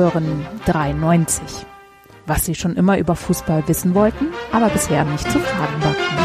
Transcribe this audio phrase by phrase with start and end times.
[0.00, 1.42] Hören 93.
[2.24, 6.16] Was Sie schon immer über Fußball wissen wollten, aber bisher nicht zu fragen wagten.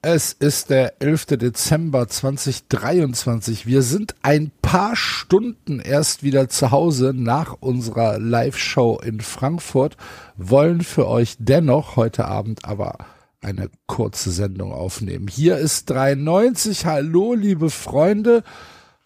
[0.00, 1.26] Es ist der 11.
[1.26, 3.66] Dezember 2023.
[3.66, 9.96] Wir sind ein paar Stunden erst wieder zu Hause nach unserer Live-Show in Frankfurt,
[10.36, 12.98] wollen für euch dennoch heute Abend aber
[13.40, 15.26] eine kurze Sendung aufnehmen.
[15.26, 16.86] Hier ist 93.
[16.86, 18.44] Hallo, liebe Freunde.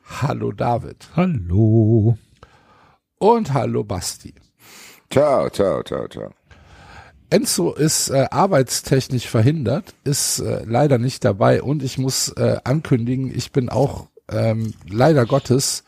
[0.08, 1.08] Hallo, David.
[1.14, 2.16] Hallo.
[3.18, 4.34] Und hallo, Basti.
[5.10, 6.30] Ciao, ciao, ciao, ciao.
[7.30, 13.30] Enzo ist äh, arbeitstechnisch verhindert, ist äh, leider nicht dabei und ich muss äh, ankündigen,
[13.34, 15.84] ich bin auch ähm, leider Gottes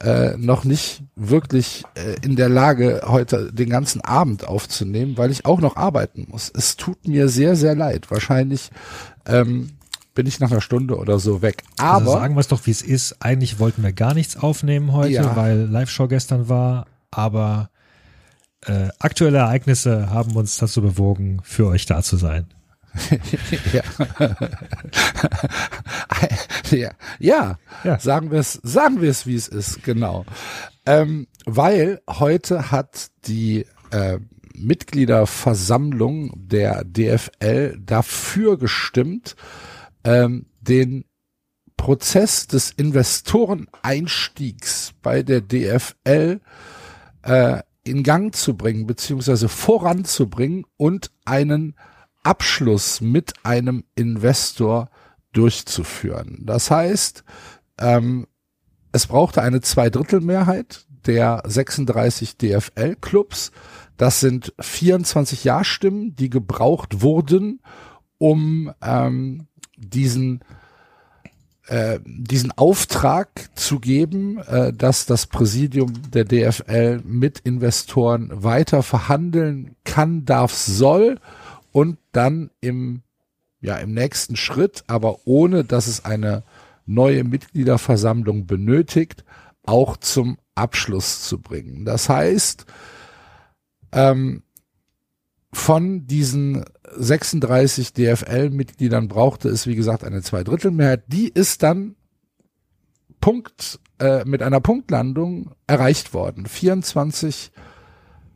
[0.00, 5.46] äh, noch nicht wirklich äh, in der Lage, heute den ganzen Abend aufzunehmen, weil ich
[5.46, 6.52] auch noch arbeiten muss.
[6.54, 8.10] Es tut mir sehr, sehr leid.
[8.10, 8.70] Wahrscheinlich
[9.26, 9.70] ähm,
[10.14, 11.62] bin ich nach einer Stunde oder so weg.
[11.76, 13.16] Also Aber also sagen wir es doch, wie es ist.
[13.20, 15.36] Eigentlich wollten wir gar nichts aufnehmen heute, Ja.
[15.36, 17.70] weil Live-Show gestern war, aber
[18.66, 22.46] äh, aktuelle Ereignisse haben uns dazu bewogen, für euch da zu sein.
[23.72, 23.82] ja.
[26.70, 26.90] ja.
[27.18, 27.98] ja, Ja.
[27.98, 30.24] sagen wir es, sagen wir es, wie es ist, genau.
[30.86, 34.18] Ähm, weil heute hat die äh,
[34.54, 39.34] Mitgliederversammlung der DFL dafür gestimmt,
[40.04, 41.04] ähm, den
[41.76, 46.40] Prozess des Investoreneinstiegs bei der DFL
[47.22, 51.74] äh, in Gang zu bringen, beziehungsweise voranzubringen und einen
[52.22, 54.90] Abschluss mit einem Investor
[55.32, 56.42] durchzuführen.
[56.44, 57.24] Das heißt,
[57.78, 58.26] ähm,
[58.92, 63.52] es brauchte eine Zweidrittelmehrheit der 36 DFL-Clubs.
[63.96, 67.60] Das sind 24 Ja-Stimmen, die gebraucht wurden,
[68.18, 70.40] um ähm, diesen
[71.66, 79.74] äh, diesen Auftrag zu geben, äh, dass das Präsidium der DFL mit Investoren weiter verhandeln
[79.82, 81.18] kann, darf, soll
[81.72, 83.02] und dann im
[83.62, 86.42] ja im nächsten Schritt, aber ohne dass es eine
[86.84, 89.24] neue Mitgliederversammlung benötigt,
[89.62, 91.86] auch zum Abschluss zu bringen.
[91.86, 92.66] Das heißt,
[93.92, 94.42] ähm,
[95.50, 96.64] von diesen
[96.96, 101.04] 36 DFL-Mitgliedern brauchte es, wie gesagt, eine Zweidrittelmehrheit.
[101.08, 101.96] Die ist dann
[103.20, 106.46] Punkt, äh, mit einer Punktlandung erreicht worden.
[106.46, 107.52] 24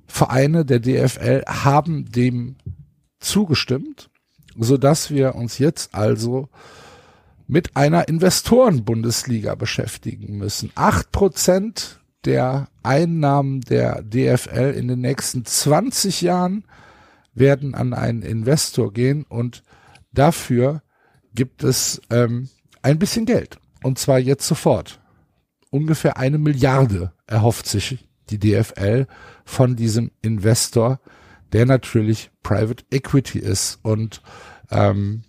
[0.07, 2.57] Vereine der DFL haben dem
[3.21, 4.09] zugestimmt,
[4.59, 6.49] so dass wir uns jetzt also
[7.47, 10.71] mit einer Investoren-Bundesliga beschäftigen müssen.
[10.75, 16.65] Acht Prozent der Einnahmen der DFL in den nächsten 20 Jahren
[17.39, 19.63] werden an einen Investor gehen und
[20.13, 20.83] dafür
[21.35, 22.49] gibt es ähm,
[22.83, 23.59] ein bisschen Geld.
[23.83, 25.01] Und zwar jetzt sofort.
[25.71, 29.07] Ungefähr eine Milliarde erhofft sich die DFL
[29.45, 31.01] von diesem Investor,
[31.53, 33.79] der natürlich Private Equity ist.
[33.83, 34.23] Und
[34.71, 35.23] ähm,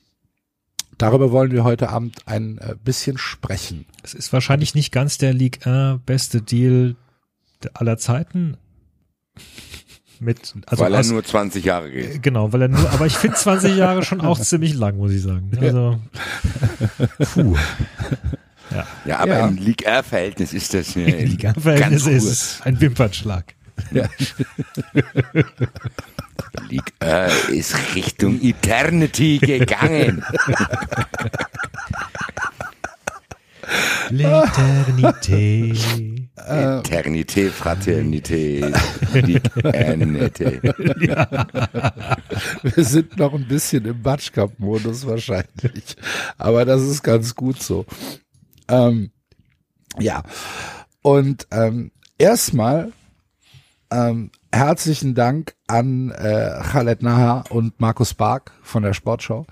[0.97, 3.86] darüber wollen wir heute Abend ein äh, bisschen sprechen.
[4.03, 6.96] Es ist wahrscheinlich nicht ganz der League 1 beste Deal
[7.74, 8.58] aller Zeiten.
[10.22, 12.22] Mit, also weil er aus- nur 20 Jahre geht.
[12.22, 15.22] Genau, weil er nur, aber ich finde 20 Jahre schon auch ziemlich lang, muss ich
[15.22, 15.50] sagen.
[15.62, 16.00] Also,
[17.34, 17.56] puh.
[19.03, 19.47] Ja, aber Ja.
[19.47, 23.56] im League R-Verhältnis ist das äh, Die Liga-Verhältnis ganz ist es ein Wimpernschlag.
[26.69, 30.24] League R ist Richtung Eternity gegangen.
[34.12, 35.74] L'éternité.
[36.48, 38.72] Eternité, Fraternité,
[39.14, 40.62] League Ernite.
[42.64, 45.96] Wir sind noch ein bisschen im Batschkap-Modus wahrscheinlich.
[46.38, 47.86] Aber das ist ganz gut so.
[48.68, 49.12] Ähm,
[50.00, 50.24] ja.
[51.02, 52.92] Und ähm, erstmal
[53.92, 59.46] ähm, herzlichen Dank an äh, Khaled Naha und Markus Bark von der Sportschau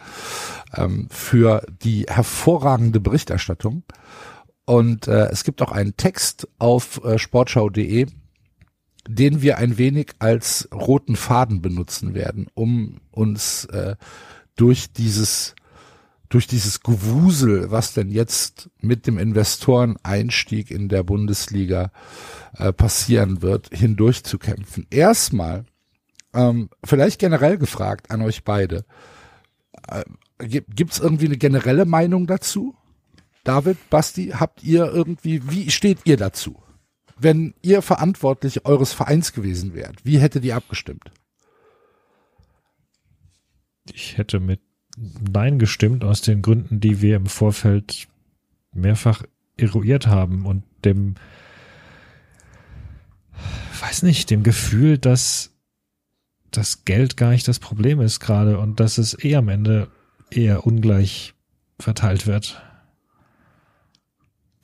[0.76, 3.84] ähm, für die hervorragende Berichterstattung.
[4.68, 8.06] Und äh, es gibt auch einen Text auf äh, sportschau.de,
[9.08, 13.96] den wir ein wenig als roten Faden benutzen werden, um uns äh,
[14.58, 15.56] durch dieses
[16.28, 21.94] durch dieses Gewusel, was denn jetzt mit dem Investoreneinstieg in der Bundesliga
[22.58, 24.86] äh, passieren wird, hindurch zu kämpfen.
[24.90, 25.64] Erstmal,
[26.34, 28.84] ähm, vielleicht generell gefragt an euch beide,
[29.88, 30.04] äh,
[30.38, 32.76] gibt es irgendwie eine generelle Meinung dazu?
[33.48, 36.62] David, Basti, habt ihr irgendwie, wie steht ihr dazu?
[37.18, 41.12] Wenn ihr verantwortlich eures Vereins gewesen wärt, wie hättet ihr abgestimmt?
[43.94, 44.60] Ich hätte mit
[44.98, 48.10] Nein gestimmt aus den Gründen, die wir im Vorfeld
[48.74, 49.24] mehrfach
[49.56, 51.16] eruiert haben und dem,
[53.80, 55.52] weiß nicht, dem Gefühl, dass
[56.52, 59.90] das Geld gar nicht das Problem ist gerade und dass es eh am Ende
[60.32, 61.34] eher ungleich
[61.80, 62.62] verteilt wird.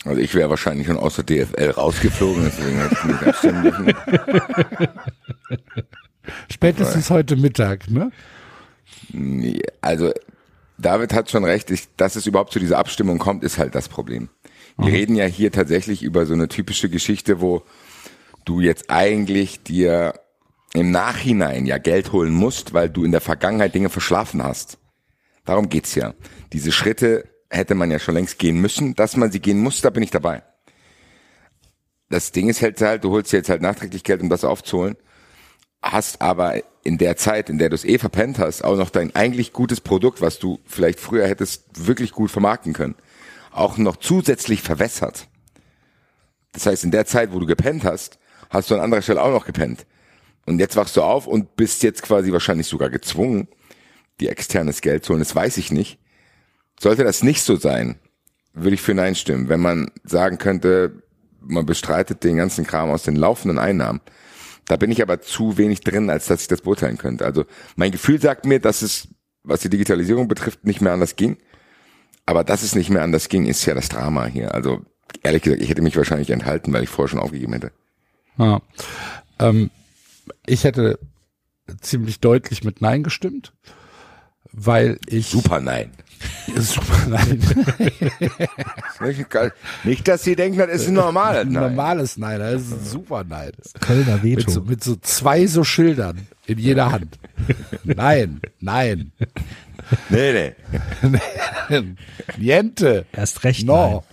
[0.06, 3.94] Also ich wäre wahrscheinlich schon aus der DFL rausgeflogen, deswegen hätte ich nicht abstimmen dürfen.
[6.52, 8.12] Spätestens heute Mittag, ne?
[9.82, 10.12] Also
[10.78, 13.88] David hat schon recht, ich, dass es überhaupt zu dieser Abstimmung kommt, ist halt das
[13.88, 14.30] Problem.
[14.78, 17.64] Wir reden ja hier tatsächlich über so eine typische Geschichte, wo
[18.46, 20.14] du jetzt eigentlich dir
[20.74, 24.80] im Nachhinein ja Geld holen musst, weil du in der Vergangenheit Dinge verschlafen hast.
[25.46, 26.14] Darum geht's ja.
[26.52, 28.96] Diese Schritte hätte man ja schon längst gehen müssen.
[28.96, 30.44] Dass man sie gehen muss, da bin ich dabei.
[32.10, 34.96] Das Ding ist halt, halt, du holst dir jetzt halt nachträglich Geld, um das aufzuholen,
[35.82, 39.16] hast aber in der Zeit, in der du es eh verpennt hast, auch noch dein
[39.16, 42.96] eigentlich gutes Produkt, was du vielleicht früher hättest wirklich gut vermarkten können,
[43.52, 45.28] auch noch zusätzlich verwässert.
[46.52, 48.20] Das heißt, in der Zeit, wo du gepennt hast,
[48.50, 49.88] hast du an anderer Stelle auch noch gepennt.
[50.46, 53.48] Und jetzt wachst du auf und bist jetzt quasi wahrscheinlich sogar gezwungen,
[54.20, 55.22] die externes Geld zu holen.
[55.22, 55.98] Das weiß ich nicht.
[56.80, 58.00] Sollte das nicht so sein,
[58.54, 59.50] würde ich für Nein stimmen.
[59.50, 61.04] Wenn man sagen könnte,
[61.40, 64.02] man bestreitet den ganzen Kram aus den laufenden Einnahmen.
[64.66, 67.26] Da bin ich aber zu wenig drin, als dass ich das beurteilen könnte.
[67.26, 69.10] Also mein Gefühl sagt mir, dass es,
[69.44, 71.38] was die Digitalisierung betrifft, nicht mehr anders ging.
[72.26, 74.54] Aber dass es nicht mehr anders ging, ist ja das Drama hier.
[74.54, 74.82] Also
[75.22, 77.72] ehrlich gesagt, ich hätte mich wahrscheinlich enthalten, weil ich vorher schon aufgegeben hätte.
[78.38, 78.62] Ja.
[79.40, 79.70] Ähm,
[80.46, 81.00] ich hätte
[81.82, 83.54] ziemlich deutlich mit Nein gestimmt,
[84.54, 85.92] weil ich Super nein.
[86.56, 87.40] super Nein,
[89.84, 91.64] Nicht, dass sie denken, das ist ein normales ein Nein.
[91.64, 93.52] normales Nein, das ist ein super Nein.
[93.82, 94.52] Kölner Mit Veto.
[94.52, 97.20] so, mit so zwei so Schildern in jeder Hand.
[97.84, 99.12] Nein, nein,
[100.10, 100.54] Nee,
[101.02, 101.16] nee.
[102.38, 103.66] niente, Erst recht.
[103.66, 104.04] no.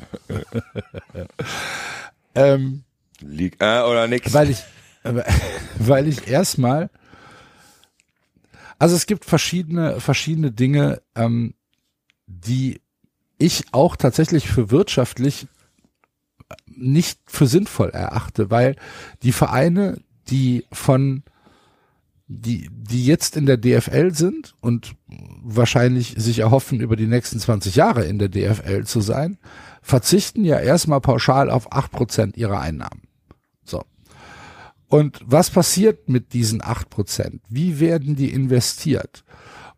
[2.34, 2.82] ähm,
[3.20, 4.32] Lieg, äh, oder nix.
[4.32, 4.58] weil ich,
[5.78, 6.90] weil ich erstmal,
[8.80, 11.54] also es gibt verschiedene, verschiedene Dinge, ähm,
[12.26, 12.80] die
[13.36, 15.46] ich auch tatsächlich für wirtschaftlich
[16.66, 18.76] nicht für sinnvoll erachte, weil
[19.22, 20.00] die Vereine,
[20.30, 21.22] die von
[22.26, 24.94] die, die jetzt in der DFL sind und
[25.42, 29.36] wahrscheinlich sich erhoffen, über die nächsten 20 Jahre in der DFL zu sein,
[29.82, 33.02] verzichten ja erstmal pauschal auf acht Prozent ihrer Einnahmen.
[34.90, 37.42] Und was passiert mit diesen acht Prozent?
[37.48, 39.24] Wie werden die investiert?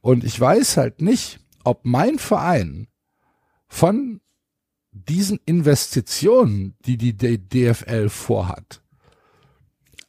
[0.00, 2.88] Und ich weiß halt nicht, ob mein Verein
[3.68, 4.22] von
[4.90, 8.82] diesen Investitionen, die die DFL vorhat,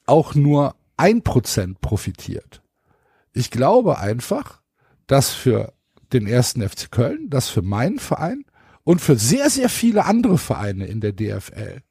[0.06, 2.62] auch nur ein Prozent profitiert.
[3.34, 4.62] Ich glaube einfach,
[5.06, 5.74] dass für
[6.14, 8.46] den ersten FC Köln, dass für meinen Verein
[8.86, 11.82] und für sehr, sehr viele andere Vereine in der DFL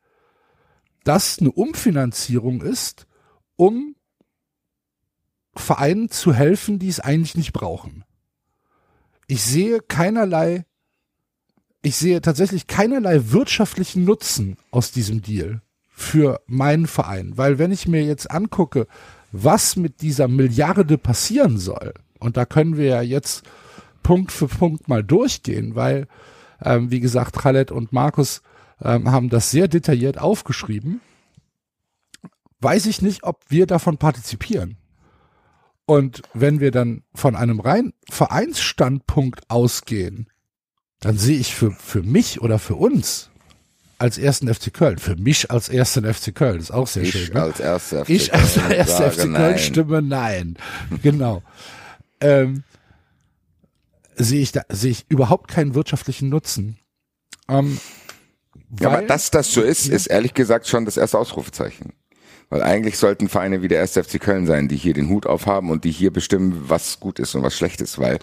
[1.04, 3.06] das eine Umfinanzierung ist,
[3.56, 3.96] um
[5.54, 8.04] Vereinen zu helfen, die es eigentlich nicht brauchen.
[9.26, 10.64] Ich sehe keinerlei,
[11.82, 17.87] ich sehe tatsächlich keinerlei wirtschaftlichen Nutzen aus diesem Deal für meinen Verein, weil wenn ich
[17.87, 18.87] mir jetzt angucke,
[19.30, 23.44] was mit dieser Milliarde passieren soll, und da können wir ja jetzt
[24.02, 26.06] Punkt für Punkt mal durchgehen, weil,
[26.62, 28.42] ähm, wie gesagt, Khaled und Markus
[28.84, 31.00] ähm, haben das sehr detailliert aufgeschrieben,
[32.60, 34.76] weiß ich nicht, ob wir davon partizipieren.
[35.84, 40.28] Und wenn wir dann von einem rein Vereinsstandpunkt ausgehen,
[41.00, 43.30] dann sehe ich für, für mich oder für uns
[43.98, 47.34] als ersten FC Köln, für mich als ersten FC Köln, ist auch sehr Ich schön.
[47.34, 47.42] Ne?
[47.42, 49.58] als erster FC Ich als erster FC Köln nein.
[49.58, 50.56] stimme nein.
[51.02, 51.42] Genau.
[52.20, 52.64] ähm,
[54.16, 56.78] sehe ich da, sehe ich überhaupt keinen wirtschaftlichen Nutzen.
[57.48, 57.78] Ähm,
[58.81, 59.95] Ja, aber dass das so ist, Ja.
[59.95, 61.93] ist ehrlich gesagt schon das erste Ausrufezeichen.
[62.49, 63.97] Weil eigentlich sollten Vereine wie der 1.
[63.97, 67.35] FC Köln sein, die hier den Hut aufhaben und die hier bestimmen, was gut ist
[67.35, 68.19] und was schlecht ist, weil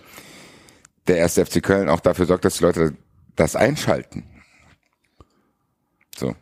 [1.08, 1.36] der 1.
[1.40, 2.96] FC Köln auch dafür sorgt, dass die Leute
[3.36, 4.24] das einschalten.
[6.16, 6.36] So.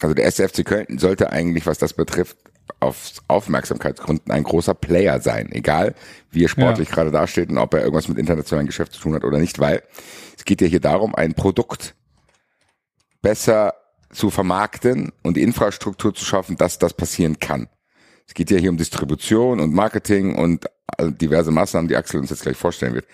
[0.00, 0.36] Also der 1.
[0.40, 2.36] FC Köln sollte eigentlich, was das betrifft,
[2.80, 5.50] auf Aufmerksamkeitsgründen ein großer Player sein.
[5.52, 5.94] Egal,
[6.30, 9.24] wie er sportlich gerade dasteht und ob er irgendwas mit internationalen Geschäft zu tun hat
[9.24, 9.82] oder nicht, weil
[10.36, 11.94] es geht ja hier darum, ein Produkt
[13.22, 13.74] besser
[14.12, 17.68] zu vermarkten und die Infrastruktur zu schaffen, dass das passieren kann.
[18.26, 20.66] Es geht ja hier um Distribution und Marketing und
[21.00, 23.06] diverse Maßnahmen, die Axel uns jetzt gleich vorstellen wird.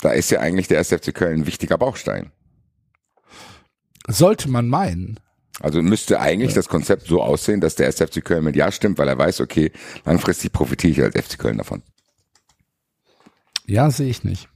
[0.00, 0.88] Da ist ja eigentlich der 1.
[0.88, 2.32] FC Köln ein wichtiger Baustein.
[4.08, 5.20] sollte man meinen.
[5.60, 7.96] Also müsste eigentlich das Konzept so aussehen, dass der 1.
[7.96, 9.72] FC Köln mit Ja stimmt, weil er weiß, okay,
[10.06, 11.82] langfristig profitiere ich als FC Köln davon.
[13.66, 14.48] Ja, sehe ich nicht.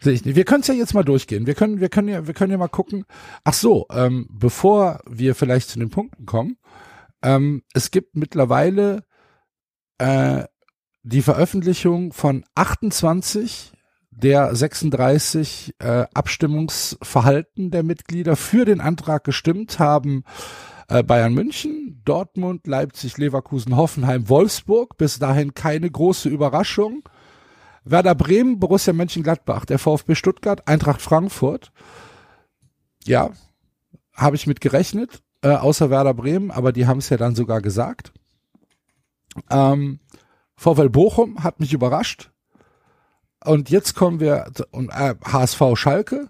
[0.00, 0.36] Sehe ich nicht.
[0.36, 1.46] Wir können es ja jetzt mal durchgehen.
[1.46, 3.04] Wir können, wir können ja, wir können ja mal gucken.
[3.44, 6.56] Ach so, ähm, bevor wir vielleicht zu den Punkten kommen,
[7.22, 9.04] ähm, es gibt mittlerweile
[9.98, 10.44] äh,
[11.02, 13.72] die Veröffentlichung von 28
[14.10, 20.24] der 36 äh, Abstimmungsverhalten der Mitglieder für den Antrag gestimmt haben.
[20.88, 24.96] Äh, Bayern München, Dortmund, Leipzig, Leverkusen, Hoffenheim, Wolfsburg.
[24.96, 27.02] Bis dahin keine große Überraschung.
[27.90, 31.72] Werder Bremen, Borussia Mönchengladbach, der VfB Stuttgart, Eintracht Frankfurt.
[33.04, 33.30] Ja,
[34.14, 37.60] habe ich mit gerechnet, äh, außer Werder Bremen, aber die haben es ja dann sogar
[37.60, 38.12] gesagt.
[39.50, 40.00] Ähm,
[40.56, 42.30] VfL Bochum hat mich überrascht.
[43.44, 46.28] Und jetzt kommen wir und äh, HSV Schalke.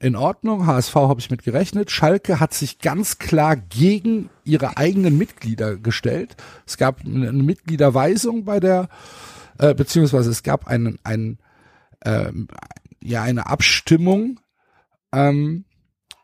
[0.00, 1.90] In Ordnung, HSV habe ich mit gerechnet.
[1.90, 6.36] Schalke hat sich ganz klar gegen ihre eigenen Mitglieder gestellt.
[6.66, 8.88] Es gab eine Mitgliederweisung bei der,
[9.58, 11.38] äh, beziehungsweise es gab einen, einen
[12.00, 12.32] äh,
[13.02, 14.40] ja eine Abstimmung,
[15.12, 15.64] ähm,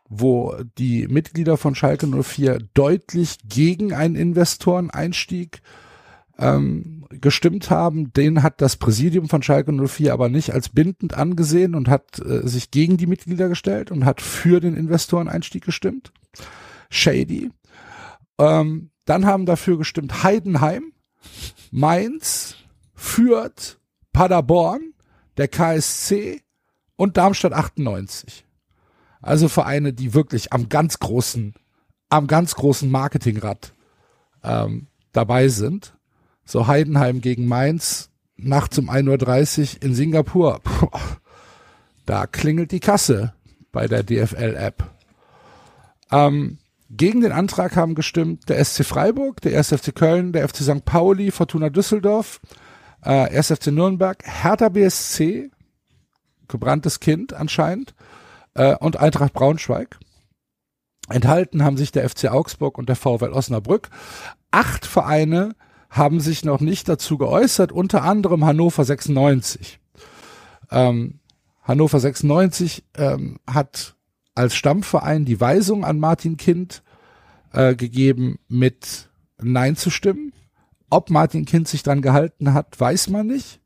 [0.07, 5.61] wo die Mitglieder von Schalke 04 deutlich gegen einen Investoreneinstieg
[6.37, 11.75] ähm, gestimmt haben, den hat das Präsidium von Schalke 04 aber nicht als bindend angesehen
[11.75, 16.11] und hat äh, sich gegen die Mitglieder gestellt und hat für den Investoreneinstieg gestimmt.
[16.89, 17.51] Shady.
[18.37, 20.91] Ähm, dann haben dafür gestimmt Heidenheim,
[21.71, 22.55] Mainz,
[22.95, 23.77] Fürth,
[24.13, 24.93] Paderborn,
[25.37, 26.41] der KSC
[26.95, 28.45] und Darmstadt 98.
[29.21, 31.55] Also Vereine, die wirklich am ganz großen,
[32.09, 33.73] am ganz großen Marketingrad
[34.43, 35.93] ähm, dabei sind.
[36.45, 40.59] So Heidenheim gegen Mainz, nachts um 1.30 Uhr in Singapur.
[40.63, 40.89] Puh,
[42.05, 43.33] da klingelt die Kasse
[43.71, 44.91] bei der DFL-App.
[46.11, 46.59] Ähm,
[46.89, 49.69] gegen den Antrag haben gestimmt der SC Freiburg, der 1.
[49.69, 50.85] FC Köln, der FC St.
[50.85, 52.39] Pauli, Fortuna Düsseldorf,
[53.05, 53.47] äh, 1.
[53.47, 55.51] FC Nürnberg, Hertha BSC,
[56.47, 57.95] gebranntes Kind anscheinend,
[58.55, 59.97] äh, und Eintracht Braunschweig.
[61.09, 63.89] Enthalten haben sich der FC Augsburg und der VfL Osnabrück.
[64.51, 65.55] Acht Vereine
[65.89, 69.79] haben sich noch nicht dazu geäußert, unter anderem Hannover 96.
[70.71, 71.19] Ähm,
[71.61, 73.95] Hannover 96 ähm, hat
[74.33, 76.83] als Stammverein die Weisung an Martin Kind
[77.53, 79.09] äh, gegeben, mit
[79.41, 80.33] Nein zu stimmen.
[80.95, 83.59] Ob Martin Kind sich dran gehalten hat, weiß man nicht.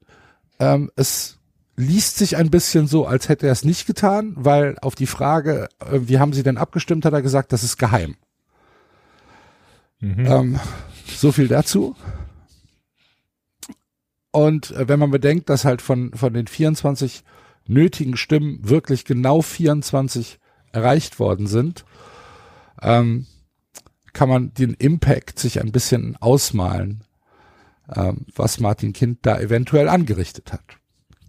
[0.60, 1.38] Ähm, es
[1.76, 5.70] liest sich ein bisschen so, als hätte er es nicht getan, weil auf die Frage,
[5.80, 8.16] äh, wie haben Sie denn abgestimmt, hat er gesagt, das ist geheim.
[10.00, 10.26] Mhm.
[10.26, 10.60] Ähm,
[11.06, 11.96] so viel dazu.
[14.32, 17.24] Und äh, wenn man bedenkt, dass halt von, von den 24
[17.68, 20.40] nötigen Stimmen wirklich genau 24
[20.72, 21.86] erreicht worden sind,
[22.82, 23.28] ähm,
[24.14, 27.04] kann man den Impact sich ein bisschen ausmalen,
[28.36, 30.64] was Martin Kind da eventuell angerichtet hat.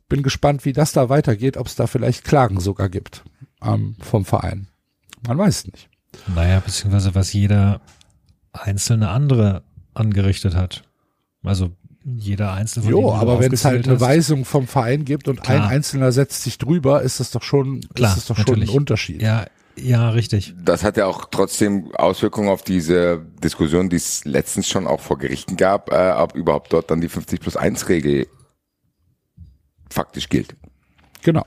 [0.08, 3.24] Bin gespannt, wie das da weitergeht, ob es da vielleicht Klagen sogar gibt
[3.62, 4.68] ähm, vom Verein.
[5.26, 5.88] Man weiß nicht.
[6.34, 7.80] Naja, beziehungsweise was jeder
[8.52, 9.62] einzelne andere
[9.94, 10.82] angerichtet hat.
[11.42, 11.70] Also
[12.04, 15.64] jeder einzelne von Jo, aber wenn es halt eine Weisung vom Verein gibt und Klar.
[15.64, 18.68] ein Einzelner setzt sich drüber, ist das doch schon, Klar, ist das doch natürlich.
[18.68, 19.22] schon ein Unterschied.
[19.22, 19.46] Ja,
[19.82, 20.54] ja, richtig.
[20.62, 25.18] Das hat ja auch trotzdem Auswirkungen auf diese Diskussion, die es letztens schon auch vor
[25.18, 28.26] Gerichten gab, äh, ob überhaupt dort dann die 50 plus 1 Regel
[29.90, 30.56] faktisch gilt.
[31.22, 31.44] Genau.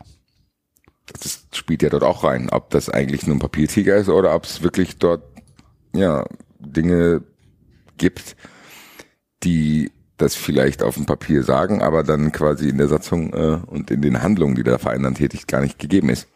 [1.22, 4.46] Das spielt ja dort auch rein, ob das eigentlich nur ein Papiertiger ist oder ob
[4.46, 5.24] es wirklich dort
[5.94, 6.26] ja
[6.60, 7.24] Dinge
[7.98, 8.36] gibt,
[9.44, 13.92] die das vielleicht auf dem Papier sagen, aber dann quasi in der Satzung äh, und
[13.92, 16.28] in den Handlungen, die der Verein dann tätigt, gar nicht gegeben ist.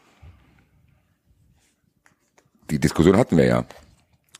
[2.69, 3.65] Die Diskussion hatten wir ja.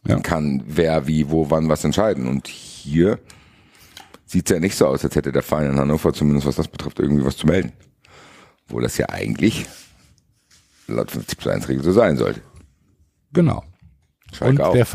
[0.06, 0.20] ja.
[0.20, 2.28] Kann wer, wie, wo, wann was entscheiden.
[2.28, 3.20] Und hier
[4.26, 6.68] sieht es ja nicht so aus, als hätte der Verein in Hannover zumindest was das
[6.68, 7.74] betrifft, irgendwie was zu melden.
[8.68, 9.66] Wo das ja eigentlich
[10.88, 12.42] laut 50 plus 1 Regel so sein sollte.
[13.34, 13.64] Genau.
[14.40, 14.88] und der,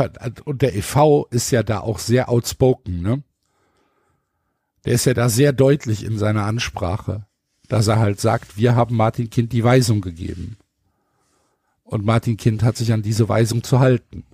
[0.44, 1.26] und der e.V.
[1.30, 3.22] ist ja da auch sehr outspoken, ne?
[4.84, 7.26] der ist ja da sehr deutlich in seiner Ansprache,
[7.68, 10.56] dass er halt sagt, wir haben Martin Kind die Weisung gegeben.
[11.84, 14.24] Und Martin Kind hat sich an diese Weisung zu halten.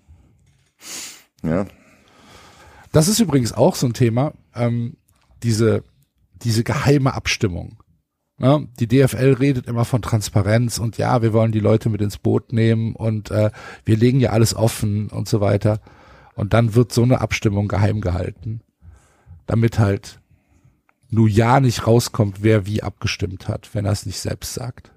[1.43, 1.67] Ja.
[2.93, 4.97] Das ist übrigens auch so ein Thema, ähm,
[5.43, 5.83] diese,
[6.43, 7.78] diese geheime Abstimmung.
[8.40, 12.19] Ja, die DFL redet immer von Transparenz und ja, wir wollen die Leute mit ins
[12.19, 13.50] Boot nehmen und äh,
[13.85, 15.81] wir legen ja alles offen und so weiter.
[16.37, 18.61] Und dann wird so eine Abstimmung geheim gehalten,
[19.47, 20.21] damit halt
[21.11, 24.93] nur ja nicht rauskommt, wer wie abgestimmt hat, wenn er es nicht selbst sagt.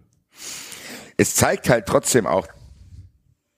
[1.21, 2.47] Es zeigt halt trotzdem auch,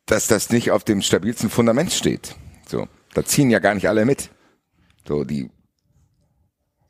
[0.05, 2.35] dass das nicht auf dem stabilsten Fundament steht.
[2.67, 4.31] So, da ziehen ja gar nicht alle mit.
[5.07, 5.49] So, die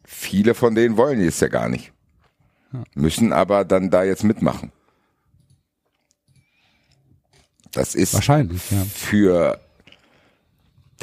[0.04, 1.94] viele von denen wollen es ja gar nicht.
[2.96, 4.72] müssen aber dann da jetzt mitmachen.
[7.72, 8.84] Das ist Wahrscheinlich, ja.
[8.84, 9.62] für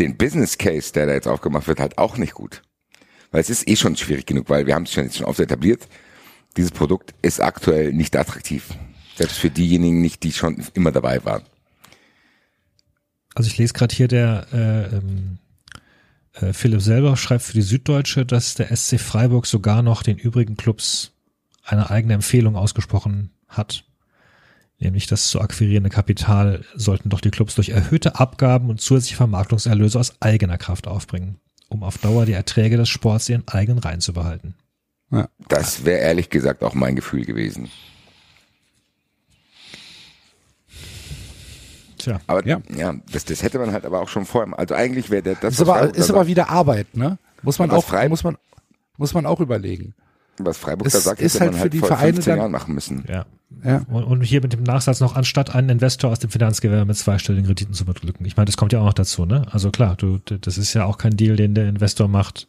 [0.00, 2.62] den Business Case, der da jetzt aufgemacht wird, halt auch nicht gut.
[3.30, 5.38] Weil es ist eh schon schwierig genug, weil wir haben es schon jetzt schon oft
[5.38, 5.86] etabliert.
[6.56, 8.74] Dieses Produkt ist aktuell nicht attraktiv.
[9.20, 11.42] Selbst für diejenigen nicht, die schon immer dabei waren.
[13.34, 15.36] Also ich lese gerade hier, der äh, ähm,
[16.32, 20.56] äh, Philipp selber schreibt für die Süddeutsche, dass der SC Freiburg sogar noch den übrigen
[20.56, 21.12] Clubs
[21.62, 23.84] eine eigene Empfehlung ausgesprochen hat.
[24.78, 29.98] Nämlich das zu akquirierende Kapital sollten doch die Clubs durch erhöhte Abgaben und zusätzliche Vermarktungserlöse
[29.98, 31.36] aus eigener Kraft aufbringen,
[31.68, 34.54] um auf Dauer die Erträge des Sports ihren eigenen Reihen zu behalten.
[35.10, 35.28] ja.
[35.48, 37.68] Das wäre ehrlich gesagt auch mein Gefühl gewesen.
[42.00, 42.61] Tja, Aber Ja.
[42.76, 44.59] ja, das, das hätte man halt aber auch schon vorher.
[44.59, 47.19] Also eigentlich wäre der das Ist aber, ist aber wieder Arbeit, ne?
[47.42, 48.37] Muss man auch, Freiburg- muss man,
[48.99, 49.95] muss man auch überlegen.
[50.38, 52.38] was Freiburg es da sagt, ist halt man für halt die vor Vereine 15 dann-
[52.38, 53.04] Jahren machen müssen.
[53.09, 53.25] ja.
[53.64, 53.83] Ja.
[53.90, 57.47] Und, und hier mit dem Nachsatz noch, anstatt einen Investor aus dem Finanzgewerbe mit zweistelligen
[57.47, 58.25] Krediten zu beglücken.
[58.25, 59.42] Ich meine, das kommt ja auch noch dazu, ne?
[59.50, 62.47] Also klar, du, das ist ja auch kein Deal, den der Investor macht,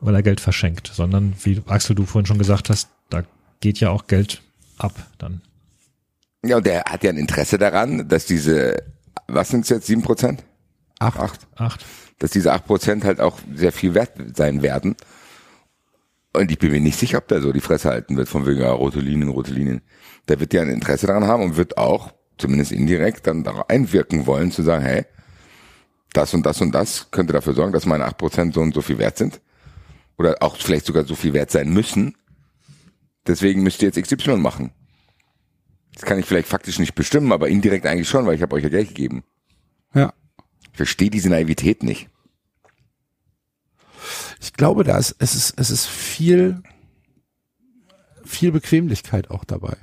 [0.00, 3.24] weil er Geld verschenkt, sondern wie Axel, du vorhin schon gesagt hast, da
[3.60, 4.42] geht ja auch Geld
[4.78, 5.40] ab dann.
[6.48, 8.76] Ja, und der hat ja ein Interesse daran, dass diese,
[9.26, 10.44] was sind es jetzt, sieben Prozent?
[10.98, 11.18] Acht.
[11.18, 11.46] Acht.
[11.56, 11.84] Acht.
[12.18, 14.96] Dass diese acht Prozent halt auch sehr viel wert sein werden.
[16.32, 18.60] Und ich bin mir nicht sicher, ob der so die Fresse halten wird, von wegen,
[18.60, 19.82] ja, rote Linien, rote Linien.
[20.28, 24.26] Der wird ja ein Interesse daran haben und wird auch, zumindest indirekt, dann darauf einwirken
[24.26, 25.06] wollen, zu sagen, hey,
[26.12, 28.82] das und das und das könnte dafür sorgen, dass meine acht Prozent so und so
[28.82, 29.40] viel wert sind.
[30.18, 32.16] Oder auch vielleicht sogar so viel wert sein müssen.
[33.26, 34.72] Deswegen müsst ihr jetzt XY machen.
[35.96, 38.62] Das kann ich vielleicht faktisch nicht bestimmen, aber indirekt eigentlich schon, weil ich habe euch
[38.62, 39.24] ja Geld gegeben.
[39.94, 40.12] Ja.
[40.70, 42.10] Ich verstehe diese Naivität nicht.
[44.38, 46.62] Ich glaube, da ist, es ist, es ist viel,
[48.24, 49.78] viel Bequemlichkeit auch dabei.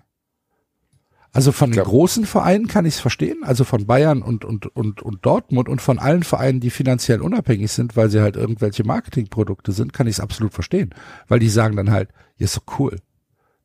[1.32, 5.02] Also von den großen Vereinen kann ich es verstehen, also von Bayern und, und, und,
[5.02, 9.72] und Dortmund und von allen Vereinen, die finanziell unabhängig sind, weil sie halt irgendwelche Marketingprodukte
[9.72, 10.94] sind, kann ich es absolut verstehen.
[11.28, 13.00] Weil die sagen dann halt, ja, ist doch cool.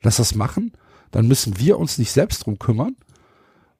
[0.00, 0.72] Lass das machen,
[1.10, 2.96] dann müssen wir uns nicht selbst drum kümmern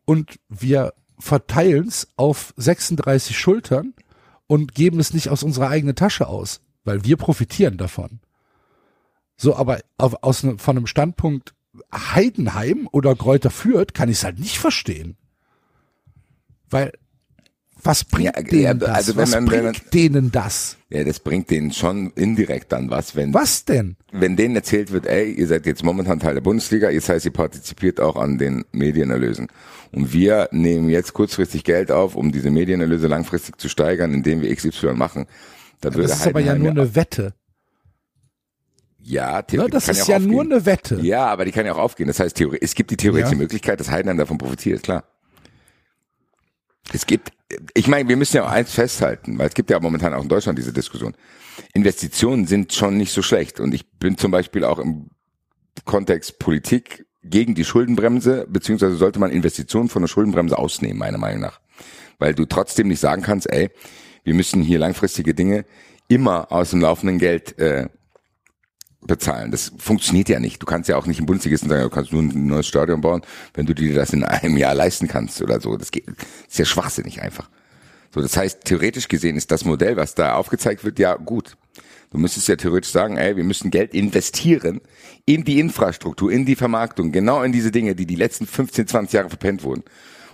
[0.04, 3.94] und wir verteilen es auf 36 Schultern
[4.46, 8.20] und geben es nicht aus unserer eigenen Tasche aus, weil wir profitieren davon.
[9.36, 11.54] So, aber auf, aus ne, von einem Standpunkt
[11.92, 15.16] Heidenheim oder Kräuter Fürth kann ich es halt nicht verstehen.
[16.70, 16.92] Weil,
[17.82, 18.88] was bringt Ja, denen ja, das?
[18.90, 20.76] also was man- bringt denen das?
[20.90, 23.96] Ja, das bringt denen schon indirekt dann was, wenn, Was denn?
[24.10, 27.32] wenn denen erzählt wird, ey, ihr seid jetzt momentan Teil der Bundesliga, das heißt, ihr
[27.32, 29.48] partizipiert auch an den Medienerlösen.
[29.92, 34.54] Und wir nehmen jetzt kurzfristig Geld auf, um diese Medienerlöse langfristig zu steigern, indem wir
[34.54, 35.26] XY machen.
[35.80, 37.34] Da würde Das ist aber ja nur eine Wette.
[39.00, 39.46] ja, Ne?
[39.46, 40.98] theoretisch Das ist auch ja nur eine Wette.
[41.02, 42.06] Ja, aber die kann ja auch aufgehen.
[42.08, 43.38] Das heißt, theore- es gibt die theoretische Ja.
[43.38, 45.04] Möglichkeit, dass Heidenheim davon profitiert, klar.
[46.92, 47.33] Es gibt,
[47.74, 50.29] ich meine, wir müssen ja auch eins festhalten, weil es gibt ja momentan auch in
[50.29, 51.14] Deutschland diese Diskussion.
[51.74, 55.11] Investitionen sind schon nicht so schlecht und ich bin zum Beispiel auch im
[55.85, 61.40] Kontext Politik gegen die Schuldenbremse, beziehungsweise sollte man Investitionen von der Schuldenbremse ausnehmen, meiner Meinung
[61.40, 61.61] nach.
[62.18, 63.70] Weil du trotzdem nicht sagen kannst, ey,
[64.24, 65.64] wir müssen hier langfristige Dinge
[66.09, 67.88] immer aus dem laufenden Geld äh,
[69.09, 69.51] bezahlen.
[69.51, 70.62] Das funktioniert ja nicht.
[70.62, 73.23] Du kannst ja auch nicht im Bundesligisten sagen, du kannst nur ein neues Stadion bauen,
[73.55, 75.77] wenn du dir das in einem Jahr leisten kannst oder so.
[75.77, 77.51] Das geht, ist ja schwachsinnig einfach.
[78.14, 81.57] So, das heißt, theoretisch gesehen ist das Modell, was da aufgezeigt wird, ja gut.
[82.11, 84.81] Du müsstest ja theoretisch sagen, ey, wir müssen Geld investieren
[85.27, 89.12] in die Infrastruktur, in die Vermarktung, genau in diese Dinge, die die letzten 15, 20
[89.12, 89.83] Jahre verpennt wurden,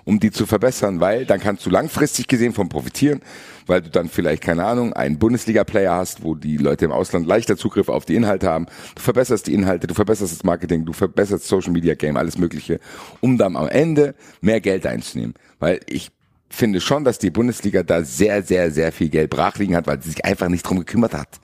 [0.04, 3.20] um die zu verbessern, weil dann kannst du langfristig gesehen von profitieren,
[3.66, 7.56] weil du dann vielleicht, keine Ahnung, einen Bundesliga-Player hast, wo die Leute im Ausland leichter
[7.56, 8.66] Zugriff auf die Inhalte haben.
[8.94, 12.80] Du verbesserst die Inhalte, du verbesserst das Marketing, du verbesserst Social Media Game, alles Mögliche,
[13.20, 15.34] um dann am Ende mehr Geld einzunehmen.
[15.58, 16.10] Weil ich
[16.50, 20.00] finde schon, dass die Bundesliga da sehr, sehr, sehr viel Geld brach liegen hat, weil
[20.02, 21.40] sie sich einfach nicht drum gekümmert hat.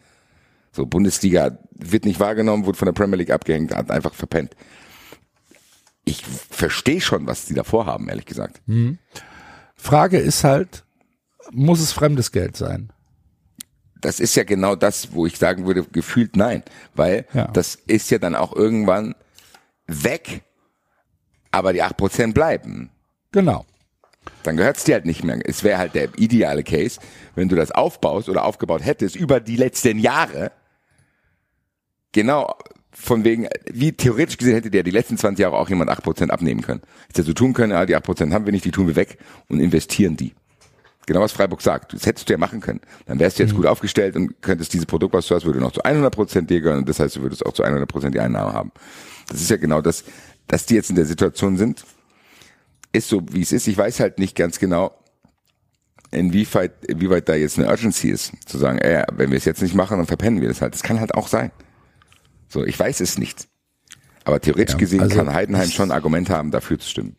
[0.72, 4.54] So, Bundesliga wird nicht wahrgenommen, wurde von der Premier League abgehängt, hat einfach verpennt.
[6.10, 8.60] Ich verstehe schon, was die davor haben, ehrlich gesagt.
[9.76, 10.84] Frage ist halt,
[11.52, 12.92] muss es fremdes Geld sein?
[14.00, 16.62] Das ist ja genau das, wo ich sagen würde, gefühlt nein.
[16.94, 17.46] Weil Ja.
[17.48, 19.14] das ist ja dann auch irgendwann
[19.86, 20.42] weg,
[21.50, 22.90] aber die 8% bleiben.
[23.30, 23.64] Genau.
[24.42, 25.38] Dann gehört's dir halt nicht mehr.
[25.44, 26.98] Es wäre halt der ideale Case,
[27.34, 30.50] wenn du das aufbaust oder aufgebaut hättest über die letzten Jahre.
[32.12, 32.54] Genau,
[33.00, 36.60] von wegen, wie theoretisch gesehen hätte dir die letzten 20 Jahre auch jemand 8% abnehmen
[36.60, 36.82] können.
[37.08, 39.58] Hätte so tun können, ja, die 8% haben wir nicht, die tun wir weg und
[39.60, 40.34] investieren die.
[41.06, 41.94] genau was Freiburg sagt.
[41.94, 42.80] Das hättest du ja machen können.
[43.06, 43.58] Dann wärst du jetzt mhm.
[43.58, 46.60] gut aufgestellt und könntest dieses Produkt, was du hast, würde noch zu 100 Prozent dir
[46.60, 48.70] gehören und das heißt, du würdest auch zu 100 Prozent die Einnahme haben.
[49.28, 50.04] Das ist ja genau das,
[50.46, 51.84] dass die jetzt in der Situation sind,
[52.92, 53.66] ist so, wie es ist.
[53.66, 54.92] Ich weiß halt nicht ganz genau,
[56.10, 59.74] inwieweit, inwieweit da jetzt eine Urgency ist, zu sagen, ey, wenn wir es jetzt nicht
[59.74, 60.74] machen, dann verpennen wir das halt.
[60.74, 61.50] Das kann halt auch sein.
[62.50, 63.48] So, ich weiß es nicht.
[64.24, 67.16] Aber theoretisch ja, gesehen also kann Heidenheim schon Argumente haben, dafür zu stimmen.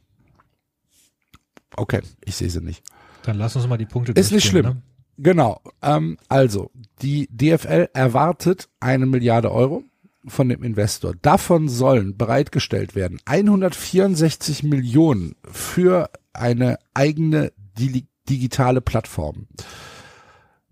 [1.75, 2.83] Okay, ich sehe sie nicht.
[3.23, 4.65] Dann lass uns mal die Punkte Ist nicht schlimm.
[4.65, 4.81] Ne?
[5.17, 5.61] Genau.
[5.81, 9.83] Ähm, also, die DFL erwartet eine Milliarde Euro
[10.27, 11.13] von dem Investor.
[11.21, 17.53] Davon sollen bereitgestellt werden 164 Millionen für eine eigene
[18.29, 19.47] digitale Plattform.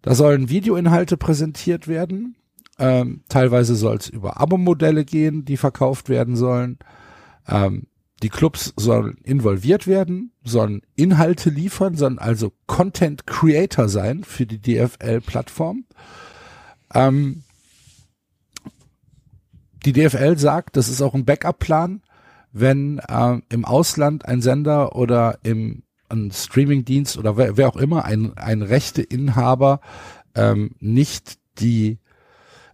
[0.01, 2.35] Da sollen Videoinhalte präsentiert werden.
[2.79, 6.79] Ähm, teilweise soll es über Abo-Modelle gehen, die verkauft werden sollen.
[7.47, 7.87] Ähm,
[8.23, 14.61] die Clubs sollen involviert werden, sollen Inhalte liefern, sollen also Content Creator sein für die
[14.61, 15.85] DFL-Plattform.
[16.93, 17.43] Ähm,
[19.85, 22.01] die DFL sagt, das ist auch ein Backup-Plan,
[22.51, 28.03] wenn äh, im Ausland ein Sender oder im ein Streamingdienst oder wer, wer auch immer
[28.05, 29.79] ein, ein Rechteinhaber
[30.35, 31.99] ähm, nicht die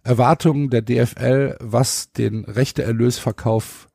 [0.05, 3.89] Erwartungen der DFL, was den Rechteerlösverkauf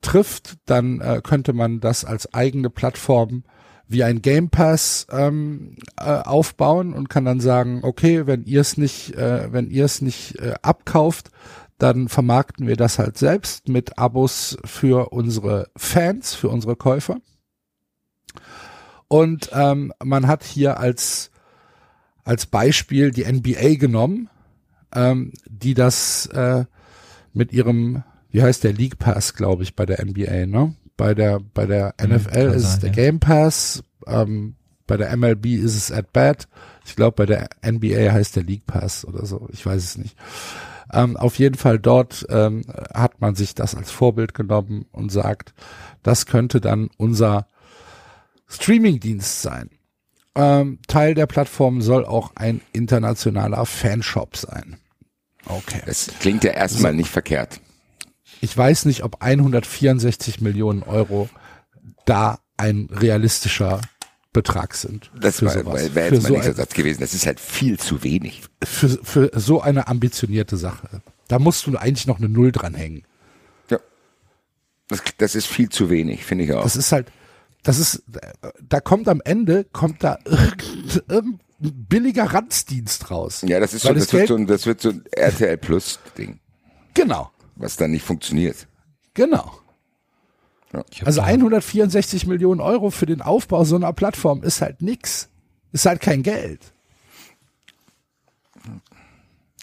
[0.00, 3.42] trifft, dann äh, könnte man das als eigene Plattform
[3.88, 8.76] wie ein Game Pass ähm, äh, aufbauen und kann dann sagen, okay, wenn ihr es
[8.76, 11.30] nicht, äh, wenn ihr es nicht äh, abkauft,
[11.78, 17.18] dann vermarkten wir das halt selbst mit Abos für unsere Fans, für unsere Käufer.
[19.08, 21.30] Und ähm, man hat hier als
[22.24, 24.28] als Beispiel die NBA genommen,
[24.94, 26.64] ähm, die das äh,
[27.32, 30.74] mit ihrem wie heißt der League Pass, glaube ich, bei der NBA, ne?
[30.96, 32.94] Bei der, bei der mhm, NFL ist es der ja.
[32.94, 36.48] Game Pass, ähm, bei der MLB ist es at bat.
[36.84, 39.48] Ich glaube, bei der NBA heißt der League Pass oder so.
[39.52, 40.16] Ich weiß es nicht.
[40.92, 42.62] Ähm, auf jeden Fall dort ähm,
[42.94, 45.52] hat man sich das als Vorbild genommen und sagt,
[46.02, 47.46] das könnte dann unser
[48.48, 49.68] Streamingdienst sein.
[50.38, 54.78] Ähm, Teil der Plattform soll auch ein internationaler Fanshop sein.
[55.44, 55.82] Okay.
[55.84, 56.96] Das klingt ja erstmal so.
[56.96, 57.60] nicht verkehrt
[58.40, 61.28] ich weiß nicht, ob 164 Millionen Euro
[62.04, 63.80] da ein realistischer
[64.32, 65.10] Betrag sind.
[65.18, 67.00] Das wäre wär jetzt mein so nächster Satz gewesen.
[67.00, 68.42] Das ist halt viel zu wenig.
[68.62, 71.02] Für, für so eine ambitionierte Sache.
[71.28, 73.04] Da musst du eigentlich noch eine Null dranhängen.
[73.70, 73.78] Ja.
[74.88, 76.62] Das, das ist viel zu wenig, finde ich auch.
[76.62, 77.10] Das ist halt,
[77.68, 78.02] das ist,
[78.60, 80.18] da kommt am Ende, kommt da
[81.08, 83.44] irgendein billiger Ranzdienst raus.
[83.46, 85.98] Ja, das ist so, das, das, wird so ein, das wird so ein RTL Plus
[86.16, 86.40] Ding.
[86.94, 88.66] Genau was dann nicht funktioniert.
[89.14, 89.52] Genau.
[90.72, 90.84] Ja.
[91.04, 95.28] Also 164 Millionen Euro für den Aufbau so einer Plattform ist halt nix.
[95.72, 96.72] Ist halt kein Geld.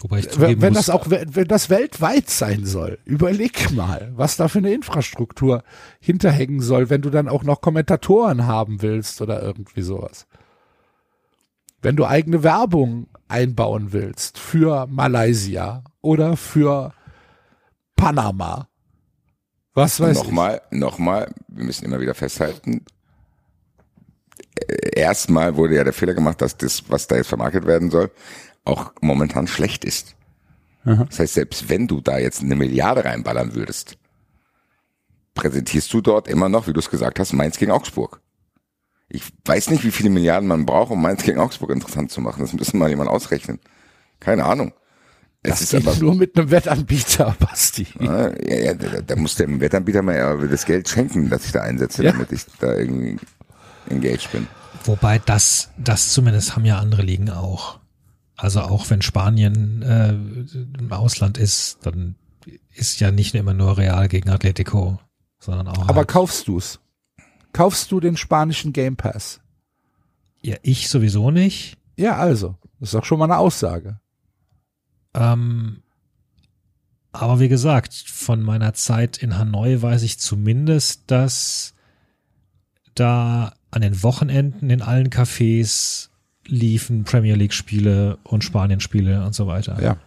[0.02, 4.48] Wobei ich wenn, wenn das auch, wenn das weltweit sein soll, überleg mal, was da
[4.48, 5.64] für eine Infrastruktur
[6.00, 10.28] hinterhängen soll, wenn du dann auch noch Kommentatoren haben willst oder irgendwie sowas.
[11.82, 16.94] Wenn du eigene Werbung einbauen willst für Malaysia oder für
[17.96, 18.68] Panama.
[19.74, 20.78] Was weiß nochmal, ich?
[20.78, 22.86] Nochmal, wir müssen immer wieder festhalten,
[24.56, 28.12] äh, erstmal wurde ja der Fehler gemacht, dass das, was da jetzt vermarktet werden soll,
[28.66, 30.16] auch momentan schlecht ist.
[30.84, 31.06] Aha.
[31.06, 33.98] Das heißt, selbst wenn du da jetzt eine Milliarde reinballern würdest,
[35.34, 38.22] präsentierst du dort immer noch, wie du es gesagt hast, Mainz gegen Augsburg.
[39.08, 42.42] Ich weiß nicht, wie viele Milliarden man braucht, um Mainz gegen Augsburg interessant zu machen.
[42.42, 43.60] Das müssen mal jemand ausrechnen.
[44.20, 44.74] Keine Ahnung.
[45.44, 47.86] Das ist aber nur mit einem Wettanbieter, Basti.
[48.00, 52.04] Ja, ja, da, da muss der Wettanbieter mal das Geld schenken, das ich da einsetze,
[52.04, 52.14] ja.
[52.14, 53.18] damit ich da irgendwie
[53.90, 54.48] engaged bin.
[54.86, 57.80] Wobei das, das zumindest haben ja andere Ligen auch.
[58.38, 60.14] Also auch wenn Spanien äh,
[60.80, 62.16] im Ausland ist, dann
[62.74, 65.00] ist ja nicht immer nur Real gegen Atletico,
[65.40, 65.88] sondern auch.
[65.88, 66.80] Aber halt kaufst du's?
[67.54, 69.40] Kaufst du den spanischen Game Pass?
[70.42, 71.78] Ja, ich sowieso nicht.
[71.96, 72.58] Ja, also.
[72.80, 74.00] Das ist doch schon mal eine Aussage.
[75.14, 75.82] Ähm,
[77.14, 81.74] aber wie gesagt, von meiner Zeit in Hanoi weiß ich zumindest, dass
[82.94, 86.10] da an den Wochenenden in allen Cafés
[86.48, 89.82] liefen Premier League Spiele und Spanien Spiele und so weiter.
[89.82, 89.98] Ja.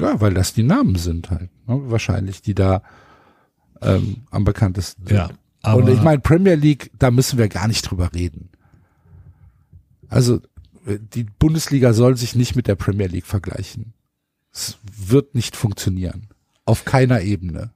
[0.00, 1.80] Ja, weil das die Namen sind halt, ne?
[1.84, 2.82] wahrscheinlich, die da
[3.80, 5.16] ähm, am bekanntesten sind.
[5.16, 5.30] Ja,
[5.62, 8.48] aber und ich meine, Premier League, da müssen wir gar nicht drüber reden.
[10.08, 10.40] Also
[10.86, 13.94] die Bundesliga soll sich nicht mit der Premier League vergleichen.
[14.52, 16.28] Es wird nicht funktionieren.
[16.64, 17.70] Auf keiner Ebene.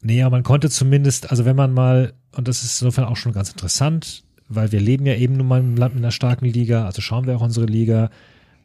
[0.00, 3.32] Nee, aber man konnte zumindest, also wenn man mal, und das ist insofern auch schon
[3.32, 6.86] ganz interessant, weil wir leben ja eben nun mal im Land mit einer starken Liga,
[6.86, 8.10] also schauen wir auch unsere Liga.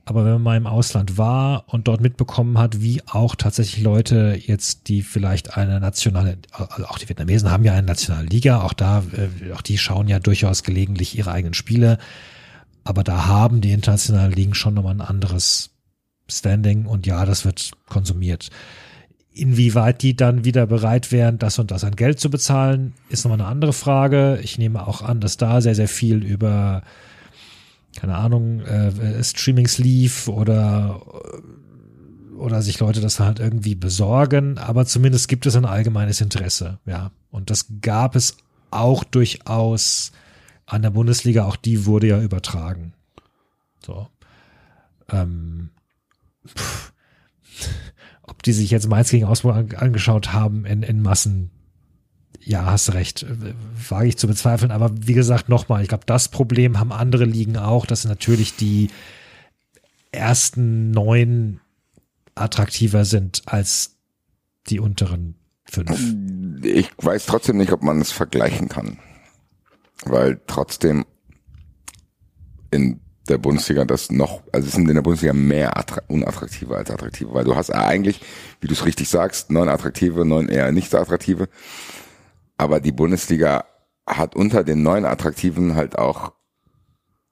[0.05, 4.37] Aber wenn man mal im Ausland war und dort mitbekommen hat, wie auch tatsächlich Leute
[4.37, 8.73] jetzt, die vielleicht eine nationale, also auch die Vietnamesen haben ja eine nationale Liga, auch
[8.73, 11.99] da, äh, auch die schauen ja durchaus gelegentlich ihre eigenen Spiele.
[12.83, 15.69] Aber da haben die internationalen Ligen schon nochmal ein anderes
[16.29, 18.49] Standing und ja, das wird konsumiert.
[19.35, 23.41] Inwieweit die dann wieder bereit wären, das und das an Geld zu bezahlen, ist nochmal
[23.41, 24.39] eine andere Frage.
[24.43, 26.83] Ich nehme auch an, dass da sehr, sehr viel über
[27.95, 31.01] keine Ahnung, äh, Streamings lief oder
[32.37, 37.11] oder sich Leute das halt irgendwie besorgen, aber zumindest gibt es ein allgemeines Interesse, ja.
[37.29, 38.37] Und das gab es
[38.71, 40.11] auch durchaus
[40.65, 42.93] an der Bundesliga, auch die wurde ja übertragen.
[43.85, 44.07] So.
[45.09, 45.69] Ähm,
[48.45, 51.51] die sich jetzt Mainz gegen Augsburg angeschaut haben in, in Massen,
[52.39, 53.25] ja, hast recht,
[53.89, 54.71] wage ich zu bezweifeln.
[54.71, 58.89] Aber wie gesagt, nochmal, ich glaube, das Problem haben andere Ligen auch, dass natürlich die
[60.11, 61.61] ersten neun
[62.35, 63.97] attraktiver sind als
[64.67, 66.15] die unteren fünf.
[66.63, 68.99] Ich weiß trotzdem nicht, ob man es vergleichen kann.
[70.05, 71.05] Weil trotzdem
[72.71, 75.73] in der Bundesliga das noch, also es sind in der Bundesliga mehr
[76.07, 78.21] unattraktive als attraktive, weil du hast eigentlich,
[78.59, 81.47] wie du es richtig sagst, neun attraktive, neun eher nicht so attraktive
[82.57, 83.65] aber die Bundesliga
[84.07, 86.33] hat unter den neun Attraktiven halt auch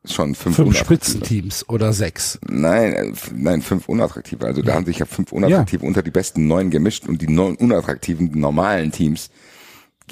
[0.04, 2.40] schon fünf, fünf Spitzenteams oder sechs.
[2.48, 4.46] Nein, äh, nein, fünf unattraktive.
[4.46, 5.88] Also da haben sich ja fünf unattraktive ja.
[5.88, 9.30] unter die besten neun gemischt und die neun unattraktiven normalen Teams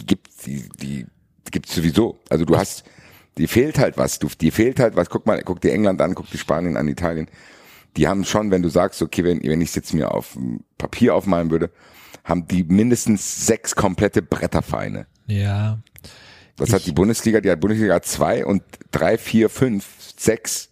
[0.05, 1.05] gibt die die
[1.51, 2.19] gibt's sowieso.
[2.29, 2.83] Also du hast
[3.39, 5.09] die fehlt halt was, du die fehlt halt was.
[5.09, 7.27] Guck mal, guck dir England an, guck dir Spanien an, Italien.
[7.97, 10.37] Die haben schon, wenn du sagst, okay, wenn wenn ich es jetzt mir auf
[10.77, 11.71] Papier aufmalen würde,
[12.23, 15.07] haben die mindestens sechs komplette Bretterfeine.
[15.25, 15.79] Ja.
[16.57, 17.39] Was hat die Bundesliga?
[17.39, 19.85] Die hat Bundesliga zwei und drei, vier, fünf,
[20.17, 20.69] sechs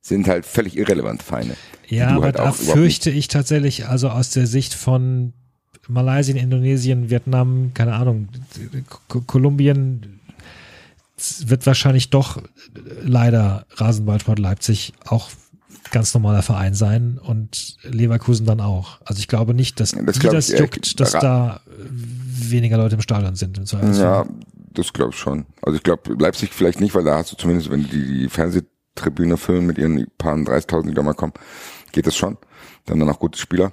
[0.00, 1.56] sind halt völlig irrelevant Feine.
[1.88, 5.32] Ja, aber halt da fürchte ich tatsächlich, also aus der Sicht von
[5.88, 8.28] Malaysia, Indonesien, Vietnam, keine Ahnung,
[9.26, 10.17] Kolumbien
[11.46, 12.40] wird wahrscheinlich doch
[13.02, 15.30] leider Rasenballsport Leipzig auch
[15.90, 18.98] ganz normaler Verein sein und Leverkusen dann auch.
[19.04, 23.34] Also ich glaube nicht, dass das, die das juckt, dass da weniger Leute im Stadion
[23.34, 23.58] sind.
[23.58, 24.26] Im ja,
[24.72, 25.46] das glaube ich schon.
[25.62, 29.36] Also ich glaube Leipzig vielleicht nicht, weil da hast du zumindest, wenn die, die Fernsehtribüne
[29.36, 31.32] füllen mit ihren paar 30.000, die da mal kommen,
[31.92, 32.36] geht das schon.
[32.86, 33.72] Dann dann auch gute Spieler.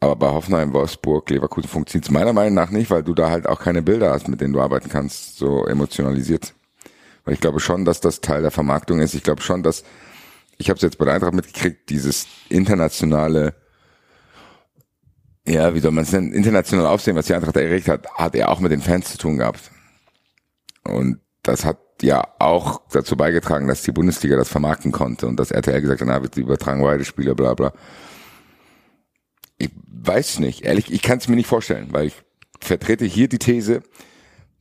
[0.00, 3.48] Aber bei Hoffenheim, Wolfsburg, Leverkusen funktioniert es meiner Meinung nach nicht, weil du da halt
[3.48, 6.54] auch keine Bilder hast, mit denen du arbeiten kannst, so emotionalisiert.
[7.24, 9.14] Weil ich glaube schon, dass das Teil der Vermarktung ist.
[9.14, 9.84] Ich glaube schon, dass
[10.58, 13.54] ich habe es jetzt bei der Eintracht mitgekriegt, dieses internationale,
[15.46, 18.50] ja, wie soll man es nennen, international Aufsehen, was die Eintracht erregt hat, hat er
[18.50, 19.70] auch mit den Fans zu tun gehabt.
[20.84, 25.50] Und das hat ja auch dazu beigetragen, dass die Bundesliga das vermarkten konnte und dass
[25.50, 27.72] RTL gesagt hat, na, wir übertragen beide Spiele, bla bla.
[29.58, 32.14] Ich weiß nicht, ehrlich, ich kann es mir nicht vorstellen, weil ich
[32.60, 33.82] vertrete hier die These,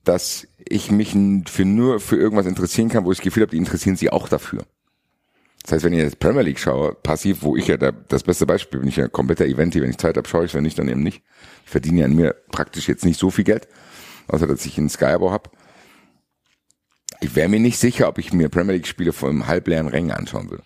[0.04, 1.16] dass ich mich
[1.48, 4.28] für nur für irgendwas interessieren kann, wo ich das Gefühl habe, die interessieren sich auch
[4.28, 4.66] dafür.
[5.64, 8.46] Das heißt, wenn ich jetzt Premier League schaue, passiv, wo ich ja der, das beste
[8.46, 10.90] Beispiel bin, ich ja kompletter Event, wenn ich Zeit habe, schaue ich, wenn nicht, dann
[10.90, 11.24] eben nicht.
[11.64, 13.70] Ich verdiene ja an mir praktisch jetzt nicht so viel Geld,
[14.28, 15.50] außer dass ich einen Sky-Abo habe.
[17.22, 20.12] Ich wäre mir nicht sicher, ob ich mir Premier League Spiele vor einem halbleeren Rängen
[20.12, 20.64] anschauen würde.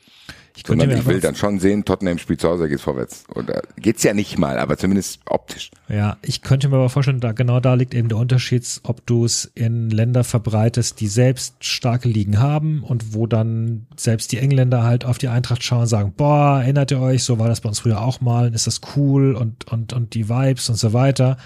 [0.58, 3.26] Ich, Sondern ich will dann schon sehen, Tottenham spielt zu Hause, geht's vorwärts.
[3.36, 5.70] Oder geht's ja nicht mal, aber zumindest optisch.
[5.88, 9.24] Ja, ich könnte mir aber vorstellen, da genau da liegt eben der Unterschied, ob du
[9.24, 14.82] es in Länder verbreitest, die selbst starke Ligen haben und wo dann selbst die Engländer
[14.82, 17.70] halt auf die Eintracht schauen und sagen, boah, erinnert ihr euch, so war das bei
[17.70, 21.38] uns früher auch mal, ist das cool und, und, und die Vibes und so weiter.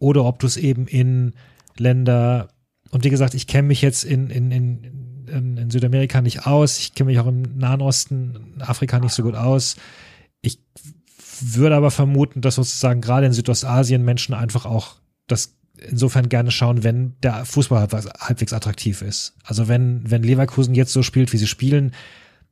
[0.00, 1.34] Oder ob du es eben in
[1.78, 2.48] Länder,
[2.90, 6.78] und wie gesagt, ich kenne mich jetzt in, in, in in, in Südamerika nicht aus.
[6.78, 9.76] Ich kenne mich auch im Nahen Osten, in Afrika nicht so gut aus.
[10.40, 10.58] Ich
[11.40, 16.84] würde aber vermuten, dass sozusagen gerade in Südostasien Menschen einfach auch das insofern gerne schauen,
[16.84, 19.34] wenn der Fußball halbwegs, halbwegs attraktiv ist.
[19.44, 21.92] Also wenn, wenn Leverkusen jetzt so spielt, wie sie spielen,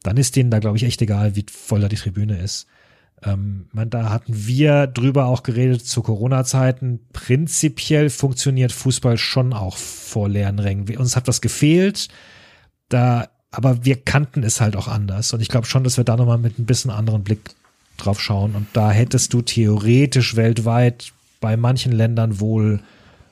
[0.03, 2.67] dann ist denen da, glaube ich, echt egal, wie voll da die Tribüne ist.
[3.23, 7.01] Ähm, man, da hatten wir drüber auch geredet zu Corona-Zeiten.
[7.13, 10.95] Prinzipiell funktioniert Fußball schon auch vor leeren Rängen.
[10.99, 12.09] Uns hat was gefehlt
[12.89, 15.33] da, aber wir kannten es halt auch anders.
[15.33, 17.41] Und ich glaube schon, dass wir da nochmal mit ein bisschen anderen Blick
[17.97, 18.55] drauf schauen.
[18.55, 22.81] Und da hättest du theoretisch weltweit bei manchen Ländern wohl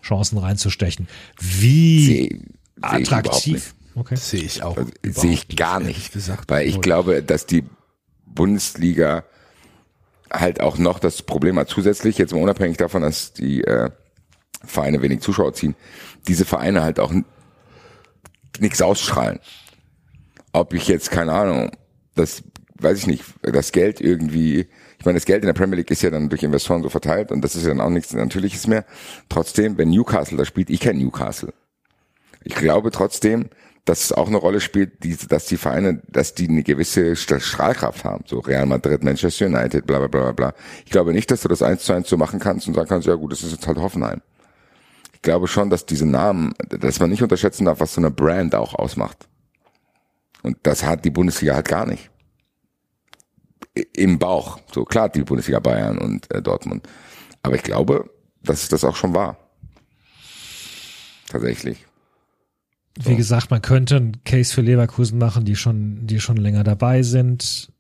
[0.03, 1.09] Chancen reinzustechen.
[1.41, 2.41] Wie seh,
[2.81, 3.75] attraktiv.
[3.95, 4.17] Seh okay.
[4.17, 4.77] Sehe ich auch.
[5.03, 6.51] Sehe ich gar nicht, nicht gesagt.
[6.51, 7.65] Weil ich glaube, dass die
[8.27, 9.25] Bundesliga
[10.31, 13.91] halt auch noch das Problem hat zusätzlich, jetzt mal unabhängig davon, dass die äh,
[14.65, 15.75] Vereine wenig Zuschauer ziehen,
[16.27, 17.13] diese Vereine halt auch
[18.61, 19.39] nichts ausstrahlen.
[20.53, 21.71] Ob ich jetzt, keine Ahnung,
[22.15, 22.43] das
[22.79, 26.03] weiß ich nicht, das Geld irgendwie, ich meine, das Geld in der Premier League ist
[26.03, 28.85] ja dann durch Investoren so verteilt und das ist ja dann auch nichts Natürliches mehr.
[29.29, 31.53] Trotzdem, wenn Newcastle da spielt, ich kenne Newcastle.
[32.45, 33.49] Ich glaube trotzdem,
[33.85, 38.05] dass es auch eine Rolle spielt, die, dass die Vereine, dass die eine gewisse Strahlkraft
[38.05, 38.25] haben.
[38.29, 40.55] So Real Madrid, Manchester United, bla bla bla bla.
[40.85, 43.09] Ich glaube nicht, dass du das eins zu eins so machen kannst und sagen kannst,
[43.09, 44.21] ja gut, das ist jetzt halt Hoffenheim.
[45.23, 48.57] Ich glaube schon, dass diese Namen, dass man nicht unterschätzen darf, was so eine Brand
[48.57, 49.29] auch ausmacht.
[50.43, 52.11] Und das hat die Bundesliga halt gar nicht.
[53.95, 54.59] Im Bauch.
[54.75, 56.89] So klar, die Bundesliga Bayern und äh, Dortmund.
[57.41, 58.11] Aber ich glaube,
[58.43, 59.37] dass es das auch schon war.
[61.29, 61.87] Tatsächlich.
[63.01, 63.11] So.
[63.11, 67.05] Wie gesagt, man könnte einen Case für Leverkusen machen, die schon, die schon länger dabei
[67.05, 67.73] sind,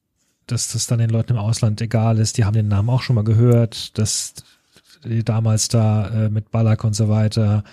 [0.47, 2.39] dass das dann den Leuten im Ausland egal ist.
[2.39, 4.35] Die haben den Namen auch schon mal gehört, dass
[5.05, 7.65] die damals da äh, mit Ballack und so weiter.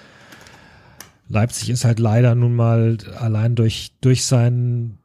[1.27, 4.97] Leipzig ist halt leider nun mal allein durch, durch seinen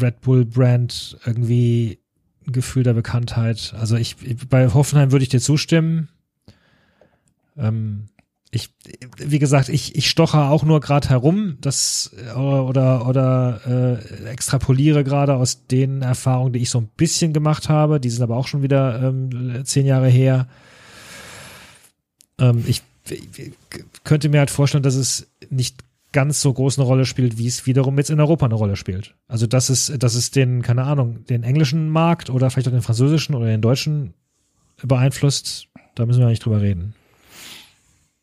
[0.00, 1.98] Red Bull Brand irgendwie
[2.46, 3.74] ein Gefühl der Bekanntheit.
[3.78, 4.16] Also ich,
[4.48, 6.08] bei Hoffenheim würde ich dir zustimmen.
[7.56, 8.08] Ähm,
[8.54, 8.68] ich,
[9.16, 15.04] wie gesagt, ich, ich stoche auch nur gerade herum, das oder oder, oder äh, extrapoliere
[15.04, 17.98] gerade aus den Erfahrungen, die ich so ein bisschen gemacht habe.
[17.98, 20.48] Die sind aber auch schon wieder ähm, zehn Jahre her.
[22.38, 23.52] Ähm, ich, ich
[24.04, 25.76] könnte mir halt vorstellen, dass es nicht
[26.12, 29.14] ganz so groß eine Rolle spielt, wie es wiederum jetzt in Europa eine Rolle spielt.
[29.28, 32.82] Also dass es, dass es den, keine Ahnung, den englischen Markt oder vielleicht auch den
[32.82, 34.14] französischen oder den deutschen
[34.82, 36.94] beeinflusst, da müssen wir nicht drüber reden.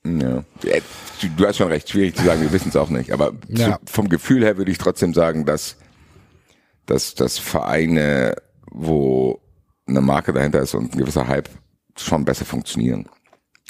[0.05, 0.43] Ja.
[1.35, 3.11] Du hast schon recht, schwierig zu sagen, wir wissen es auch nicht.
[3.11, 3.73] Aber ja.
[3.73, 5.75] zu, vom Gefühl her würde ich trotzdem sagen, dass,
[6.85, 8.35] dass, dass Vereine,
[8.71, 9.41] wo
[9.87, 11.49] eine Marke dahinter ist und ein gewisser Hype,
[11.97, 13.09] schon besser funktionieren.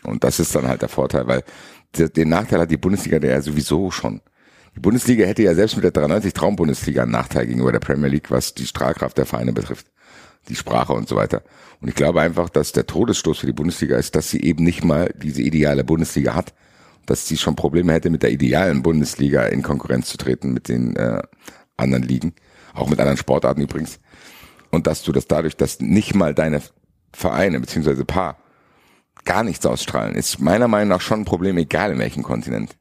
[0.04, 1.44] Und das ist dann halt der Vorteil, weil
[1.98, 4.22] den Nachteil hat die Bundesliga der ja sowieso schon.
[4.76, 8.32] Die Bundesliga hätte ja selbst mit der 93 Traumbundesliga einen Nachteil gegenüber der Premier League,
[8.32, 9.88] was die Strahlkraft der Vereine betrifft,
[10.48, 11.42] die Sprache und so weiter.
[11.82, 14.84] Und ich glaube einfach, dass der Todesstoß für die Bundesliga ist, dass sie eben nicht
[14.84, 16.54] mal diese ideale Bundesliga hat,
[17.06, 20.96] dass sie schon Probleme hätte, mit der idealen Bundesliga in Konkurrenz zu treten mit den
[20.96, 21.22] äh,
[21.76, 22.34] anderen Ligen,
[22.74, 24.00] auch mit anderen Sportarten übrigens.
[24.70, 26.62] Und dass du das dadurch, dass nicht mal deine
[27.12, 28.38] Vereine beziehungsweise Paar
[29.30, 32.76] gar nichts ausstrahlen, ist meiner Meinung nach schon ein Problem, egal in welchem Kontinent.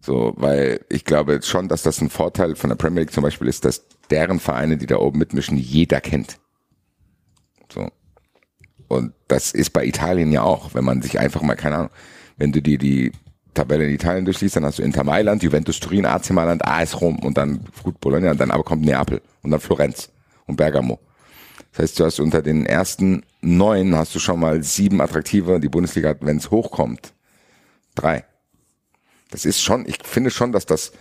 [0.00, 3.48] So, weil ich glaube schon, dass das ein Vorteil von der Premier League zum Beispiel
[3.48, 6.38] ist, dass deren Vereine, die da oben mitmischen, jeder kennt.
[7.72, 7.88] So.
[8.86, 11.90] Und das ist bei Italien ja auch, wenn man sich einfach mal, keine Ahnung,
[12.36, 13.10] wenn du dir die
[13.52, 17.18] Tabelle in Italien durchliest, dann hast du Inter Mailand, Juventus Turin, AC Mailand, AS Rom
[17.18, 20.10] und dann gut Bologna und dann aber kommt Neapel und dann Florenz
[20.46, 21.00] und Bergamo.
[21.72, 25.68] Das heißt, du hast unter den ersten neun hast du schon mal sieben attraktive, die
[25.68, 27.12] Bundesliga hat, wenn es hochkommt,
[27.94, 28.24] drei.
[29.30, 30.92] Das ist schon, ich finde schon, dass das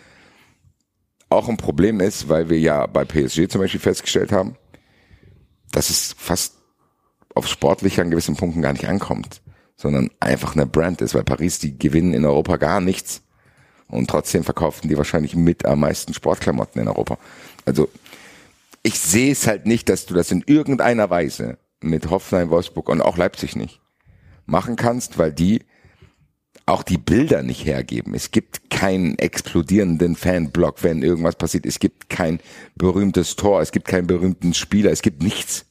[1.30, 4.56] auch ein Problem ist, weil wir ja bei PSG zum Beispiel festgestellt haben,
[5.72, 6.56] dass es fast
[7.36, 9.42] auf sportlicher an gewissen Punkten gar nicht ankommt,
[9.76, 13.22] sondern einfach eine Brand ist, weil Paris, die gewinnen in Europa gar nichts
[13.88, 17.18] und trotzdem verkaufen die wahrscheinlich mit am meisten Sportklamotten in Europa.
[17.66, 17.90] Also
[18.82, 23.02] ich sehe es halt nicht, dass du das in irgendeiner Weise mit Hoffenheim, Wolfsburg und
[23.02, 23.80] auch Leipzig nicht
[24.46, 25.62] machen kannst, weil die
[26.66, 28.14] auch die Bilder nicht hergeben.
[28.14, 31.66] Es gibt keinen explodierenden Fanblock, wenn irgendwas passiert.
[31.66, 32.40] Es gibt kein
[32.76, 35.66] berühmtes Tor, es gibt keinen berühmten Spieler, es gibt nichts.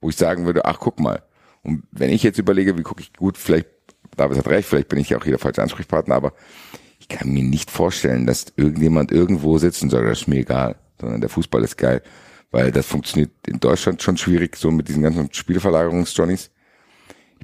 [0.00, 1.22] Wo ich sagen würde, ach guck mal.
[1.62, 3.68] Und wenn ich jetzt überlege, wie gucke ich gut, vielleicht,
[4.16, 6.32] David hat recht, vielleicht bin ich ja auch hier der falsche Ansprechpartner, aber
[6.98, 10.76] ich kann mir nicht vorstellen, dass irgendjemand irgendwo sitzt und sagt, das ist mir egal,
[11.00, 12.02] sondern der Fußball ist geil.
[12.50, 16.50] Weil das funktioniert in Deutschland schon schwierig, so mit diesen ganzen Spielverlagerungs-Johnnies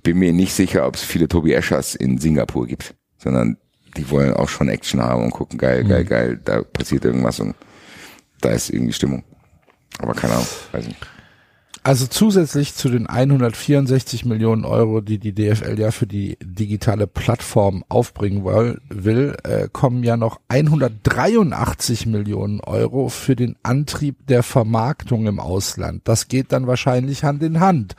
[0.04, 3.56] bin mir nicht sicher, ob es viele Tobi Eschers in Singapur gibt, sondern
[3.96, 6.08] die wollen auch schon Action haben und gucken, geil, geil, mhm.
[6.08, 7.54] geil, da passiert irgendwas und
[8.40, 9.24] da ist irgendwie Stimmung.
[9.98, 10.98] Aber keine Ahnung, weiß nicht.
[11.86, 17.84] Also zusätzlich zu den 164 Millionen Euro, die die DFL ja für die digitale Plattform
[17.90, 25.26] aufbringen will, will äh, kommen ja noch 183 Millionen Euro für den Antrieb der Vermarktung
[25.26, 26.00] im Ausland.
[26.04, 27.96] Das geht dann wahrscheinlich Hand in Hand,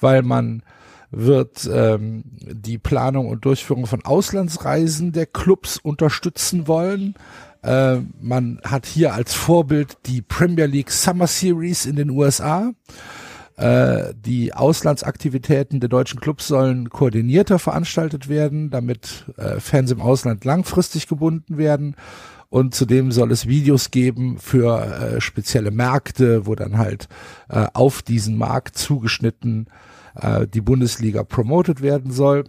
[0.00, 0.62] weil man
[1.10, 7.16] wird ähm, die Planung und Durchführung von Auslandsreisen der Clubs unterstützen wollen.
[7.66, 12.72] Äh, man hat hier als Vorbild die Premier League Summer Series in den USA.
[13.56, 20.44] Äh, die Auslandsaktivitäten der deutschen Clubs sollen koordinierter veranstaltet werden, damit äh, Fans im Ausland
[20.44, 21.96] langfristig gebunden werden.
[22.50, 27.08] Und zudem soll es Videos geben für äh, spezielle Märkte, wo dann halt
[27.48, 29.66] äh, auf diesen Markt zugeschnitten
[30.14, 32.44] äh, die Bundesliga promoted werden soll.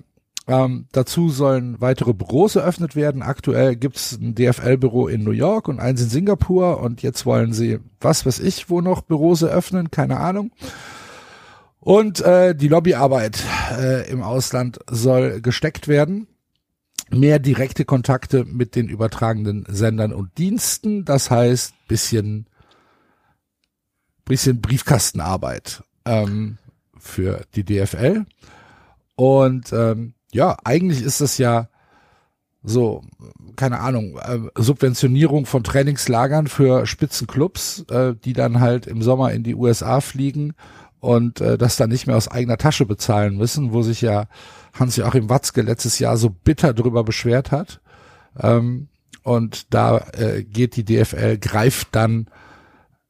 [0.48, 3.22] Ähm, dazu sollen weitere Büros eröffnet werden.
[3.22, 7.80] Aktuell gibt's ein DFL-Büro in New York und eins in Singapur und jetzt wollen sie,
[8.00, 10.52] was weiß ich, wo noch Büros eröffnen, keine Ahnung.
[11.82, 13.44] Und äh, die Lobbyarbeit
[13.78, 16.28] äh, im Ausland soll gesteckt werden.
[17.10, 21.06] Mehr direkte Kontakte mit den übertragenden Sendern und Diensten.
[21.06, 22.48] Das heißt, bisschen,
[24.26, 26.58] bisschen Briefkastenarbeit ähm,
[26.98, 28.26] für die DFL.
[29.16, 31.70] Und ähm, ja, eigentlich ist das ja
[32.64, 33.04] so,
[33.56, 39.44] keine Ahnung, äh, Subventionierung von Trainingslagern für Spitzenclubs, äh, die dann halt im Sommer in
[39.44, 40.54] die USA fliegen
[41.00, 44.28] und äh, das dann nicht mehr aus eigener Tasche bezahlen müssen, wo sich ja
[44.74, 47.82] Hans-Joachim Watzke letztes Jahr so bitter drüber beschwert hat.
[48.40, 48.90] Ähm,
[49.24, 52.28] und da äh, geht die DFL, greift dann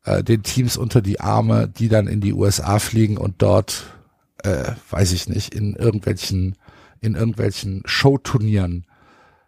[0.03, 3.83] äh, den Teams unter die Arme, die dann in die USA fliegen und dort,
[4.43, 6.55] äh, weiß ich nicht, in irgendwelchen,
[7.07, 8.85] in irgendwelchen Showturnieren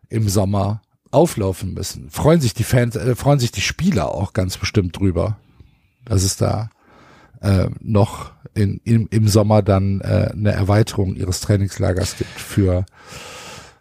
[0.10, 0.82] im Sommer
[1.12, 2.10] auflaufen müssen.
[2.10, 5.38] Freuen sich die Fans, äh, freuen sich die Spieler auch ganz bestimmt drüber,
[6.06, 6.70] dass es da
[7.42, 12.86] äh, noch in, im, im Sommer dann äh, eine Erweiterung ihres Trainingslagers gibt für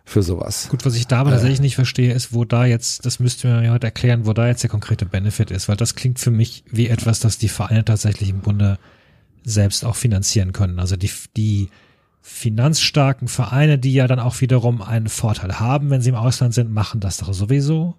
[0.09, 0.69] für sowas.
[0.71, 3.61] Gut, was ich da aber äh, tatsächlich nicht verstehe, ist, wo da jetzt, das müsste
[3.61, 6.65] mir heute erklären, wo da jetzt der konkrete Benefit ist, weil das klingt für mich
[6.71, 8.79] wie etwas, das die Vereine tatsächlich im Grunde
[9.45, 10.79] selbst auch finanzieren können.
[10.79, 11.69] Also die, die
[12.29, 16.71] finanzstarken Vereine, die ja dann auch wiederum einen Vorteil haben, wenn sie im Ausland sind,
[16.71, 17.97] machen das doch sowieso.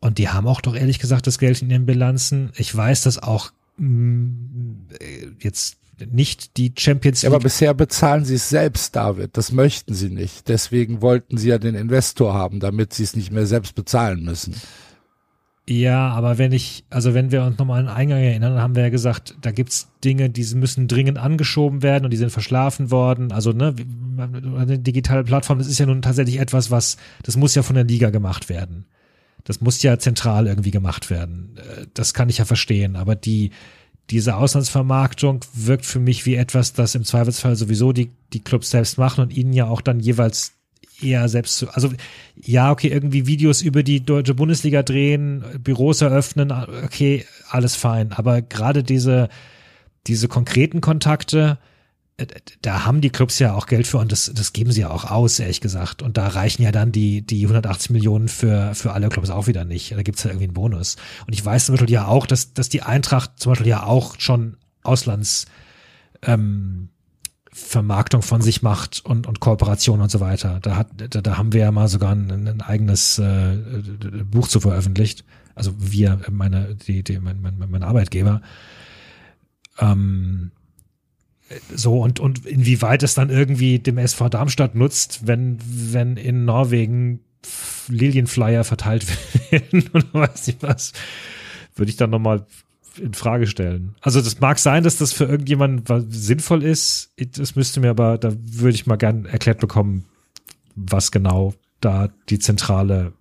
[0.00, 2.50] Und die haben auch doch ehrlich gesagt das Geld in ihren Bilanzen.
[2.56, 4.86] Ich weiß, dass auch Mm,
[5.40, 5.78] jetzt
[6.10, 7.30] nicht die Champions League.
[7.30, 9.36] Ja, aber bisher bezahlen sie es selbst, David.
[9.36, 10.48] Das möchten sie nicht.
[10.48, 14.54] Deswegen wollten sie ja den Investor haben, damit sie es nicht mehr selbst bezahlen müssen.
[15.68, 18.82] Ja, aber wenn ich, also wenn wir uns nochmal an den Eingang erinnern, haben wir
[18.82, 23.30] ja gesagt, da gibt's Dinge, die müssen dringend angeschoben werden und die sind verschlafen worden.
[23.30, 23.74] Also, ne,
[24.18, 27.84] eine digitale Plattform, das ist ja nun tatsächlich etwas, was, das muss ja von der
[27.84, 28.86] Liga gemacht werden.
[29.44, 31.56] Das muss ja zentral irgendwie gemacht werden.
[31.58, 32.96] Äh, das kann ich ja verstehen.
[32.96, 33.50] Aber die,
[34.10, 38.98] diese Auslandsvermarktung wirkt für mich wie etwas, das im Zweifelsfall sowieso die, die Clubs selbst
[38.98, 40.54] machen und ihnen ja auch dann jeweils
[41.02, 41.90] eher selbst zu, also
[42.36, 46.52] ja, okay, irgendwie Videos über die deutsche Bundesliga drehen, Büros eröffnen,
[46.84, 48.12] okay, alles fein.
[48.12, 49.28] Aber gerade diese,
[50.06, 51.58] diese konkreten Kontakte,
[52.16, 52.26] äh,
[52.60, 55.10] da haben die Clubs ja auch Geld für und das, das geben sie ja auch
[55.10, 56.02] aus, ehrlich gesagt.
[56.02, 59.64] Und da reichen ja dann die, die 180 Millionen für, für alle Clubs auch wieder
[59.64, 59.92] nicht.
[59.92, 60.96] Da gibt's ja irgendwie einen Bonus.
[61.26, 64.16] Und ich weiß zum Beispiel ja auch, dass, dass die Eintracht zum Beispiel ja auch
[64.18, 65.46] schon Auslands
[66.22, 66.88] ähm,
[67.52, 70.58] Vermarktung von sich macht und, und Kooperation und so weiter.
[70.62, 73.58] Da hat, da, da haben wir ja mal sogar ein, ein eigenes äh,
[74.24, 75.24] Buch zu veröffentlicht.
[75.54, 78.40] Also wir, meine, die, die, mein, mein, mein Arbeitgeber.
[79.78, 80.52] Ähm,
[81.74, 87.20] so und, und inwieweit es dann irgendwie dem SV Darmstadt nutzt, wenn, wenn in Norwegen
[87.88, 89.06] Lilienflyer verteilt
[89.50, 90.92] werden oder weiß ich was,
[91.74, 92.46] würde ich dann nochmal
[92.98, 93.94] in Frage stellen.
[94.00, 97.12] Also das mag sein, dass das für irgendjemanden sinnvoll ist.
[97.36, 100.04] Das müsste mir aber, da würde ich mal gern erklärt bekommen,
[100.74, 103.12] was genau da die zentrale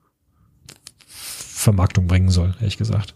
[1.07, 3.15] Vermarktung bringen soll, ehrlich gesagt.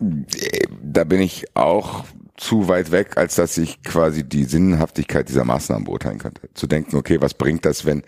[0.00, 2.04] Da bin ich auch
[2.36, 6.48] zu weit weg, als dass ich quasi die Sinnhaftigkeit dieser Maßnahmen beurteilen könnte.
[6.54, 8.04] Zu denken, okay, was bringt das, wenn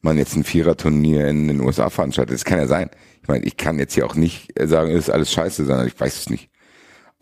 [0.00, 2.34] man jetzt ein Viererturnier in den USA veranstaltet?
[2.34, 2.90] Das kann ja sein.
[3.22, 5.98] Ich meine, ich kann jetzt hier auch nicht sagen, es ist alles scheiße, sondern ich
[5.98, 6.50] weiß es nicht.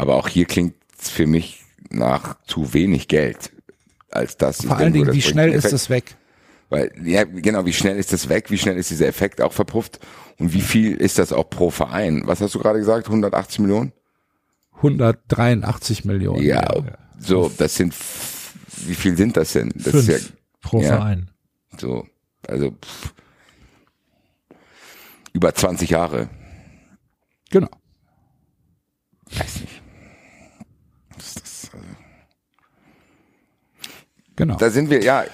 [0.00, 3.52] Aber auch hier klingt es für mich nach zu wenig Geld,
[4.10, 4.64] als das.
[4.64, 6.16] Vor allen Dingen, wie schnell ist es weg?
[6.70, 8.50] Weil, ja, genau, wie schnell ist das weg?
[8.50, 10.00] Wie schnell ist dieser Effekt auch verpufft?
[10.38, 12.22] Und wie viel ist das auch pro Verein?
[12.24, 13.08] Was hast du gerade gesagt?
[13.08, 13.92] 180 Millionen?
[14.76, 16.42] 183 Millionen.
[16.42, 16.66] Ja,
[17.18, 17.94] so, das sind,
[18.86, 19.70] wie viel sind das denn?
[19.74, 21.30] Das Fünf ist ja, pro ja, Verein.
[21.78, 22.06] So,
[22.48, 23.12] also pff,
[25.34, 26.30] über 20 Jahre.
[27.50, 27.68] Genau.
[29.26, 29.82] Weiß nicht.
[31.16, 31.86] Das, das, also
[34.40, 34.56] genau.
[34.56, 35.24] Da sind wir, ja,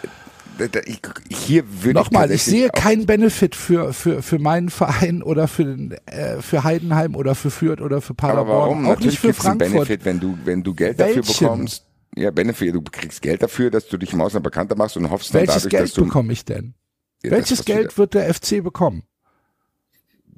[0.86, 5.48] ich, hier würde Nochmal, ich, ich sehe keinen Benefit für, für, für meinen Verein oder
[5.48, 8.48] für, den, äh, für Heidenheim oder für Fürth oder für Paderborn.
[8.48, 8.84] Aber warum?
[8.84, 9.72] Auch Natürlich nicht für Frankfurt.
[9.72, 11.22] Benefit, wenn du, wenn du Geld Welchen?
[11.22, 11.84] dafür bekommst.
[12.16, 15.34] Ja, Benefit, du kriegst Geld dafür, dass du dich im Ausland bekannter machst und hoffst
[15.34, 16.04] Welches dann dadurch, Geld dass du...
[16.04, 16.74] bekomme ich denn?
[17.22, 19.02] Ja, Welches das, Geld wird der FC bekommen?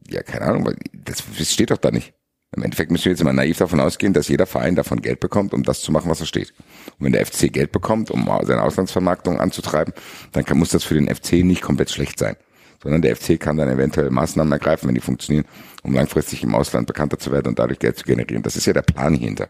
[0.08, 2.14] Ja, keine Ahnung, das steht doch da nicht.
[2.56, 5.52] Im Endeffekt müssen wir jetzt immer naiv davon ausgehen, dass jeder Verein davon Geld bekommt,
[5.52, 6.54] um das zu machen, was er steht.
[6.98, 9.92] Und wenn der FC Geld bekommt, um seine Auslandsvermarktung anzutreiben,
[10.32, 12.36] dann kann, muss das für den FC nicht komplett schlecht sein.
[12.82, 15.44] Sondern der FC kann dann eventuell Maßnahmen ergreifen, wenn die funktionieren,
[15.82, 18.42] um langfristig im Ausland bekannter zu werden und dadurch Geld zu generieren.
[18.42, 19.48] Das ist ja der Plan hierhinter.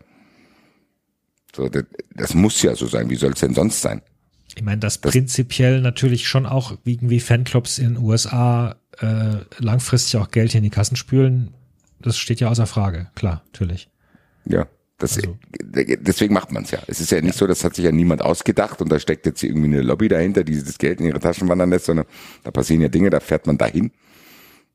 [1.55, 1.85] So, das,
[2.15, 3.11] das muss ja so sein.
[3.11, 4.03] Wie soll es denn sonst sein?
[4.57, 10.31] Ich meine, dass prinzipiell natürlich schon auch irgendwie Fanclubs in den USA äh, langfristig auch
[10.31, 11.55] Geld in die Kassen spülen,
[12.01, 13.11] das steht ja außer Frage.
[13.15, 13.91] Klar, natürlich.
[14.45, 14.67] Ja.
[14.99, 16.81] Das, Also- deswegen macht man es ja.
[16.89, 19.43] Es ist ja nicht so, das hat sich ja niemand ausgedacht und da steckt jetzt
[19.45, 22.07] irgendwie eine Lobby dahinter, die das Geld in ihre Taschen wandern lässt, sondern
[22.43, 23.93] da passieren ja Dinge, da fährt man dahin.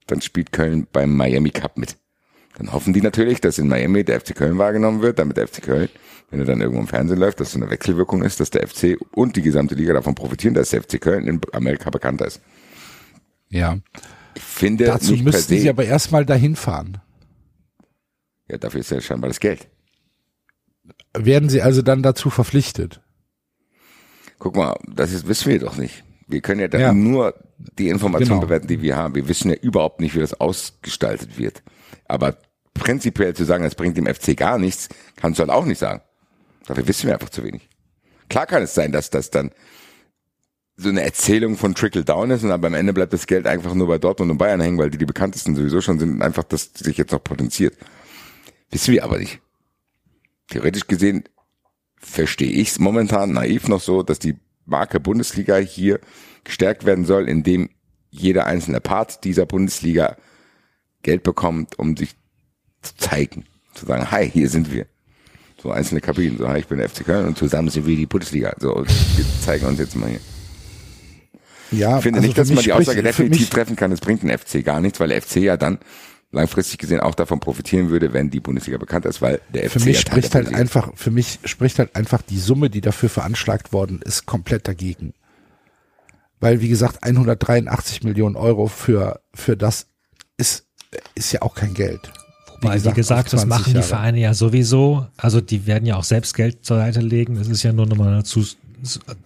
[0.07, 1.97] Dann spielt Köln beim Miami Cup mit.
[2.57, 5.61] Dann hoffen die natürlich, dass in Miami der FC Köln wahrgenommen wird, damit der FC
[5.61, 5.89] Köln,
[6.29, 8.97] wenn er dann irgendwo im Fernsehen läuft, dass so eine Wechselwirkung ist, dass der FC
[9.11, 12.39] und die gesamte Liga davon profitieren, dass der FC Köln in Amerika bekannter ist.
[13.49, 13.77] Ja.
[14.35, 16.99] Ich finde Dazu müssten sie aber erstmal dahin fahren.
[18.49, 19.67] Ja, dafür ist ja scheinbar das Geld.
[21.15, 23.01] Werden sie also dann dazu verpflichtet?
[24.39, 26.03] Guck mal, das ist, wissen wir doch nicht.
[26.27, 26.93] Wir können ja, dann Ja.
[26.93, 28.47] nur die Informationen Genau.
[28.47, 29.15] bewerten, die wir haben.
[29.15, 31.63] Wir wissen ja überhaupt nicht, wie das ausgestaltet wird.
[32.05, 32.37] Aber
[32.73, 36.01] prinzipiell zu sagen, das bringt dem FC gar nichts, kannst du halt auch nicht sagen.
[36.65, 37.69] Dafür wissen wir einfach zu wenig.
[38.29, 39.51] Klar kann es sein, dass das dann
[40.75, 43.75] so eine Erzählung von Trickle Down ist und aber am Ende bleibt das Geld einfach
[43.75, 46.43] nur bei Dortmund und Bayern hängen, weil die die bekanntesten sowieso schon sind und einfach
[46.43, 47.77] das sich jetzt noch potenziert.
[48.73, 49.39] Wissen wir aber nicht.
[50.49, 51.23] Theoretisch gesehen
[51.97, 55.99] verstehe ich es momentan naiv noch so, dass die Marke Bundesliga hier
[56.43, 57.69] gestärkt werden soll, indem
[58.09, 60.17] jeder einzelne Part dieser Bundesliga
[61.03, 62.15] Geld bekommt, um sich
[62.81, 63.45] zu zeigen.
[63.73, 64.85] Zu sagen, hi, hier sind wir.
[65.61, 68.05] So einzelne Kabinen, so, hi, ich bin der FC Köln und zusammen sind wir die
[68.05, 68.53] Bundesliga.
[68.59, 70.19] So, wir zeigen uns jetzt mal hier.
[71.71, 74.37] Ja, Ich finde also nicht, dass man die Aussage definitiv treffen kann, es bringt den
[74.37, 75.79] FC gar nichts, weil der FC ja dann
[76.33, 79.85] langfristig gesehen auch davon profitieren würde, wenn die Bundesliga bekannt ist, weil der FC Für
[79.85, 84.01] mich spricht halt einfach, für mich spricht halt einfach die Summe, die dafür veranschlagt worden
[84.01, 85.13] ist, komplett dagegen.
[86.39, 89.87] Weil, wie gesagt, 183 Millionen Euro für, für das
[90.37, 90.65] ist,
[91.15, 92.11] ist ja auch kein Geld.
[92.61, 93.87] Weil, wie gesagt, das 20 machen die Jahre.
[93.87, 95.07] Vereine ja sowieso.
[95.17, 97.35] Also die werden ja auch selbst Geld zur Seite legen.
[97.35, 98.57] Das ist ja nur nochmal eine Zus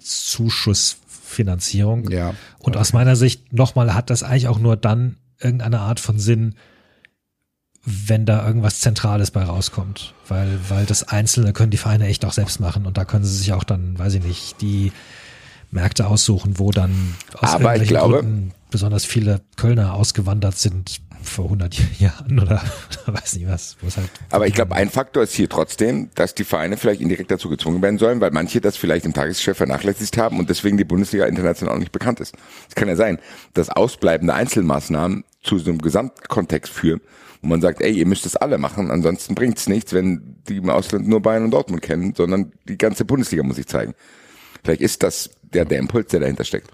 [0.04, 2.12] Zuschussfinanzierung.
[2.12, 2.36] Ja.
[2.60, 6.54] Und aus meiner Sicht nochmal hat das eigentlich auch nur dann irgendeine Art von Sinn,
[7.90, 10.14] wenn da irgendwas Zentrales bei rauskommt.
[10.28, 12.86] Weil, weil das Einzelne können die Vereine echt auch selbst machen.
[12.86, 14.92] Und da können sie sich auch dann, weiß ich nicht, die
[15.72, 21.00] Märkte aussuchen, wo dann aus Aber ich irgendwelchen glaube- Gründen besonders viele Kölner ausgewandert sind
[21.24, 22.62] vor 100 Jahren oder
[23.06, 23.78] weiß nicht was.
[23.82, 27.00] wo es halt Aber ich glaube, ein Faktor ist hier trotzdem, dass die Vereine vielleicht
[27.00, 30.78] indirekt dazu gezwungen werden sollen, weil manche das vielleicht im Tagesgeschäft vernachlässigt haben und deswegen
[30.78, 32.36] die Bundesliga international auch nicht bekannt ist.
[32.68, 33.20] Es kann ja sein,
[33.54, 37.00] dass ausbleibende Einzelmaßnahmen zu so einem Gesamtkontext führen,
[37.48, 40.70] wo man sagt, ey, ihr müsst das alle machen, ansonsten bringt's nichts, wenn die im
[40.70, 43.94] Ausland nur Bayern und Dortmund kennen, sondern die ganze Bundesliga muss sich zeigen.
[44.66, 46.72] Vielleicht ist das der, der Impuls, der dahinter steckt.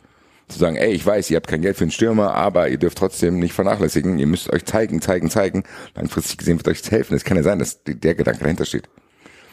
[0.48, 2.98] Zu sagen, ey, ich weiß, ihr habt kein Geld für einen Stürmer, aber ihr dürft
[2.98, 4.18] trotzdem nicht vernachlässigen.
[4.18, 5.64] Ihr müsst euch zeigen, zeigen, zeigen.
[5.94, 7.16] Langfristig gesehen wird euch das helfen.
[7.16, 8.90] Es kann ja sein, dass der Gedanke dahinter steht.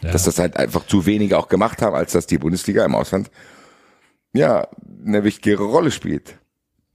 [0.01, 0.11] Ja.
[0.11, 3.29] Dass das halt einfach zu wenige auch gemacht haben, als dass die Bundesliga im Ausland
[4.33, 4.67] ja
[5.05, 6.39] eine wichtigere Rolle spielt.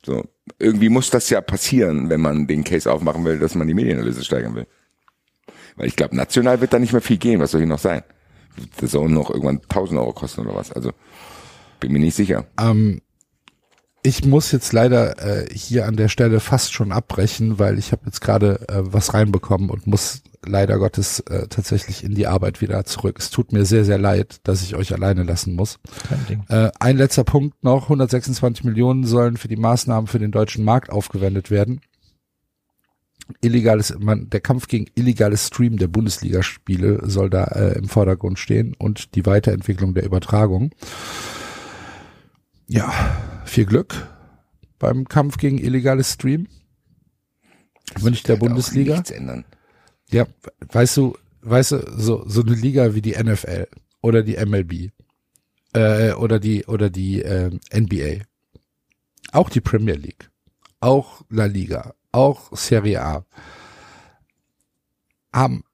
[0.06, 0.24] So.
[0.60, 4.24] Irgendwie muss das ja passieren, wenn man den Case aufmachen will, dass man die Medienerlöse
[4.24, 4.66] steigern will.
[5.74, 7.40] Weil ich glaube, national wird da nicht mehr viel gehen.
[7.40, 8.02] Was soll hier noch sein?
[8.80, 10.72] Das soll noch irgendwann 1000 Euro kosten oder was.
[10.72, 10.92] Also,
[11.80, 12.46] bin mir nicht sicher.
[12.58, 13.02] Ähm,
[14.02, 18.02] ich muss jetzt leider äh, hier an der Stelle fast schon abbrechen, weil ich habe
[18.06, 22.84] jetzt gerade äh, was reinbekommen und muss leider Gottes äh, tatsächlich in die Arbeit wieder
[22.84, 23.16] zurück.
[23.18, 25.78] Es tut mir sehr, sehr leid, dass ich euch alleine lassen muss.
[26.08, 26.44] kein Ding.
[26.48, 27.84] Äh, ein letzter Punkt noch.
[27.84, 31.80] 126 Millionen sollen für die Maßnahmen für den deutschen Markt aufgewendet werden.
[33.40, 38.74] Illegales, man, der Kampf gegen illegales Stream der Bundesligaspiele soll da äh, im Vordergrund stehen
[38.78, 40.70] und die Weiterentwicklung der Übertragung.
[42.68, 42.92] Ja,
[43.44, 44.08] viel Glück
[44.78, 46.46] beim Kampf gegen illegales Stream.
[47.98, 48.94] Wünsche ich der Bundesliga.
[48.94, 49.44] Nichts ändern.
[50.10, 50.26] Ja,
[50.72, 53.66] weißt du, weißt du, so, so eine Liga wie die NFL
[54.00, 54.90] oder die MLB
[55.72, 58.24] äh, oder die oder die äh, NBA,
[59.32, 60.30] auch die Premier League,
[60.80, 63.26] auch La Liga, auch Serie A
[65.32, 65.64] haben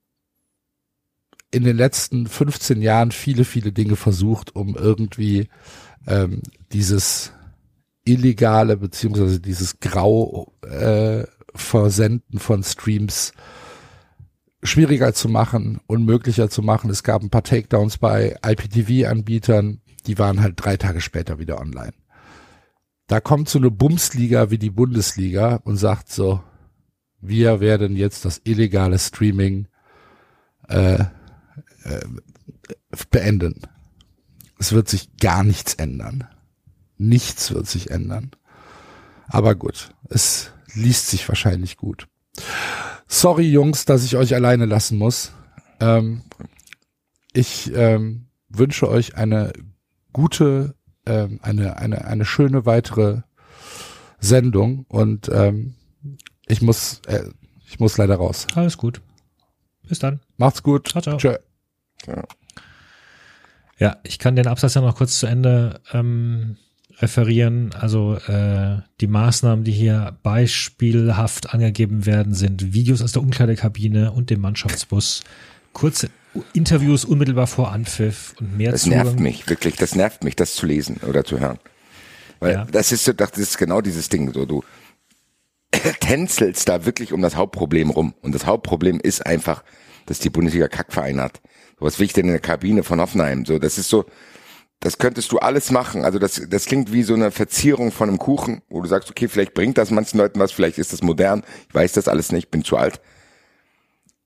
[1.51, 5.47] in den letzten 15 Jahren viele, viele Dinge versucht, um irgendwie
[6.07, 6.41] ähm,
[6.73, 7.31] dieses
[8.05, 11.25] illegale beziehungsweise dieses grau äh,
[11.55, 13.33] Versenden von Streams
[14.63, 16.89] schwieriger zu machen, unmöglicher zu machen.
[16.89, 21.93] Es gab ein paar Takedowns bei IPTV-Anbietern, die waren halt drei Tage später wieder online.
[23.07, 26.41] Da kommt so eine Bumsliga wie die Bundesliga und sagt so,
[27.21, 29.67] wir werden jetzt das illegale Streaming
[30.67, 31.03] äh,
[31.83, 32.01] äh,
[33.09, 33.61] beenden.
[34.59, 36.25] Es wird sich gar nichts ändern.
[36.97, 38.31] Nichts wird sich ändern.
[39.27, 42.07] Aber gut, es liest sich wahrscheinlich gut.
[43.13, 45.33] Sorry, Jungs, dass ich euch alleine lassen muss.
[45.79, 46.23] Ähm,
[47.31, 49.53] ich ähm, wünsche euch eine
[50.13, 50.73] gute
[51.05, 53.21] ähm, eine, eine, eine schöne weitere
[54.19, 55.75] Sendung und ähm,
[56.47, 57.29] ich muss, äh,
[57.67, 58.47] ich muss leider raus.
[58.55, 58.99] Alles gut.
[59.87, 60.19] Bis dann.
[60.37, 60.87] Macht's gut.
[60.87, 61.17] Ciao, ciao.
[61.17, 61.35] Tschö.
[62.07, 62.23] Ja.
[63.77, 66.57] Ja, ich kann den Absatz ja noch kurz zu Ende ähm,
[66.99, 67.73] referieren.
[67.73, 74.29] Also äh, die Maßnahmen, die hier beispielhaft angegeben werden, sind Videos aus der Umkleidekabine und
[74.29, 75.23] dem Mannschaftsbus,
[75.73, 76.09] kurze
[76.53, 79.03] Interviews unmittelbar vor Anpfiff und mehr Das Zugang.
[79.03, 81.59] nervt mich, wirklich, das nervt mich, das zu lesen oder zu hören.
[82.39, 82.65] Weil Ja.
[82.71, 84.63] das ist so, das ist genau dieses Ding, so du
[85.99, 88.13] tänzelst da wirklich um das Hauptproblem rum.
[88.21, 89.63] Und das Hauptproblem ist einfach,
[90.05, 91.41] dass die Bundesliga Kackverein hat.
[91.79, 93.45] So was will ich denn in der Kabine von Hoffenheim?
[93.45, 94.05] So, das ist so,
[94.83, 96.03] das könntest du alles machen.
[96.03, 99.29] Also das, das klingt wie so eine Verzierung von einem Kuchen, wo du sagst, okay,
[99.29, 101.43] vielleicht bringt das manchen Leuten was, vielleicht ist das modern.
[101.69, 102.99] Ich weiß das alles nicht, bin zu alt.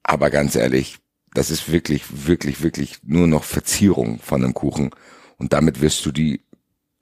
[0.01, 0.97] Aber ganz ehrlich,
[1.35, 4.89] das ist wirklich, wirklich, wirklich nur noch Verzierung von einem Kuchen.
[5.37, 6.41] Und damit wirst du die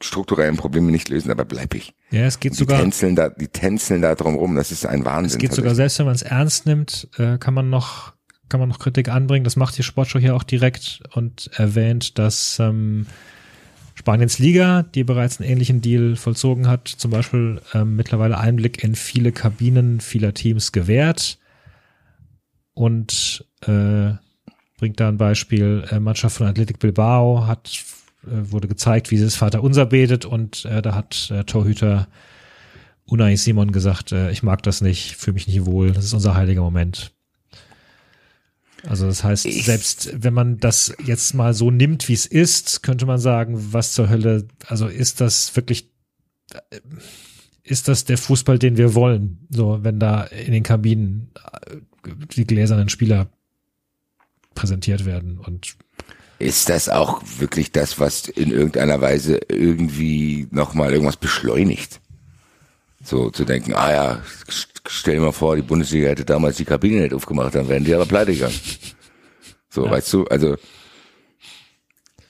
[0.02, 1.94] strukturellen Probleme nicht lösen, aber bleib ich.
[2.12, 5.06] Ja, es geht Die sogar, tänzeln da, die tänzeln da drum rum, das ist ein
[5.06, 5.38] Wahnsinn.
[5.38, 8.14] es geht sogar selbst, wenn man es ernst nimmt, äh, kann man noch
[8.50, 9.44] kann man noch Kritik anbringen.
[9.44, 13.08] Das macht die Sportshow hier auch direkt und erwähnt, dass ähm,
[14.06, 18.94] Spaniens Liga, die bereits einen ähnlichen Deal vollzogen hat, zum Beispiel ähm, mittlerweile Einblick in
[18.94, 21.40] viele Kabinen vieler Teams gewährt
[22.76, 24.12] und äh,
[24.78, 25.86] bringt da ein Beispiel.
[25.90, 27.84] Äh, Mannschaft von Athletic Bilbao hat
[28.28, 32.08] äh, wurde gezeigt, wie sie das Vater Unser betet und äh, da hat äh, Torhüter
[33.06, 36.36] Unai Simon gesagt, äh, ich mag das nicht, fühle mich nicht wohl, das ist unser
[36.36, 37.15] heiliger Moment.
[38.88, 42.84] Also das heißt, Ich- selbst wenn man das jetzt mal so nimmt, wie es ist,
[42.84, 45.90] könnte man sagen, was zur Hölle, also ist das wirklich,
[46.54, 46.80] äh,
[47.64, 49.48] ist das der Fußball, den wir wollen?
[49.50, 51.32] So, wenn da in den Kabinen
[51.64, 51.78] äh,
[52.36, 53.30] die gläsernen Spieler
[54.54, 55.76] präsentiert werden und
[56.38, 62.02] Ist das auch wirklich das, was in irgendeiner Weise irgendwie nochmal irgendwas beschleunigt?
[63.04, 64.22] So zu denken, ah ja,
[64.88, 67.94] stell dir mal vor, die Bundesliga hätte damals die Kabine nicht aufgemacht, dann wären die
[67.94, 68.60] aber pleite gegangen.
[69.70, 69.92] So, Ja.
[69.92, 70.56] weißt du, also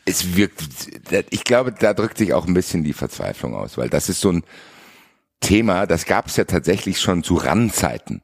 [0.06, 0.62] es wirkt,
[1.32, 4.32] ich glaube, da drückt sich auch ein bisschen die Verzweiflung aus, weil das ist so
[4.32, 4.44] ein
[5.42, 8.22] Thema, das gab es ja tatsächlich schon zu Randzeiten.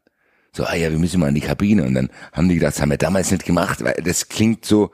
[0.54, 1.84] So, ah ja, wir müssen mal in die Kabine.
[1.86, 4.92] Und dann haben die gedacht, das haben wir damals nicht gemacht, weil das klingt so,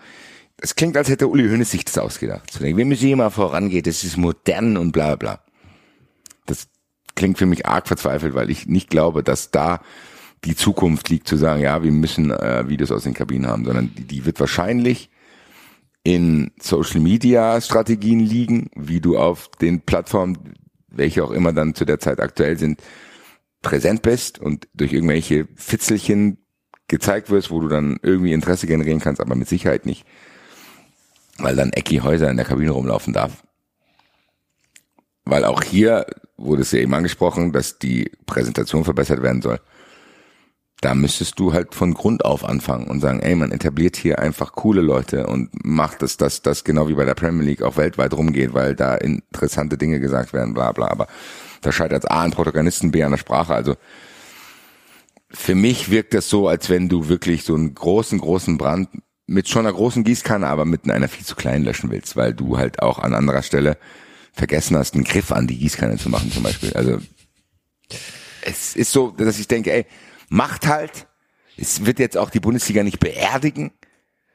[0.57, 2.51] das klingt, als hätte Uli Hoeneß sich das ausgedacht.
[2.51, 5.43] Zu denken, wir müssen hier mal vorangehen, das ist modern und bla bla.
[6.45, 6.67] Das
[7.17, 9.81] klingt für mich arg verzweifelt, weil ich nicht glaube, dass da
[10.45, 13.93] die Zukunft liegt, zu sagen, ja, wir müssen äh, Videos aus den Kabinen haben, sondern
[13.95, 15.09] die, die wird wahrscheinlich
[16.03, 20.53] in Social Media Strategien liegen, wie du auf den Plattformen,
[20.87, 22.81] welche auch immer dann zu der Zeit aktuell sind,
[23.61, 26.37] präsent bist und durch irgendwelche Fitzelchen
[26.87, 30.05] gezeigt wirst, wo du dann irgendwie Interesse generieren kannst, aber mit Sicherheit nicht,
[31.39, 33.43] weil dann Ecki Häuser in der Kabine rumlaufen darf.
[35.25, 36.05] Weil auch hier
[36.37, 39.59] wurde es ja eben angesprochen, dass die Präsentation verbessert werden soll.
[40.81, 44.51] Da müsstest du halt von Grund auf anfangen und sagen, ey, man etabliert hier einfach
[44.51, 48.13] coole Leute und macht es, dass das genau wie bei der Premier League auch weltweit
[48.13, 50.89] rumgeht, weil da interessante Dinge gesagt werden, bla bla.
[50.89, 51.07] Aber
[51.61, 53.55] da scheitert A an Protagonisten, B an der Sprache.
[53.55, 53.75] Also
[55.31, 58.89] für mich wirkt das so, als wenn du wirklich so einen großen, großen Brand
[59.25, 62.57] mit schon einer großen Gießkanne, aber mit einer viel zu kleinen löschen willst, weil du
[62.57, 63.77] halt auch an anderer Stelle
[64.37, 66.73] vergessen hast, einen Griff an die Gießkanne zu machen zum Beispiel.
[66.73, 66.99] Also
[68.41, 69.85] es ist so, dass ich denke, ey,
[70.29, 71.07] macht halt.
[71.57, 73.71] Es wird jetzt auch die Bundesliga nicht beerdigen.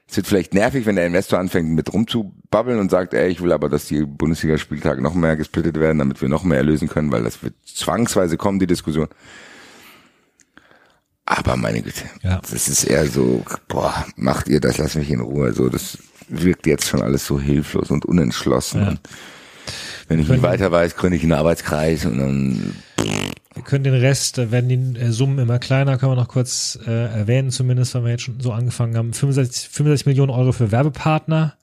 [0.08, 3.52] Es wird vielleicht nervig, wenn der Investor anfängt mit rumzubabbeln und sagt, ey, ich will
[3.52, 7.22] aber, dass die Bundesliga-Spieltage noch mehr gesplittet werden, damit wir noch mehr erlösen können, weil
[7.22, 9.08] das wird zwangsweise kommen, die Diskussion.
[11.24, 12.40] Aber meine Güte, Ja.
[12.50, 15.52] das ist eher so, boah, macht ihr das, lasst mich in Ruhe.
[15.52, 15.96] So, das
[16.28, 18.80] wirkt jetzt schon alles so hilflos und unentschlossen.
[18.82, 18.94] Ja.
[20.12, 22.74] Wenn ich nicht weiter weiß, gründe ich einen Arbeitskreis und dann
[23.54, 26.78] Wir können den Rest, da werden die äh, Summen immer kleiner, können wir noch kurz
[26.86, 29.14] äh, erwähnen, zumindest, weil wir jetzt schon so angefangen haben.
[29.14, 31.54] 65, 65 Millionen Euro für Werbepartner.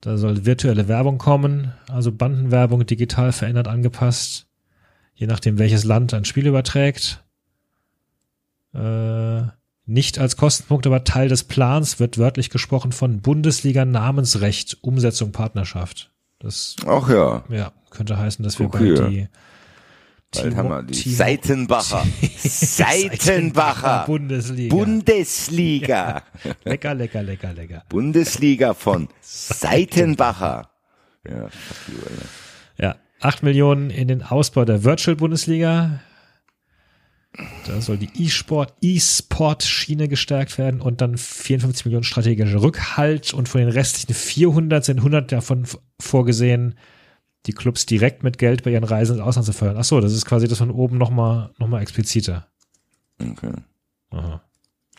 [0.00, 4.46] Da soll virtuelle Werbung kommen, also Bandenwerbung digital verändert angepasst,
[5.14, 7.24] je nachdem welches Land ein Spiel überträgt.
[8.72, 9.42] Äh,
[9.86, 16.13] nicht als Kostenpunkt, aber Teil des Plans wird wörtlich gesprochen von Bundesliga Namensrecht, Umsetzung Partnerschaft.
[16.44, 19.28] Das Ach ja, ja, könnte heißen, dass wir Guck bald die
[20.30, 22.04] bald haben wir die Timo- Seitenbacher.
[22.38, 24.04] Seitenbacher.
[24.06, 24.74] Bundesliga.
[24.74, 26.22] Bundesliga.
[26.64, 27.82] lecker, lecker, lecker, lecker.
[27.88, 30.68] Bundesliga von Seitenbacher.
[32.76, 36.00] Ja, 8 Millionen in den Ausbau der Virtual Bundesliga.
[37.66, 43.60] Da soll die E-Sport, E-Sport-Schiene gestärkt werden und dann 54 Millionen strategischer Rückhalt und von
[43.60, 45.66] den restlichen 400 sind 100 davon
[46.00, 46.76] vorgesehen,
[47.46, 49.78] die Clubs direkt mit Geld bei ihren Reisen ins Ausland zu fördern.
[49.78, 52.46] Ach so, das ist quasi das von oben nochmal noch mal expliziter.
[53.20, 53.52] Okay.
[54.10, 54.40] Aha.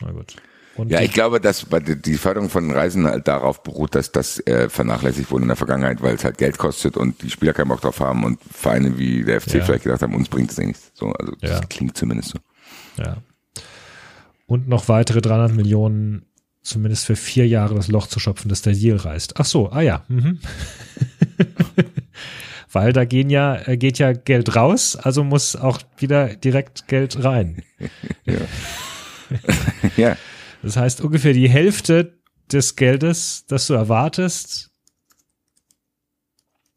[0.02, 0.36] Na gut.
[0.76, 1.66] Und Ja, ich glaube, dass
[2.04, 6.02] die Förderung von Reisen halt darauf beruht, dass das äh, vernachlässigt wurde in der Vergangenheit,
[6.02, 9.24] weil es halt Geld kostet und die Spieler keinen Bock drauf haben und Vereine wie
[9.24, 9.64] der FC Ja.
[9.64, 10.90] vielleicht gedacht haben, uns bringt es eh nichts.
[10.94, 11.60] So, also Ja.
[11.60, 12.38] das klingt zumindest so.
[13.02, 13.16] Ja.
[14.46, 16.26] Und noch weitere 300 Millionen,
[16.62, 19.34] zumindest für vier Jahre das Loch zu schöpfen, das der Deal reißt.
[19.40, 20.04] Ach so, ah ja.
[20.08, 20.38] Mhm.
[22.72, 27.24] Weil da gehen ja, äh, geht ja Geld raus, also muss auch wieder direkt Geld
[27.24, 27.62] rein.
[29.96, 30.16] ja,
[30.66, 32.18] Das heißt, ungefähr die Hälfte
[32.50, 34.72] des Geldes, das du erwartest,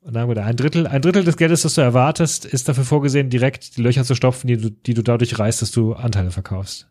[0.01, 3.31] und dann wieder ein Drittel, ein Drittel des Geldes, das du erwartest, ist dafür vorgesehen,
[3.31, 6.87] direkt die Löcher zu stopfen, die du, die du dadurch reißt, dass du Anteile verkaufst.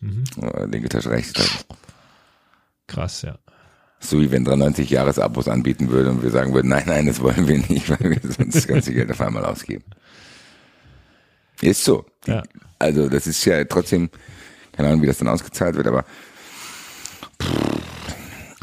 [0.00, 0.24] Mhm.
[0.68, 1.58] linke Tasche, rechte Tasche.
[2.88, 3.38] Krass, ja.
[4.00, 7.46] So wie wenn 93 Jahresabos anbieten würde und wir sagen würden, nein, nein, das wollen
[7.46, 9.84] wir nicht, weil wir sonst das ganze Geld auf einmal ausgeben.
[11.60, 12.06] Ist so.
[12.26, 12.42] Ja.
[12.80, 14.10] Also das ist ja trotzdem,
[14.78, 16.04] keine Ahnung, wie das dann ausgezahlt wird, aber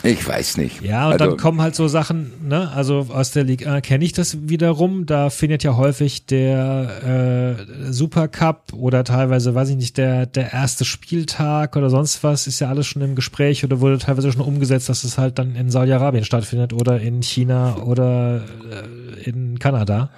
[0.02, 0.82] ich weiß nicht.
[0.82, 4.14] Ja, und also, dann kommen halt so Sachen, ne, also aus der Liga kenne ich
[4.14, 10.26] das wiederum, da findet ja häufig der äh, Supercup oder teilweise, weiß ich nicht, der,
[10.26, 14.32] der erste Spieltag oder sonst was, ist ja alles schon im Gespräch oder wurde teilweise
[14.32, 18.42] schon umgesetzt, dass es halt dann in Saudi-Arabien stattfindet oder in China oder
[18.72, 20.12] äh, in Kanada.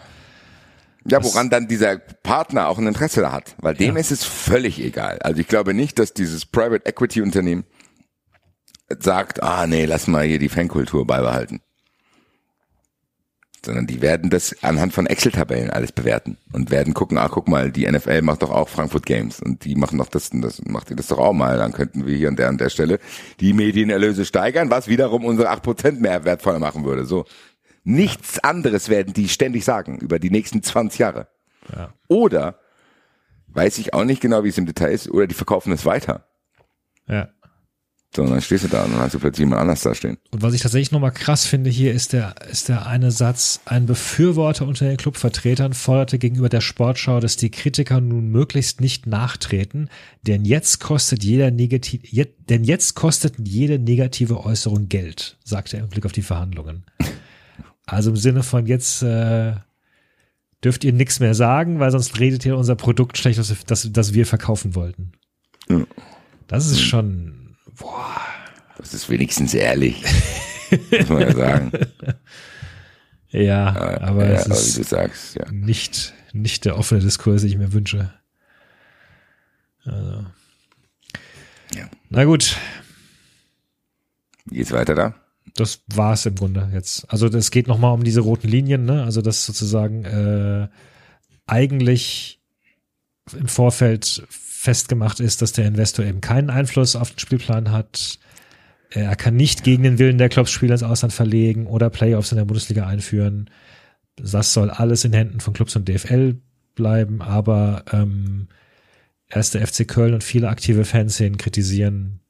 [1.09, 5.19] Ja, woran dann dieser Partner auch ein Interesse hat, weil dem ist es völlig egal.
[5.19, 7.63] Also ich glaube nicht, dass dieses Private Equity Unternehmen
[8.99, 11.61] sagt, ah nee, lass mal hier die Fankultur beibehalten.
[13.65, 17.71] Sondern die werden das anhand von Excel-Tabellen alles bewerten und werden gucken, ah, guck mal,
[17.71, 20.89] die NFL macht doch auch Frankfurt Games und die machen doch das und das, macht
[20.89, 22.99] ihr das doch auch mal, dann könnten wir hier an der an der Stelle
[23.39, 27.05] die Medienerlöse steigern, was wiederum unsere 8% mehr wertvoller machen würde.
[27.05, 27.25] So.
[27.89, 31.29] Nichts anderes werden die ständig sagen über die nächsten 20 Jahre.
[31.73, 31.93] Ja.
[32.09, 32.59] Oder
[33.47, 36.27] weiß ich auch nicht genau, wie es im Detail ist, oder die verkaufen es weiter.
[37.07, 37.29] Ja.
[38.13, 40.17] So, und dann stehst du da und dann hast du plötzlich jemand anders da stehen.
[40.31, 43.85] Und was ich tatsächlich nochmal krass finde hier, ist der, ist der eine Satz, ein
[43.85, 49.89] Befürworter unter den Clubvertretern forderte gegenüber der Sportschau, dass die Kritiker nun möglichst nicht nachtreten,
[50.23, 55.83] denn jetzt kostet jeder negativ, je, denn jetzt kostet jede negative Äußerung Geld, sagte er
[55.83, 56.83] im Blick auf die Verhandlungen.
[57.87, 59.53] Also im Sinne von jetzt äh,
[60.63, 64.13] dürft ihr nichts mehr sagen, weil sonst redet ihr unser Produkt schlecht, das, das, das
[64.13, 65.13] wir verkaufen wollten.
[65.69, 65.85] Ja.
[66.47, 68.21] Das ist schon, boah,
[68.77, 70.03] Das ist wenigstens ehrlich.
[70.91, 71.71] muss man ja sagen.
[73.29, 73.67] ja,
[74.01, 75.49] aber ja, es aber ist sagst, ja.
[75.49, 78.13] nicht, nicht der offene Diskurs, den ich mir wünsche.
[79.85, 80.25] Also.
[81.73, 81.89] Ja.
[82.09, 82.57] Na gut,
[84.45, 85.15] Wie geht's weiter da?
[85.55, 87.09] Das war's im Grunde jetzt.
[87.11, 89.03] Also das geht nochmal um diese roten Linien, ne?
[89.03, 90.67] Also das sozusagen äh,
[91.45, 92.39] eigentlich
[93.37, 98.19] im Vorfeld festgemacht ist, dass der Investor eben keinen Einfluss auf den Spielplan hat.
[98.89, 102.37] Er kann nicht gegen den Willen der Clubs Spieler ins Ausland verlegen oder Playoffs in
[102.37, 103.49] der Bundesliga einführen.
[104.15, 106.37] Das soll alles in Händen von Clubs und DFL
[106.75, 108.47] bleiben, aber ähm,
[109.27, 112.21] erst der FC Köln und viele aktive Fanszenen kritisieren,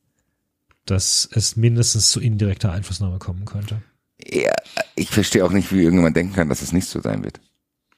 [0.92, 3.82] dass es mindestens zu indirekter Einflussnahme kommen könnte.
[4.20, 4.54] Ja,
[4.96, 7.40] ich verstehe auch nicht, wie irgendjemand denken kann, dass es nicht so sein wird.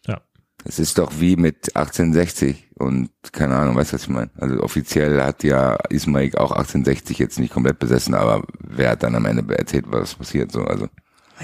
[0.05, 0.21] Ja.
[0.65, 4.31] Es ist doch wie mit 1860 und keine Ahnung, weißt du, was ich meine?
[4.35, 9.15] Also offiziell hat ja Ismail auch 1860 jetzt nicht komplett besessen, aber wer hat dann
[9.15, 10.63] am Ende erzählt, was passiert so?
[10.63, 10.89] Also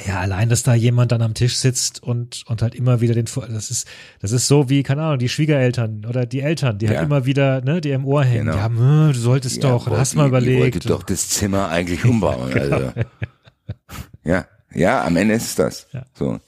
[0.06, 3.26] Ja, allein, dass da jemand dann am Tisch sitzt und, und halt immer wieder den,
[3.50, 3.88] das ist,
[4.20, 6.96] das ist so wie, keine Ahnung, die Schwiegereltern oder die Eltern, die Ja.
[6.96, 8.46] halt immer wieder, ne, die im Ohr hängen.
[8.46, 8.58] Genau.
[8.58, 10.76] Die haben, äh, du solltest doch, boah, hast mal die- Die überlegt.
[10.76, 12.52] wollte doch das Zimmer eigentlich umbauen.
[12.60, 12.92] Also.
[14.24, 15.88] ja, ja, am Ende ist das.
[15.94, 16.06] Ja.
[16.14, 16.40] So.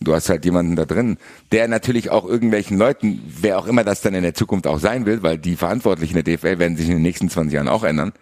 [0.00, 1.18] Du hast halt jemanden da drin,
[1.52, 5.06] der natürlich auch irgendwelchen Leuten, wer auch immer das dann in der Zukunft auch sein
[5.06, 8.12] will, weil die Verantwortlichen der DFL werden sich in den nächsten 20 Jahren auch ändern,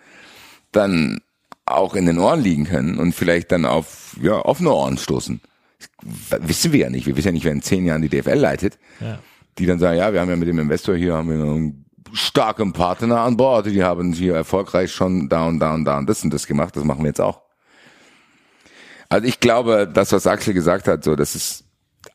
[0.70, 1.18] dann
[1.67, 5.41] auch in den Ohren liegen können und vielleicht dann auf ja, offene Ohren stoßen.
[6.31, 7.07] Das wissen wir ja nicht.
[7.07, 9.19] Wir wissen ja nicht, wer in zehn Jahren die DFL leitet Ja.
[9.59, 12.73] die dann sagen, ja, wir haben ja mit dem Investor hier haben wir einen starken
[12.73, 16.23] Partner an Bord, die haben hier erfolgreich schon da und da und da und das
[16.23, 17.41] und das gemacht, das machen wir jetzt auch.
[19.09, 21.65] Also ich glaube, das, was Axel gesagt hat, so, das ist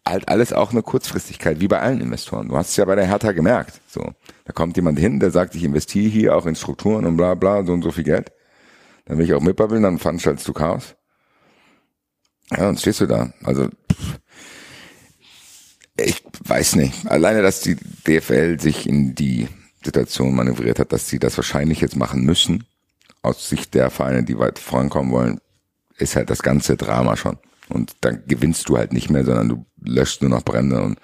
[0.07, 2.49] halt alles auch eine Kurzfristigkeit, wie bei allen Investoren.
[2.49, 3.81] Du hast es ja bei der Hertha gemerkt.
[3.87, 4.13] So,
[4.45, 7.63] da kommt jemand hin, der sagt, ich investiere hier auch in Strukturen und bla bla,
[7.63, 8.31] so und so viel Geld.
[9.07, 10.95] Dann will ich auch mitbabbeln, dann veranstaltest du Chaos.
[12.51, 13.31] Ja, dann stehst du da.
[13.43, 14.19] Also pff,
[15.97, 17.07] ich weiß nicht.
[17.07, 19.47] Alleine, dass die DFL sich in die
[19.83, 22.65] Situation manövriert hat, dass sie das wahrscheinlich jetzt machen müssen,
[23.21, 25.39] aus Sicht der Vereine, die weit vorankommen wollen,
[25.97, 27.37] ist halt das ganze Drama schon.
[27.69, 30.99] Und dann gewinnst du halt nicht mehr, sondern du löscht nur noch Brände und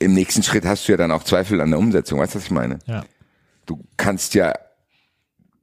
[0.00, 2.18] im nächsten Schritt hast du ja dann auch Zweifel an der Umsetzung.
[2.18, 2.78] Weißt du, was ich meine?
[2.86, 3.04] Ja.
[3.66, 4.54] Du kannst ja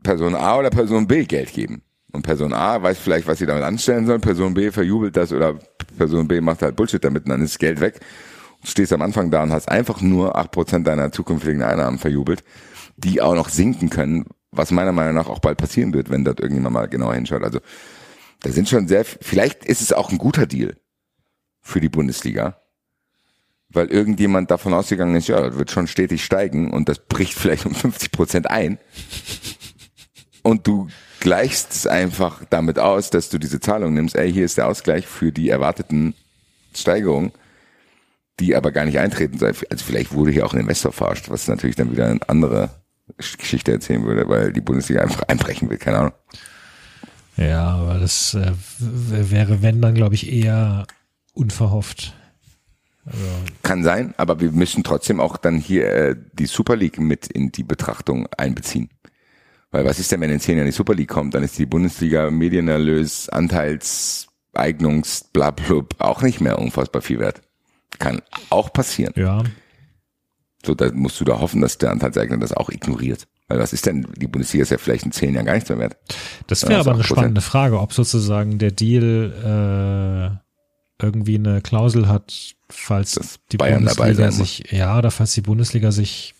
[0.03, 1.83] Person A oder Person B Geld geben.
[2.11, 4.19] Und Person A weiß vielleicht, was sie damit anstellen soll.
[4.19, 5.59] Person B verjubelt das oder
[5.97, 7.99] Person B macht halt Bullshit damit und dann ist das Geld weg.
[8.61, 12.43] Du stehst am Anfang da und hast einfach nur acht Prozent deiner zukünftigen Einnahmen verjubelt,
[12.97, 16.39] die auch noch sinken können, was meiner Meinung nach auch bald passieren wird, wenn dort
[16.39, 17.43] irgendjemand mal genauer hinschaut.
[17.43, 17.59] Also
[18.41, 20.75] da sind schon sehr, vielleicht ist es auch ein guter Deal
[21.61, 22.57] für die Bundesliga,
[23.69, 27.65] weil irgendjemand davon ausgegangen ist, ja, das wird schon stetig steigen und das bricht vielleicht
[27.65, 28.79] um 50 Prozent ein.
[30.49, 30.87] Und du
[31.19, 35.05] gleichst es einfach damit aus, dass du diese Zahlung nimmst, ey, hier ist der Ausgleich
[35.05, 36.15] für die erwarteten
[36.75, 37.31] Steigerungen,
[38.39, 39.53] die aber gar nicht eintreten soll.
[39.69, 42.71] Also vielleicht wurde hier auch ein Investor verarscht, was natürlich dann wieder eine andere
[43.37, 46.13] Geschichte erzählen würde, weil die Bundesliga einfach einbrechen will, keine Ahnung.
[47.37, 50.87] Ja, aber das äh, wäre, wenn dann, glaube ich, eher
[51.33, 52.15] unverhofft.
[53.05, 53.23] Also.
[53.61, 57.51] Kann sein, aber wir müssen trotzdem auch dann hier äh, die Super League mit in
[57.51, 58.89] die Betrachtung einbeziehen.
[59.71, 61.65] Weil was ist denn, wenn in zehn Jahren die Super League kommt, dann ist die
[61.65, 67.41] Bundesliga Medienerlös, Anteils, Eignungs, blablub auch nicht mehr unfassbar viel wert.
[67.99, 69.13] Kann auch passieren.
[69.15, 69.43] Ja.
[70.65, 73.27] So, da musst du da hoffen, dass der Anteilseigner das auch ignoriert.
[73.47, 75.79] Weil was ist denn, die Bundesliga ist ja vielleicht in zehn Jahren gar nichts mehr
[75.79, 75.97] wert.
[76.47, 80.39] Das wäre aber eine spannende Frage, ob sozusagen der Deal
[80.99, 85.41] äh, irgendwie eine Klausel hat, falls Dass die Bayern Bundesliga sich, ja, oder falls die
[85.41, 86.35] Bundesliga sich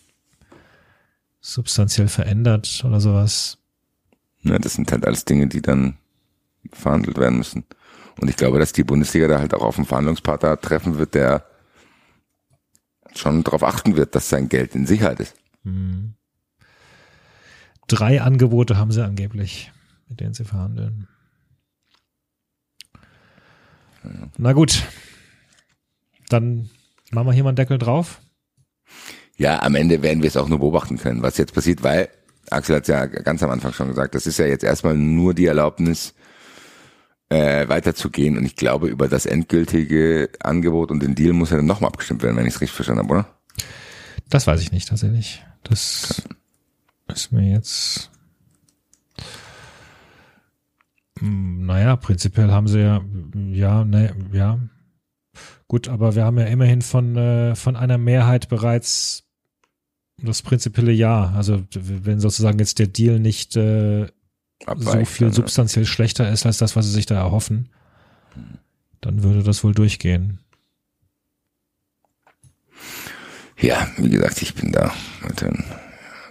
[1.40, 3.58] substanziell verändert oder sowas.
[4.42, 5.96] Ne, das sind halt alles Dinge, die dann
[6.72, 7.64] verhandelt werden müssen.
[8.20, 11.46] Und ich glaube, dass die Bundesliga da halt auch auf einen Verhandlungspartner treffen wird, der
[13.14, 15.34] schon darauf achten wird, dass sein Geld in Sicherheit ist.
[15.64, 16.14] Hm.
[17.86, 19.72] Drei Angebote haben sie angeblich,
[20.08, 21.08] mit denen sie verhandeln.
[24.38, 24.84] Na gut.
[26.28, 26.70] Dann
[27.10, 28.20] machen wir hier mal einen Deckel drauf.
[29.40, 32.10] Ja, am Ende werden wir es auch nur beobachten können, was jetzt passiert, weil
[32.50, 35.46] Axel hat ja ganz am Anfang schon gesagt, das ist ja jetzt erstmal nur die
[35.46, 36.12] Erlaubnis,
[37.30, 38.36] äh, weiterzugehen.
[38.36, 42.22] Und ich glaube, über das endgültige Angebot und den Deal muss ja dann nochmal abgestimmt
[42.22, 43.28] werden, wenn ich es richtig verstanden habe, oder?
[44.28, 45.42] Das weiß ich nicht tatsächlich.
[45.64, 46.22] Das
[47.08, 48.10] ist mir jetzt.
[51.18, 53.00] Hm, Naja, prinzipiell haben sie ja,
[53.52, 54.58] ja, ne, ja.
[55.66, 59.29] Gut, aber wir haben ja immerhin von, äh, von einer Mehrheit bereits
[60.22, 61.32] das prinzipielle Ja.
[61.36, 64.06] Also wenn sozusagen jetzt der Deal nicht äh,
[64.76, 65.32] so viel ne?
[65.32, 67.68] substanziell schlechter ist als das, was sie sich da erhoffen,
[69.00, 70.38] dann würde das wohl durchgehen.
[73.58, 74.92] Ja, wie gesagt, ich bin da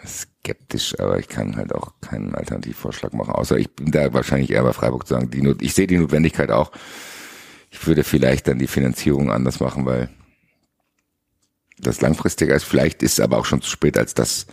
[0.06, 3.34] skeptisch, aber ich kann halt auch keinen Alternativvorschlag machen.
[3.34, 5.98] Außer ich bin da wahrscheinlich eher bei Freiburg zu sagen, die Not ich sehe die
[5.98, 6.72] Notwendigkeit auch.
[7.72, 10.10] Ich würde vielleicht dann die Finanzierung anders machen, weil
[11.80, 12.64] das langfristiger ist.
[12.64, 14.46] Vielleicht ist es aber auch schon zu spät, als dass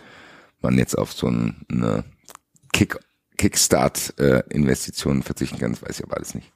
[0.61, 2.03] man jetzt auf so ein- eine
[2.73, 2.97] Kick,
[3.37, 5.71] Kickstart-Investition verzichten kann.
[5.73, 6.51] Das weiß ich aber alles nicht.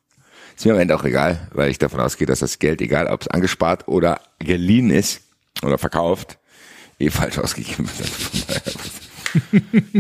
[0.55, 3.21] Ist mir am Ende auch egal, weil ich davon ausgehe, dass das Geld, egal ob
[3.21, 5.21] es angespart oder geliehen ist
[5.63, 6.39] oder verkauft,
[6.99, 8.11] eh falsch ausgegeben wird.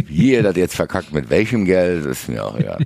[0.09, 2.85] Wie ihr das jetzt verkackt, mit welchem Geld, ist mir auch egal.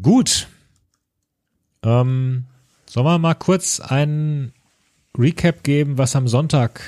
[0.00, 0.48] Gut.
[1.84, 2.44] Ähm,
[2.92, 4.52] sollen wir mal kurz einen
[5.16, 6.82] Recap geben, was am Sonntag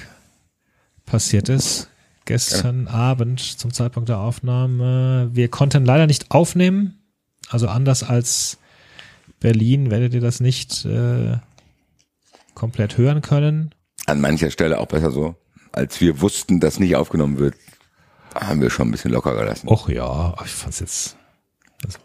[1.06, 1.88] passiert ist?
[2.26, 5.30] Gestern Abend zum Zeitpunkt der Aufnahme.
[5.32, 6.98] Wir konnten leider nicht aufnehmen.
[7.48, 8.58] Also anders als
[9.40, 11.38] Berlin werdet ihr das nicht äh,
[12.54, 13.74] komplett hören können.
[14.04, 15.36] An mancher Stelle auch besser so.
[15.72, 17.54] Als wir wussten, dass nicht aufgenommen wird,
[18.34, 19.68] haben wir schon ein bisschen locker gelassen.
[19.68, 21.16] Och ja, ich fand's jetzt.
[21.82, 21.98] Also,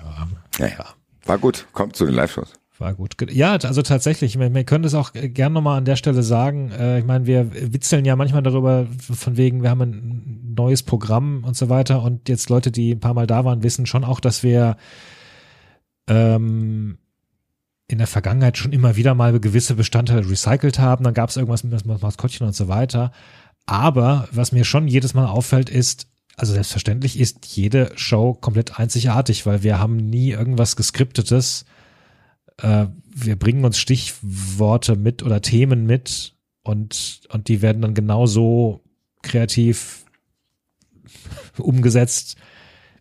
[0.00, 0.28] ja,
[0.58, 0.94] Naja,
[1.26, 1.66] war gut.
[1.72, 2.54] Kommt zu den Live-Shows.
[2.84, 3.16] War gut.
[3.32, 4.38] Ja, also tatsächlich.
[4.38, 6.70] Wir, wir können es auch gerne nochmal an der Stelle sagen.
[6.70, 11.44] Äh, ich meine, wir witzeln ja manchmal darüber, von wegen, wir haben ein neues Programm
[11.44, 12.02] und so weiter.
[12.02, 14.76] Und jetzt Leute, die ein paar Mal da waren, wissen schon auch, dass wir
[16.08, 16.98] ähm,
[17.88, 21.04] in der Vergangenheit schon immer wieder mal gewisse Bestandteile recycelt haben.
[21.04, 23.12] Dann gab es irgendwas mit dem Maskottchen und so weiter.
[23.64, 26.06] Aber was mir schon jedes Mal auffällt, ist,
[26.36, 31.64] also selbstverständlich ist jede Show komplett einzigartig, weil wir haben nie irgendwas geskriptetes
[32.58, 38.82] äh, wir bringen uns Stichworte mit oder Themen mit und, und die werden dann genauso
[39.22, 40.04] kreativ
[41.58, 42.36] umgesetzt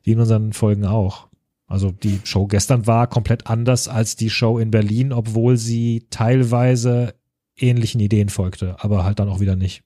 [0.04, 1.28] wie in unseren Folgen auch.
[1.68, 7.16] Also die Show gestern war komplett anders als die Show in Berlin, obwohl sie teilweise
[7.56, 9.84] ähnlichen Ideen folgte, aber halt dann auch wieder nicht.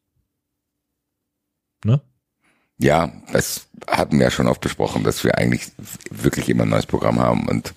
[1.85, 2.01] Ne?
[2.79, 5.71] Ja, das hatten wir ja schon oft besprochen, dass wir eigentlich
[6.09, 7.73] wirklich immer ein neues Programm haben und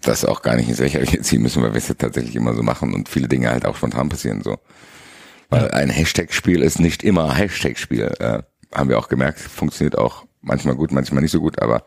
[0.00, 2.62] das auch gar nicht ins Lächerliche ziehen müssen, weil wir es ja tatsächlich immer so
[2.62, 4.58] machen und viele Dinge halt auch spontan passieren so.
[5.48, 5.70] Weil ja.
[5.70, 8.14] ein Hashtag-Spiel ist nicht immer Hashtag-Spiel.
[8.20, 11.84] Äh, haben wir auch gemerkt, funktioniert auch manchmal gut, manchmal nicht so gut, aber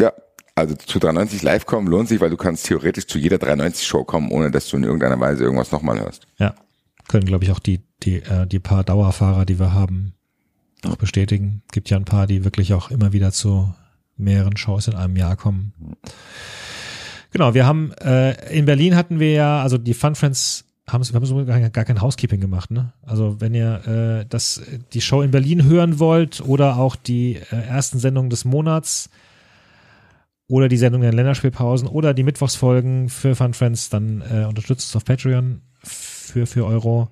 [0.00, 0.12] ja,
[0.54, 4.04] also zu 93 live kommen lohnt sich, weil du kannst theoretisch zu jeder 93 Show
[4.04, 6.26] kommen, ohne dass du in irgendeiner Weise irgendwas nochmal hörst.
[6.38, 6.54] Ja,
[7.06, 10.14] können glaube ich auch die die äh, die paar Dauerfahrer, die wir haben,
[10.84, 11.62] auch bestätigen.
[11.72, 13.72] Gibt ja ein paar, die wirklich auch immer wieder zu
[14.16, 15.72] mehreren Shows in einem Jahr kommen.
[17.30, 21.14] Genau, wir haben äh, in Berlin hatten wir ja, also die Fun Friends haben wir
[21.14, 22.92] haben so gar, gar kein Housekeeping gemacht, ne?
[23.02, 24.62] Also wenn ihr äh, das
[24.92, 29.10] die Show in Berlin hören wollt oder auch die äh, ersten Sendungen des Monats
[30.46, 34.96] oder die Sendungen der Länderspielpausen oder die Mittwochsfolgen für Fun Friends, dann äh, unterstützt uns
[34.96, 37.08] auf Patreon für 4 Euro.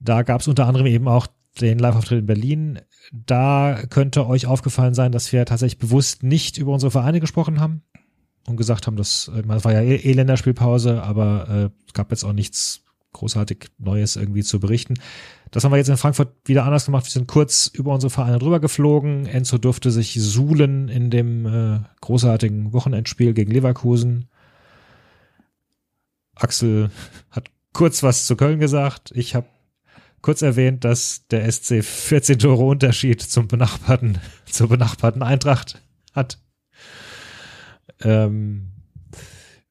[0.00, 1.26] Da gab es unter anderem eben auch
[1.60, 2.80] den Live-Auftritt in Berlin.
[3.12, 7.82] Da könnte euch aufgefallen sein, dass wir tatsächlich bewusst nicht über unsere Vereine gesprochen haben
[8.46, 12.24] und gesagt haben, dass es war ja eh, eh Länderspielpause, aber äh, es gab jetzt
[12.24, 12.82] auch nichts
[13.12, 14.94] großartig Neues irgendwie zu berichten.
[15.50, 17.04] Das haben wir jetzt in Frankfurt wieder anders gemacht.
[17.04, 19.26] Wir sind kurz über unsere Vereine drüber geflogen.
[19.26, 24.28] Enzo durfte sich suhlen in dem äh, großartigen Wochenendspiel gegen Leverkusen.
[26.34, 26.90] Axel
[27.30, 29.12] hat kurz was zu Köln gesagt.
[29.14, 29.46] Ich habe
[30.22, 35.82] kurz erwähnt, dass der SC 14 Tore Unterschied zum benachbarten, zur benachbarten Eintracht
[36.14, 36.38] hat.
[38.04, 38.72] Ähm,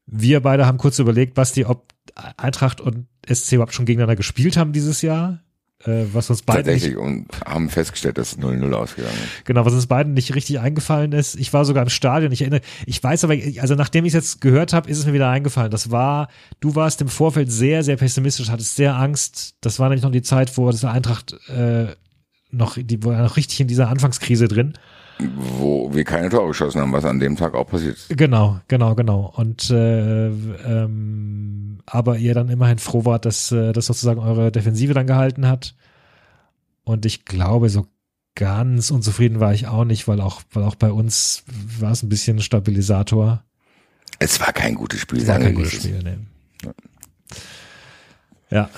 [0.05, 1.93] wir beide haben kurz überlegt, Basti, ob
[2.37, 5.39] Eintracht und SC überhaupt schon gegeneinander gespielt haben dieses Jahr.
[5.85, 9.45] Äh, was uns beiden Tatsächlich und haben festgestellt, dass 0-0 ausgegangen ist.
[9.45, 11.35] Genau, was uns beiden nicht richtig eingefallen ist.
[11.35, 14.41] Ich war sogar im Stadion, ich erinnere, ich weiß aber, also nachdem ich es jetzt
[14.41, 15.71] gehört habe, ist es mir wieder eingefallen.
[15.71, 16.27] Das war,
[16.59, 19.55] du warst im Vorfeld sehr, sehr pessimistisch, hattest sehr Angst.
[19.61, 21.87] Das war nämlich noch die Zeit, wo das Eintracht äh,
[22.51, 24.73] noch, die war noch richtig in dieser Anfangskrise drin
[25.19, 28.09] wo wir keine Tore geschossen haben, was an dem Tag auch passiert ist.
[28.17, 29.33] Genau, genau, genau.
[29.35, 34.93] Und äh, ähm, aber ihr dann immerhin froh wart, dass äh, das sozusagen eure Defensive
[34.93, 35.75] dann gehalten hat.
[36.83, 37.87] Und ich glaube, so
[38.35, 41.43] ganz unzufrieden war ich auch nicht, weil auch, weil auch bei uns
[41.79, 43.43] war es ein bisschen Stabilisator.
[44.19, 46.17] Es war kein gutes Spiel, sagen wir gutes Spiel, nee.
[48.49, 48.69] Ja.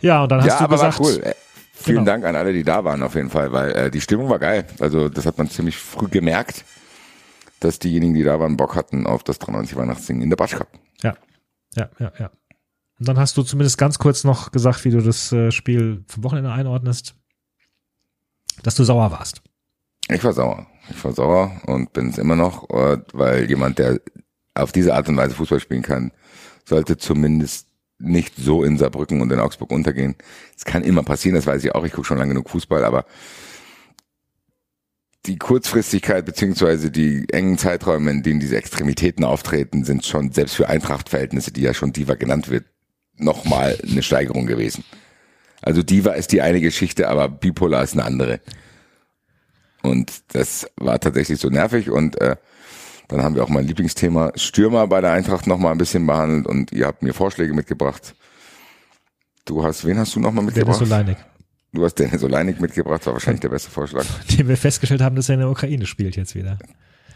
[0.00, 1.00] Ja, und dann hast ja, du gesagt.
[1.00, 1.34] War cool.
[1.78, 2.12] Vielen genau.
[2.12, 4.66] Dank an alle, die da waren auf jeden Fall, weil äh, die Stimmung war geil.
[4.80, 6.64] Also das hat man ziemlich früh gemerkt,
[7.60, 10.68] dass diejenigen, die da waren, Bock hatten auf das 93 Weihnachtssingen in der Batsch Cup.
[11.02, 11.14] Ja,
[11.74, 12.30] ja, ja, ja.
[12.98, 16.24] Und dann hast du zumindest ganz kurz noch gesagt, wie du das äh, Spiel vom
[16.24, 17.14] Wochenende einordnest,
[18.62, 19.42] dass du sauer warst.
[20.08, 20.66] Ich war sauer.
[20.88, 24.00] Ich war sauer und bin es immer noch, äh, weil jemand, der
[24.54, 26.10] auf diese Art und Weise Fußball spielen kann,
[26.64, 27.68] sollte zumindest
[27.98, 30.16] nicht so in Saarbrücken und in Augsburg untergehen.
[30.56, 33.06] Es kann immer passieren, das weiß ich auch, ich gucke schon lange genug Fußball, aber
[35.26, 40.68] die Kurzfristigkeit beziehungsweise die engen Zeiträume, in denen diese Extremitäten auftreten, sind schon selbst für
[40.68, 42.64] Eintracht-Verhältnisse, die ja schon Diva genannt wird,
[43.16, 44.84] nochmal eine Steigerung gewesen.
[45.62, 48.40] Also Diva ist die eine Geschichte, aber Bipolar ist eine andere.
[49.82, 52.36] Und das war tatsächlich so nervig und äh,
[53.08, 56.72] dann haben wir auch mein Lieblingsthema Stürmer bei der Eintracht nochmal ein bisschen behandelt und
[56.72, 58.14] ihr habt mir Vorschläge mitgebracht.
[59.44, 60.80] Du hast, wen hast du nochmal mitgebracht?
[60.80, 61.16] Dennis Oleinik.
[61.72, 64.04] Du hast Dennis Oleinik mitgebracht, war wahrscheinlich der beste Vorschlag.
[64.36, 66.58] Den wir festgestellt haben, dass er in der Ukraine spielt jetzt wieder.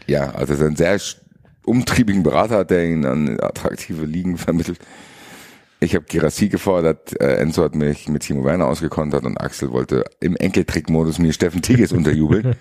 [0.07, 0.99] Ja, also er ist ein sehr
[1.65, 4.79] umtriebigen Berater, der ihn an attraktive Ligen vermittelt.
[5.83, 10.05] Ich habe Girassi gefordert, äh, Enzo hat mich mit Timo Werner ausgekontert und Axel wollte
[10.19, 12.55] im Enkeltrickmodus mir Steffen Tigges unterjubeln.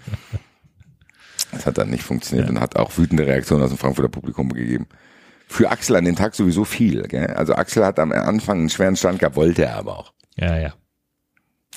[1.52, 2.54] Das hat dann nicht funktioniert ja.
[2.54, 4.86] und hat auch wütende Reaktionen aus dem Frankfurter Publikum gegeben.
[5.48, 7.02] Für Axel an den Tag sowieso viel.
[7.02, 7.26] Gell?
[7.28, 10.12] Also Axel hat am Anfang einen schweren Stand gehabt, wollte er aber auch.
[10.36, 10.74] Ja, ja.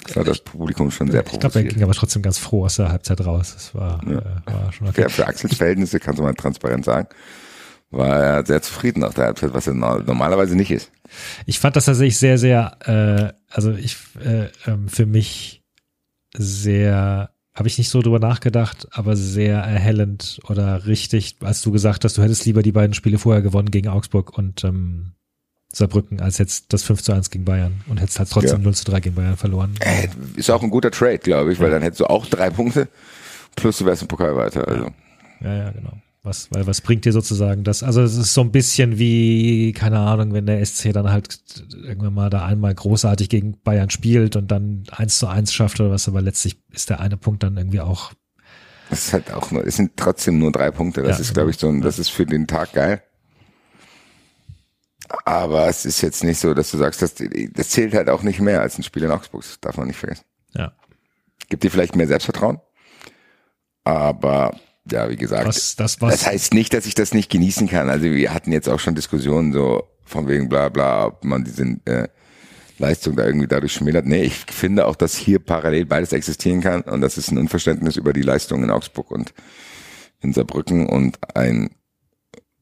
[0.06, 1.44] Das war das Publikum schon sehr provoziert.
[1.46, 3.54] Ich glaube, er ging aber trotzdem ganz froh aus der Halbzeit raus.
[3.54, 4.20] Das war, ja.
[4.20, 5.02] äh, war schon okay.
[5.02, 7.08] Ja, für Axels Verhältnisse, kannst du mal transparent sagen,
[7.90, 10.92] war er sehr zufrieden nach der Halbzeit, was er normalerweise nicht ist.
[11.46, 15.64] Ich fand das tatsächlich sehr, sehr, äh, also ich, äh, ähm, für mich
[16.36, 22.04] sehr habe ich nicht so drüber nachgedacht, aber sehr erhellend oder richtig, als du gesagt
[22.04, 25.12] hast, du hättest lieber die beiden Spiele vorher gewonnen gegen Augsburg und ähm,
[25.72, 28.64] Saarbrücken, als jetzt das 5 zu 1 gegen Bayern und hättest halt trotzdem ja.
[28.64, 29.76] 0 zu 3 gegen Bayern verloren.
[29.80, 32.88] Äh, ist auch ein guter Trade, glaube ich, weil dann hättest du auch drei Punkte
[33.56, 34.68] plus du wärst im Pokal weiter.
[34.68, 34.92] Also.
[35.42, 35.94] Ja, ja, genau.
[36.26, 37.84] Was, weil was bringt dir sozusagen das?
[37.84, 41.42] Also es ist so ein bisschen wie, keine Ahnung, wenn der SC dann halt
[41.74, 45.92] irgendwann mal da einmal großartig gegen Bayern spielt und dann eins zu eins schafft oder
[45.92, 48.14] was, aber letztlich ist der eine Punkt dann irgendwie auch.
[48.90, 51.02] Das ist halt auch nur, es sind trotzdem nur drei Punkte.
[51.02, 53.04] Das ja, ist, glaube ich, so ein, das ist für den Tag geil.
[55.26, 58.40] Aber es ist jetzt nicht so, dass du sagst, das, das zählt halt auch nicht
[58.40, 59.42] mehr als ein Spiel in Augsburg.
[59.42, 60.24] Das darf man nicht vergessen.
[60.56, 60.72] Ja.
[61.50, 62.62] Gibt dir vielleicht mehr Selbstvertrauen.
[63.84, 64.58] Aber
[64.90, 67.90] ja, wie gesagt, Was, das, was, das heißt nicht, dass ich das nicht genießen kann.
[67.90, 71.64] Also wir hatten jetzt auch schon Diskussionen so von wegen bla bla, ob man diese
[71.86, 72.08] äh,
[72.78, 74.06] Leistung da irgendwie dadurch schmälert.
[74.06, 77.96] Nee, ich finde auch, dass hier parallel beides existieren kann und das ist ein Unverständnis
[77.96, 79.34] über die Leistung in Augsburg und
[80.22, 81.70] in Saarbrücken und ein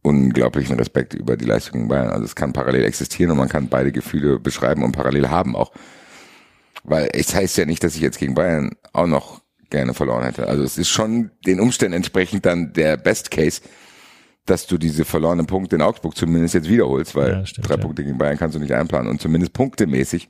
[0.04, 2.10] unglaublichen Respekt über die Leistung in Bayern.
[2.10, 5.72] Also es kann parallel existieren und man kann beide Gefühle beschreiben und parallel haben auch.
[6.84, 9.42] Weil es heißt ja nicht, dass ich jetzt gegen Bayern auch noch
[9.72, 10.48] gerne verloren hätte.
[10.48, 13.62] Also es ist schon den Umständen entsprechend dann der Best Case,
[14.46, 17.82] dass du diese verlorenen Punkte in Augsburg zumindest jetzt wiederholst, weil Ja, stimmt, drei ja.
[17.82, 20.30] Punkte gegen Bayern kannst du nicht einplanen und zumindest punktemäßig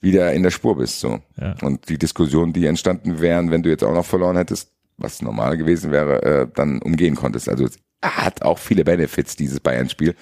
[0.00, 1.00] wieder in der Spur bist.
[1.00, 1.20] So.
[1.40, 1.54] Ja.
[1.62, 5.56] Und die Diskussionen, die entstanden wären, wenn du jetzt auch noch verloren hättest, was normal
[5.56, 7.48] gewesen wäre, äh, dann umgehen konntest.
[7.48, 10.14] Also es hat auch viele Benefits, dieses Bayern-Spiel.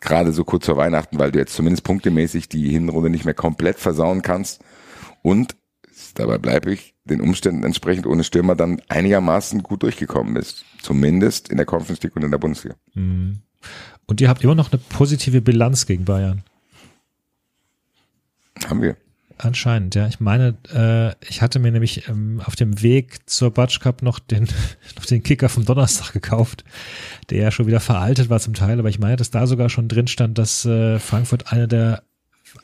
[0.00, 3.78] Gerade so kurz vor Weihnachten, weil du jetzt zumindest punktemäßig die Hinrunde nicht mehr komplett
[3.78, 4.62] versauen kannst.
[5.22, 5.56] Und
[6.14, 10.64] dabei bleibe ich den Umständen entsprechend ohne Stürmer dann einigermaßen gut durchgekommen bist.
[10.82, 12.76] Zumindest in der Conference League und in der Bundesliga.
[14.06, 16.42] und ihr habt immer noch eine positive Bilanz gegen Bayern.
[18.66, 18.96] Haben wir.
[19.38, 20.06] Anscheinend, ja.
[20.06, 24.18] Ich meine, äh, ich hatte mir nämlich ähm, auf dem Weg zur Batsch Cup noch
[24.18, 24.48] den,
[24.96, 26.64] noch den Kicker vom Donnerstag gekauft,
[27.30, 29.88] der ja schon wieder veraltet war zum Teil, aber ich meine, dass da sogar schon
[29.88, 32.02] drin stand, dass äh, Frankfurt einer der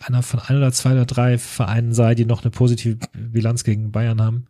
[0.01, 3.93] einer von ein oder zwei oder drei Vereinen sei, die noch eine positive Bilanz gegen
[3.93, 4.47] Bayern haben.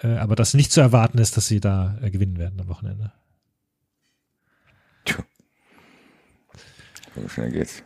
[0.00, 3.12] Äh, aber dass nicht zu erwarten ist, dass sie da äh, gewinnen werden am Wochenende.
[5.04, 5.24] Tja.
[7.14, 7.82] So schnell geht's.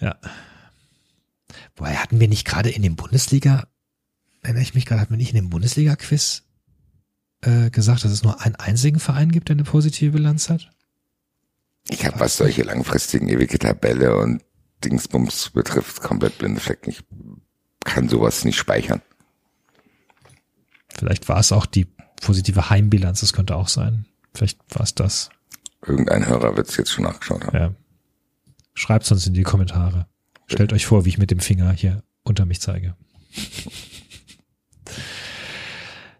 [0.00, 0.16] Ja.
[1.76, 3.68] Woher hatten wir nicht gerade in dem Bundesliga,
[4.42, 6.42] erinnere ich mich gerade, hatten wir nicht in dem Bundesliga-Quiz
[7.42, 10.70] äh, gesagt, dass es nur einen einzigen Verein gibt, der eine positive Bilanz hat?
[11.88, 14.42] Ich habe, was solche langfristigen ewige Tabelle und
[14.84, 16.90] Dingsbums betrifft, komplett blinde Flecken.
[16.90, 17.02] Ich
[17.84, 19.02] kann sowas nicht speichern.
[20.94, 21.86] Vielleicht war es auch die
[22.20, 24.06] positive Heimbilanz, das könnte auch sein.
[24.34, 25.30] Vielleicht war es das.
[25.84, 27.56] Irgendein Hörer wird es jetzt schon nachgeschaut haben.
[27.56, 27.74] Ja.
[28.74, 30.06] Schreibt uns in die Kommentare.
[30.46, 32.94] Stellt euch vor, wie ich mit dem Finger hier unter mich zeige.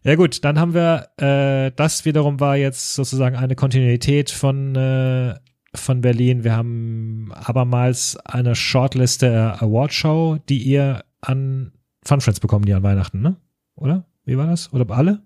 [0.04, 5.36] Ja gut, dann haben wir, äh, das wiederum war jetzt sozusagen eine Kontinuität von, äh,
[5.74, 6.44] von Berlin.
[6.44, 11.72] Wir haben abermals eine Shortlist der Awardshow, die ihr an
[12.04, 13.36] Fun Friends bekommen, die an Weihnachten, ne?
[13.76, 14.04] Oder?
[14.24, 14.72] Wie war das?
[14.72, 15.22] Oder alle?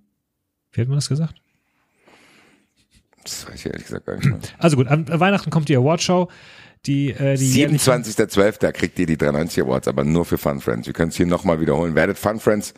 [0.72, 1.34] Wie hat man das gesagt?
[3.22, 4.38] Das weiß ich ehrlich gesagt gar nicht mehr.
[4.58, 6.28] Also gut, an Weihnachten kommt die Awardshow.
[6.84, 8.70] Die, äh, die jährliche- 27.12.
[8.72, 10.86] kriegt ihr die 390 Awards, aber nur für Fun Friends.
[10.86, 11.94] Wir können es hier nochmal wiederholen.
[11.96, 12.74] Werdet Fun Friends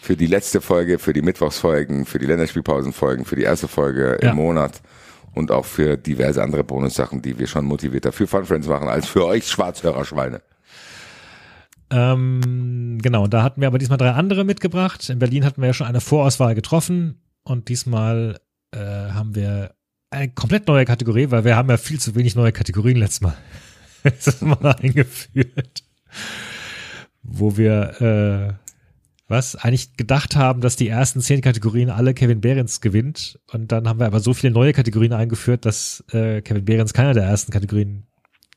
[0.00, 4.30] für die letzte Folge, für die Mittwochsfolgen, für die Länderspielpausenfolgen, für die erste Folge Ja.
[4.30, 4.80] im Monat
[5.34, 9.06] und auch für diverse andere Bonussachen, die wir schon motivierter für Fun Friends machen, als
[9.06, 10.42] für euch Schwarzhörerschweine.
[11.90, 15.08] Ähm, genau, da hatten wir aber diesmal drei andere mitgebracht.
[15.10, 18.38] In Berlin hatten wir ja schon eine Vorauswahl getroffen und diesmal
[18.72, 19.74] äh, haben wir
[20.10, 23.36] eine komplett neue Kategorie, weil wir haben ja viel zu wenig neue Kategorien letztes Mal.
[24.02, 25.84] Das mal eingeführt.
[27.22, 28.69] Wo wir äh,
[29.30, 33.38] was eigentlich gedacht haben, dass die ersten zehn Kategorien alle Kevin Behrens gewinnt.
[33.52, 37.14] Und dann haben wir aber so viele neue Kategorien eingeführt, dass äh, Kevin Behrens keiner
[37.14, 38.06] der ersten Kategorien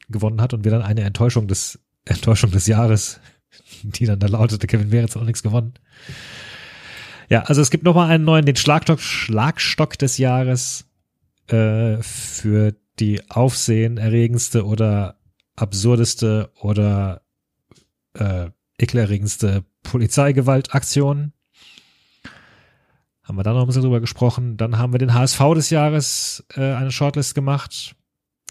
[0.10, 3.22] gewonnen hat und wir dann eine Enttäuschung des Enttäuschung des Jahres,
[3.84, 5.76] die dann da lautete, Kevin Behrens hat auch nichts gewonnen.
[7.30, 10.86] Ja, also es gibt nochmal einen neuen, den Schlagstock, Schlagstock des Jahres
[11.48, 15.20] äh, für die aufsehenerregendste oder
[15.56, 17.22] absurdeste oder
[18.16, 21.34] äh, ekelerregendste Polizeigewaltaktion.
[23.24, 24.58] Haben wir da noch ein bisschen drüber gesprochen.
[24.58, 27.96] Dann haben wir den HSV des Jahres äh, eine Shortlist gemacht.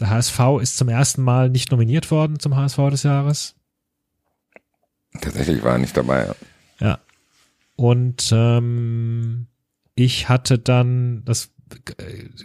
[0.00, 3.54] Der HSV ist zum ersten Mal nicht nominiert worden zum HSV des Jahres.
[5.20, 6.26] Tatsächlich war er nicht dabei.
[6.26, 6.34] ja.
[6.80, 6.98] Ja.
[7.76, 9.46] Und ähm,
[9.94, 11.50] ich hatte dann, das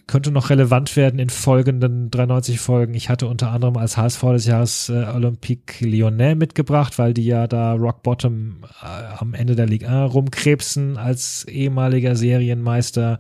[0.08, 2.94] könnte noch relevant werden in folgenden 93 Folgen.
[2.94, 7.48] Ich hatte unter anderem als HSV des Jahres äh, Olympique Lyonnais mitgebracht, weil die ja
[7.48, 8.86] da Rock Bottom äh,
[9.18, 13.20] am Ende der Ligue 1 rumkrebsen als ehemaliger Serienmeister.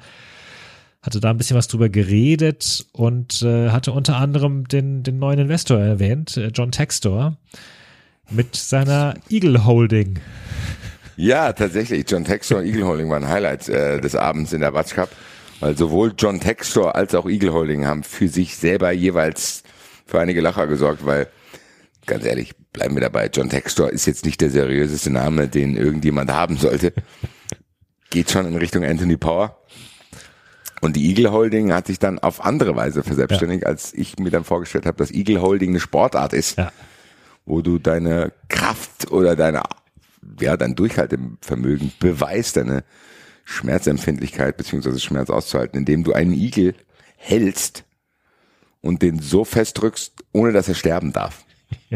[1.01, 5.39] Hatte da ein bisschen was drüber geredet und äh, hatte unter anderem den, den neuen
[5.39, 7.37] Investor erwähnt, äh, John Textor,
[8.29, 10.19] mit seiner Eagle Holding.
[11.17, 12.05] Ja, tatsächlich.
[12.07, 15.09] John Textor und Eagle Holding waren Highlights äh, des Abends in der Batsch Cup,
[15.59, 19.63] weil sowohl John Textor als auch Eagle Holding haben für sich selber jeweils
[20.05, 21.27] für einige Lacher gesorgt, weil
[22.05, 23.29] ganz ehrlich, bleiben wir dabei.
[23.33, 26.93] John Textor ist jetzt nicht der seriöseste Name, den irgendjemand haben sollte.
[28.09, 29.57] Geht schon in Richtung Anthony Power.
[30.79, 34.43] Und die Eagle Holding hat sich dann auf andere Weise verselbstständigt, als ich mir dann
[34.43, 36.71] vorgestellt habe, dass Eagle Holding eine Sportart ist Ja.
[37.45, 39.63] wo du deine Kraft oder deine
[40.39, 42.83] ja, dein Durchhaltevermögen beweist, deine
[43.49, 46.75] Schmerzempfindlichkeit beziehungsweise Schmerz auszuhalten, indem du einen Igel
[47.15, 47.85] hältst
[48.81, 51.45] und den so festdrückst, ohne dass er sterben darf.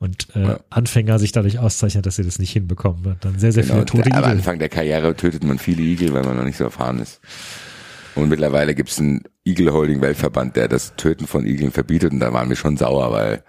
[0.00, 0.60] und äh, ja.
[0.68, 3.18] Anfänger sich dadurch auszeichnet, dass sie das nicht hinbekommen.
[3.20, 4.24] Dann sehr, sehr genau, viele tote Igel.
[4.24, 7.20] Am Anfang der Karriere tötet man viele Igel, weil man noch nicht so erfahren ist.
[8.16, 12.18] Und mittlerweile gibt es einen Eagle Holding Weltverband, der das Töten von Igeln verbietet und
[12.18, 13.44] da waren wir schon sauer, weil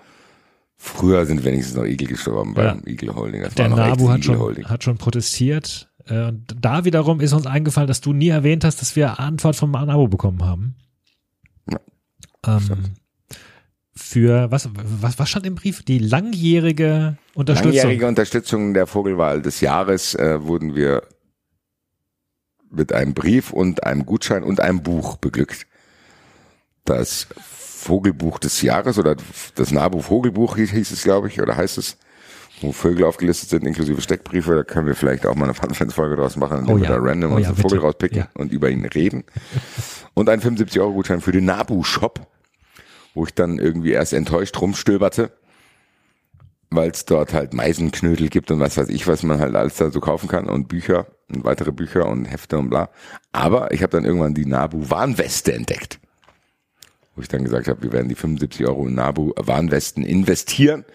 [0.77, 2.75] früher sind wenigstens noch Igel gestorben ja.
[2.75, 3.41] beim Eagle Holding.
[3.41, 5.88] Das der Nabu hat schon, hat schon protestiert.
[6.09, 9.55] Äh, und da wiederum ist uns eingefallen, dass du nie erwähnt hast, dass wir Antwort
[9.55, 10.75] vom Nabu bekommen haben.
[11.69, 11.79] Ja,
[12.47, 12.95] ähm,
[13.95, 15.83] für was, was, was stand im Brief?
[15.83, 17.73] Die langjährige Unterstützung.
[17.73, 21.03] Langjährige Unterstützung der Vogelwahl des Jahres äh, wurden wir
[22.71, 25.67] mit einem Brief und einem Gutschein und einem Buch beglückt.
[26.85, 29.15] Das Vogelbuch des Jahres oder
[29.55, 31.97] das Nabu Vogelbuch hieß, hieß es, glaube ich, oder heißt es,
[32.61, 34.55] wo Vögel aufgelistet sind, inklusive Steckbriefe.
[34.55, 36.89] Da können wir vielleicht auch mal eine Fun-Fans-Folge draus machen, indem oh ja.
[36.89, 38.29] wir da random oh uns ja, einen Vogel rauspicken ja.
[38.35, 39.23] und über ihn reden.
[40.13, 42.27] Und ein 75-Euro-Gutschein für den Nabu-Shop
[43.13, 45.31] wo ich dann irgendwie erst enttäuscht rumstöberte,
[46.69, 49.89] weil es dort halt Meisenknödel gibt und was weiß ich, was man halt alles da
[49.89, 52.89] so kaufen kann und Bücher und weitere Bücher und Hefte und bla.
[53.31, 55.99] Aber ich habe dann irgendwann die Nabu Warnweste entdeckt,
[57.15, 60.85] wo ich dann gesagt habe, wir werden die 75 Euro in Nabu Warnwesten investieren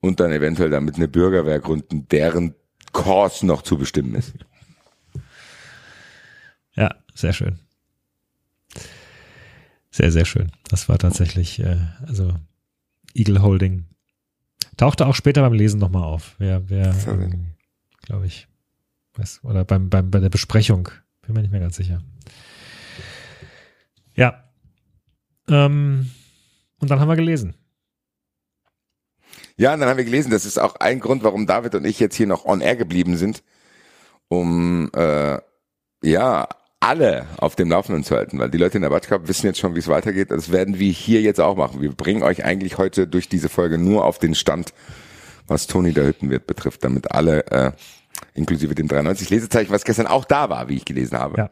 [0.00, 2.54] und dann eventuell damit eine Bürgerwehr gründen, deren
[2.92, 4.34] Kurs noch zu bestimmen ist.
[6.74, 7.58] Ja, sehr schön.
[9.90, 10.52] Sehr, sehr schön.
[10.68, 12.34] Das war tatsächlich, äh, also
[13.14, 13.86] Eagle Holding.
[14.76, 16.36] Tauchte auch später beim Lesen nochmal auf.
[16.38, 17.54] Wer, wer, ähm,
[18.02, 18.46] glaube ich,
[19.14, 20.88] weiß, oder beim, beim, bei der Besprechung.
[21.22, 22.00] Bin mir nicht mehr ganz sicher.
[24.14, 24.44] Ja.
[25.48, 26.10] Ähm,
[26.78, 27.54] und dann haben wir gelesen.
[29.58, 30.30] Ja, und dann haben wir gelesen.
[30.30, 33.16] Das ist auch ein Grund, warum David und ich jetzt hier noch on air geblieben
[33.16, 33.42] sind,
[34.28, 35.38] um äh,
[36.02, 36.48] ja
[36.80, 39.74] alle auf dem Laufenden zu halten, weil die Leute in der Batsch wissen jetzt schon,
[39.74, 40.30] wie es weitergeht.
[40.30, 41.82] Das werden wir hier jetzt auch machen.
[41.82, 44.72] Wir bringen euch eigentlich heute durch diese Folge nur auf den Stand,
[45.48, 47.72] was Toni der Hüttenwirt betrifft, damit alle, äh,
[48.34, 51.50] inklusive dem 93 Lesezeichen, was gestern auch da war, wie ich gelesen habe, ja.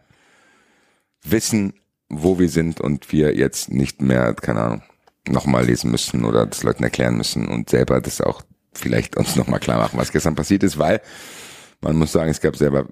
[1.24, 1.74] wissen,
[2.08, 4.82] wo wir sind und wir jetzt nicht mehr, keine Ahnung,
[5.28, 8.42] nochmal lesen müssen oder das Leuten erklären müssen und selber das auch
[8.72, 11.00] vielleicht uns nochmal klar machen, was gestern passiert ist, weil
[11.80, 12.86] man muss sagen, es gab selber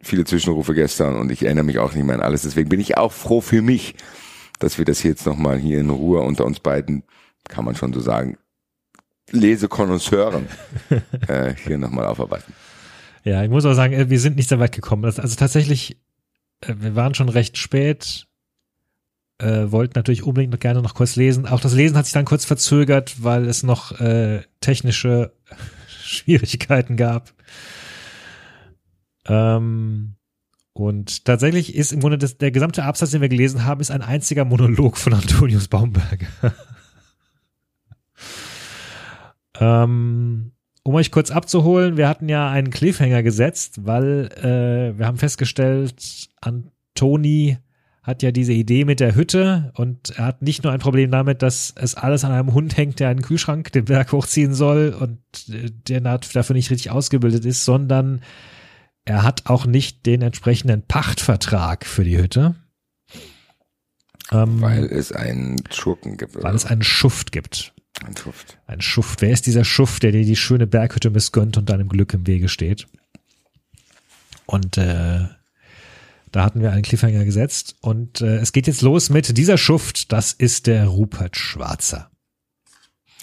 [0.00, 2.42] viele Zwischenrufe gestern und ich erinnere mich auch nicht mehr an alles.
[2.42, 3.94] Deswegen bin ich auch froh für mich,
[4.58, 7.02] dass wir das jetzt nochmal hier in Ruhe unter uns beiden,
[7.48, 8.38] kann man schon so sagen,
[9.30, 10.46] Lesekonnoisseuren
[11.28, 12.52] äh, hier nochmal aufarbeiten.
[13.24, 15.04] Ja, ich muss auch sagen, äh, wir sind nicht so weit gekommen.
[15.04, 15.98] Also, also tatsächlich,
[16.60, 18.26] äh, wir waren schon recht spät,
[19.38, 21.46] äh, wollten natürlich unbedingt noch gerne noch kurz lesen.
[21.46, 25.32] Auch das Lesen hat sich dann kurz verzögert, weil es noch äh, technische
[25.88, 27.32] Schwierigkeiten gab.
[29.26, 30.14] Ähm,
[30.72, 34.02] und tatsächlich ist im Grunde das, der gesamte Absatz, den wir gelesen haben, ist ein
[34.02, 36.26] einziger Monolog von Antonius Baumberger.
[39.58, 40.52] ähm,
[40.82, 46.28] um euch kurz abzuholen, wir hatten ja einen Cliffhanger gesetzt, weil äh, wir haben festgestellt,
[46.40, 47.58] Antoni
[48.06, 51.42] hat ja diese Idee mit der Hütte und er hat nicht nur ein Problem damit,
[51.42, 55.18] dass es alles an einem Hund hängt, der einen Kühlschrank den Berg hochziehen soll und
[55.52, 58.22] äh, der dafür nicht richtig ausgebildet ist, sondern
[59.04, 62.54] er hat auch nicht den entsprechenden Pachtvertrag für die Hütte.
[64.30, 66.36] Ähm, weil es einen Schurken gibt.
[66.36, 66.44] Oder?
[66.44, 67.74] Weil es einen Schuft gibt.
[68.04, 68.58] Ein Schuft.
[68.66, 69.20] Ein Schuft.
[69.20, 72.48] Wer ist dieser Schuft, der dir die schöne Berghütte missgönnt und deinem Glück im Wege
[72.48, 72.86] steht?
[74.44, 75.26] Und äh,
[76.32, 77.76] da hatten wir einen Cliffhanger gesetzt.
[77.80, 80.12] Und äh, es geht jetzt los mit dieser Schuft.
[80.12, 82.10] Das ist der Rupert Schwarzer.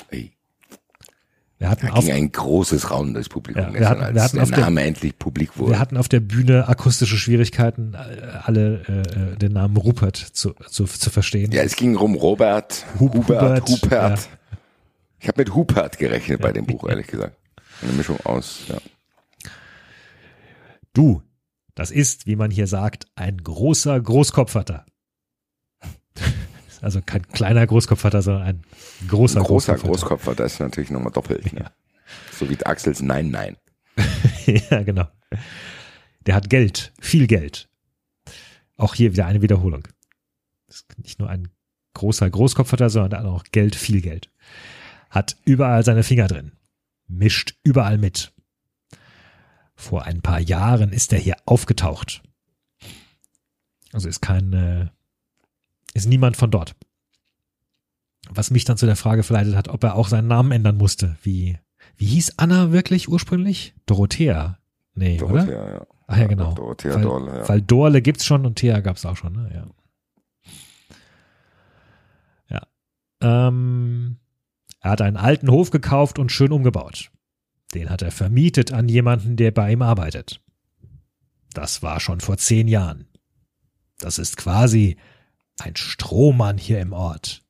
[0.10, 0.32] Ey.
[1.60, 4.82] Wir hatten da ging ein großes durchs Publikum ja, wir hatten, wir hatten der Name
[4.82, 5.72] der, endlich publik wurde.
[5.72, 7.98] Wir hatten auf der Bühne akustische Schwierigkeiten, äh,
[8.44, 8.82] alle
[9.34, 11.52] äh, den Namen Rupert zu, zu, zu verstehen.
[11.54, 13.70] Ja, es ging um Robert, Hubert, Hubert.
[13.70, 14.20] Hubert.
[14.20, 14.28] Ja.
[15.20, 16.46] Ich habe mit Hubert gerechnet ja.
[16.46, 17.38] bei dem Buch, ehrlich gesagt.
[17.82, 18.78] Eine Mischung aus, ja.
[20.92, 21.22] Du,
[21.76, 24.86] das ist, wie man hier sagt, ein großer Großkopfvater.
[26.82, 28.64] Also kein kleiner Großkopfvater, sondern ein
[29.08, 29.88] großer, ein großer Großkopfvater.
[29.88, 31.54] Großkopfvater ist natürlich nochmal doppelt.
[31.54, 31.72] Ne?
[32.34, 33.56] So wie Axels Nein, Nein.
[34.46, 35.08] ja, genau.
[36.26, 37.70] Der hat Geld, viel Geld.
[38.76, 39.88] Auch hier wieder eine Wiederholung.
[40.68, 41.48] Das ist nicht nur ein
[41.94, 44.30] großer Großkopfvater, sondern auch Geld, viel Geld.
[45.10, 46.52] Hat überall seine Finger drin.
[47.08, 48.33] Mischt überall mit.
[49.84, 52.24] Vor ein paar Jahren ist er hier aufgetaucht.
[53.92, 54.88] Also ist kein äh,
[55.94, 56.74] ist niemand von dort.
[58.30, 61.18] Was mich dann zu der Frage verleitet hat, ob er auch seinen Namen ändern musste,
[61.22, 61.60] wie
[61.98, 63.76] Wie hieß Anna wirklich ursprünglich?
[63.86, 64.58] Dorothea.
[64.96, 65.74] Nee, Dorothea, oder?
[65.74, 65.88] ja.
[66.08, 66.54] Ach ja, genau.
[66.54, 67.50] Dorothea weil, Dorle, ja.
[67.50, 69.68] weil Dorle gibt's schon und Thea gab's auch schon, ne?
[72.50, 72.62] Ja.
[73.22, 73.48] Ja.
[73.48, 74.18] Ähm,
[74.80, 77.12] er hat einen alten Hof gekauft und schön umgebaut.
[77.74, 80.42] Den hat er vermietet an jemanden, der bei ihm arbeitet.
[81.54, 83.08] Das war schon vor zehn Jahren.
[84.00, 84.98] Das ist quasi
[85.60, 87.44] ein Strohmann hier im Ort.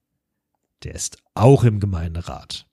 [0.84, 2.68] Der ist auch im Gemeinderat.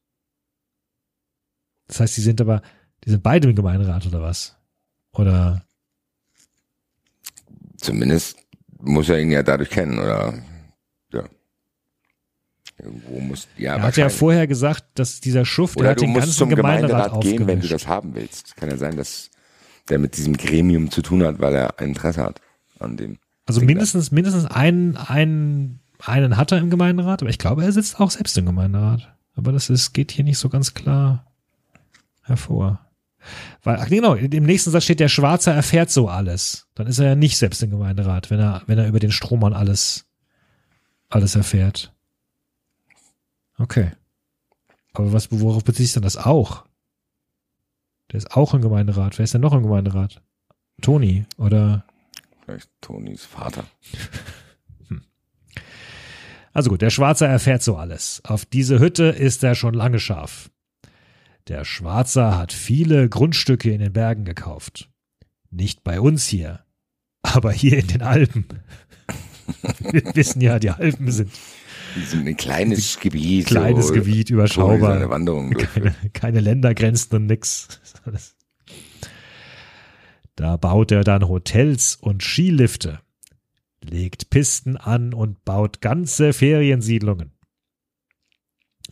[1.87, 2.63] Das heißt, die sind aber,
[3.05, 4.57] die sind beide im Gemeinderat oder was?
[5.13, 5.65] Oder
[7.79, 8.37] Zumindest
[8.79, 10.35] muss er ihn ja dadurch kennen, oder?
[12.83, 16.11] Irgendwo muss, ja, er hat ja vorher gesagt, dass dieser Schuft, der hat du den
[16.11, 18.57] musst ganzen zum Gemeinderat, Gemeinderat gehen, wenn du das haben willst.
[18.57, 19.31] Kann ja sein, dass
[19.89, 22.41] der mit diesem Gremium zu tun hat, weil er ein Interesse hat
[22.79, 23.19] an dem.
[23.47, 28.01] Also mindestens, mindestens einen, einen, einen hat er im Gemeinderat, aber ich glaube, er sitzt
[28.01, 29.13] auch selbst im Gemeinderat.
[29.35, 31.27] Aber das ist, geht hier nicht so ganz klar
[32.23, 32.81] hervor.
[33.63, 36.69] Weil, ach genau, im nächsten Satz steht, der Schwarze erfährt so alles.
[36.75, 39.53] Dann ist er ja nicht selbst im Gemeinderat, wenn er, wenn er über den Strohmann
[39.53, 40.07] alles,
[41.09, 41.93] alles erfährt.
[43.61, 43.91] Okay.
[44.95, 46.65] Aber was, worauf bezieht sich denn das auch?
[48.11, 49.19] Der ist auch im Gemeinderat.
[49.19, 50.23] Wer ist denn noch im Gemeinderat?
[50.81, 51.85] Toni oder?
[52.45, 53.65] Vielleicht Tonis Vater.
[56.53, 58.23] Also gut, der Schwarzer erfährt so alles.
[58.25, 60.51] Auf diese Hütte ist er schon lange scharf.
[61.47, 64.91] Der Schwarzer hat viele Grundstücke in den Bergen gekauft.
[65.51, 66.65] Nicht bei uns hier,
[67.23, 68.47] aber hier in den Alpen.
[69.79, 71.31] Wir wissen ja, die Alpen sind
[71.97, 73.47] Sind ein kleines Gebiet.
[73.47, 74.95] kleines so, Gebiet, er überschaubar.
[74.95, 77.81] Seine Wanderung keine, keine Ländergrenzen und nix.
[80.37, 83.01] Da baut er dann Hotels und Skilifte,
[83.85, 87.33] legt Pisten an und baut ganze Feriensiedlungen.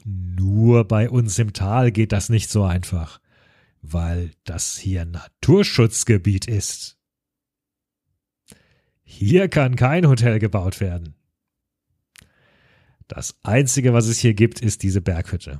[0.05, 3.19] Nur bei uns im Tal geht das nicht so einfach,
[3.81, 6.99] weil das hier Naturschutzgebiet ist.
[9.03, 11.15] Hier kann kein Hotel gebaut werden.
[13.09, 15.59] Das Einzige, was es hier gibt, ist diese Berghütte.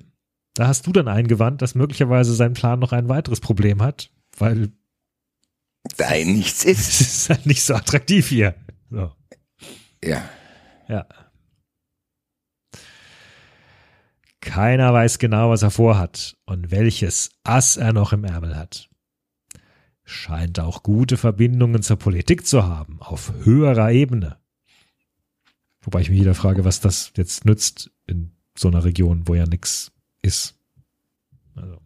[0.55, 4.73] Da hast du dann eingewandt, dass möglicherweise sein Plan noch ein weiteres Problem hat, weil
[5.97, 7.01] Da nichts es ist.
[7.01, 8.55] ist halt nicht so attraktiv hier.
[8.91, 9.13] So,
[10.05, 10.29] Ja.
[10.89, 11.07] ja.
[14.41, 18.89] Keiner weiß genau, was er vorhat und welches Ass er noch im Ärmel hat.
[20.05, 24.39] Scheint auch gute Verbindungen zur Politik zu haben, auf höherer Ebene.
[25.81, 29.47] Wobei ich mich wieder frage, was das jetzt nützt in so einer Region, wo ja
[29.47, 29.93] nix
[30.23, 30.57] ist.
[31.55, 31.79] Also.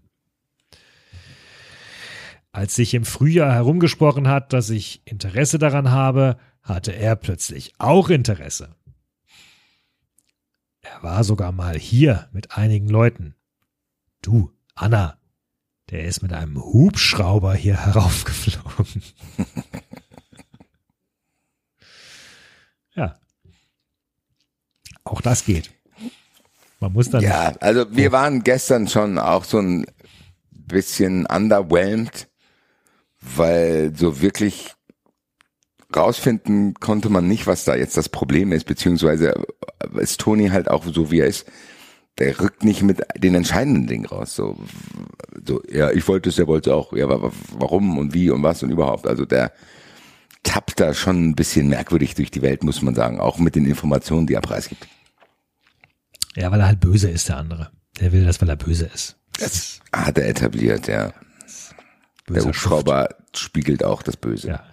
[2.53, 8.09] Als sich im Frühjahr herumgesprochen hat, dass ich Interesse daran habe, hatte er plötzlich auch
[8.09, 8.75] Interesse.
[10.81, 13.35] Er war sogar mal hier mit einigen Leuten.
[14.21, 15.19] Du, Anna,
[15.91, 19.03] der ist mit einem Hubschrauber hier heraufgeflogen.
[25.05, 25.71] Auch das geht.
[26.81, 29.87] Man muss dann Ja, also wir waren gestern schon auch so ein
[30.51, 32.29] bisschen underwhelmed,
[33.21, 34.75] weil so wirklich
[35.95, 39.35] rausfinden konnte man nicht, was da jetzt das Problem ist, beziehungsweise
[39.95, 41.47] ist Toni halt auch so wie er ist.
[42.19, 44.35] Der rückt nicht mit den entscheidenden Dingen raus.
[44.35, 44.59] So,
[45.47, 46.93] so ja, ich wollte es, er wollte es auch.
[46.93, 49.07] Ja, aber warum und wie und was und überhaupt.
[49.07, 49.53] Also der
[50.43, 53.21] tappt da schon ein bisschen merkwürdig durch die Welt, muss man sagen.
[53.21, 54.87] Auch mit den Informationen, die er preisgibt.
[56.35, 57.71] Ja, weil er halt böse ist, der andere.
[58.01, 59.17] Der will das, weil er böse ist.
[59.39, 61.13] Das hat er etabliert, ja.
[62.29, 64.49] Der Hubschrauber spiegelt auch das Böse.
[64.49, 64.65] Ja.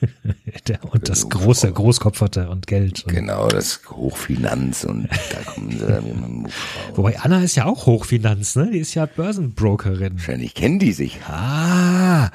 [0.68, 3.04] der, und das große Großkopferte und Geld.
[3.04, 6.96] Und, Genau, das Hochfinanz und da kommen sie dann mit dem Hubschrauber.
[6.96, 8.70] Wobei Anna ist ja auch Hochfinanz, ne?
[8.70, 10.14] Die ist ja Börsenbrokerin.
[10.14, 11.20] Wahrscheinlich kennen die sich.
[11.26, 12.30] Ah,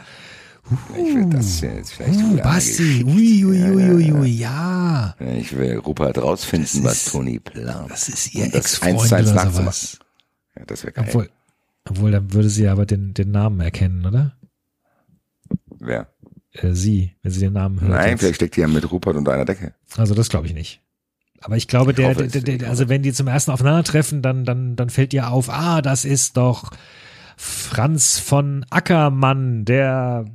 [0.95, 5.15] Ich will das jetzt vielleicht uh, Basti, ui, ui, ui, ui, ui, ja.
[5.19, 7.89] Ich will Rupert rausfinden, Das was ist- Toni plant.
[7.89, 9.99] Das ist ihr Ex-Freund oder sowas.
[10.55, 11.05] Ja, das wäre geil.
[11.07, 11.29] Obwohl,
[11.89, 14.35] obwohl, dann würde sie aber den, den Namen erkennen, oder?
[15.79, 16.07] Wer?
[16.51, 17.91] Äh, sie, wenn sie den Namen hört.
[17.91, 18.19] Nein, jetzt.
[18.19, 19.73] vielleicht steckt die ja mit Rupert unter einer Decke.
[19.97, 20.81] Also das glaube ich nicht.
[21.41, 24.43] Aber ich glaube, der, hoffe der, der, der, also wenn die zum ersten Aufeinandertreffen, dann,
[24.43, 26.71] dann, dann fällt ihr auf, ah, das ist doch
[27.41, 30.25] Franz von Ackermann, der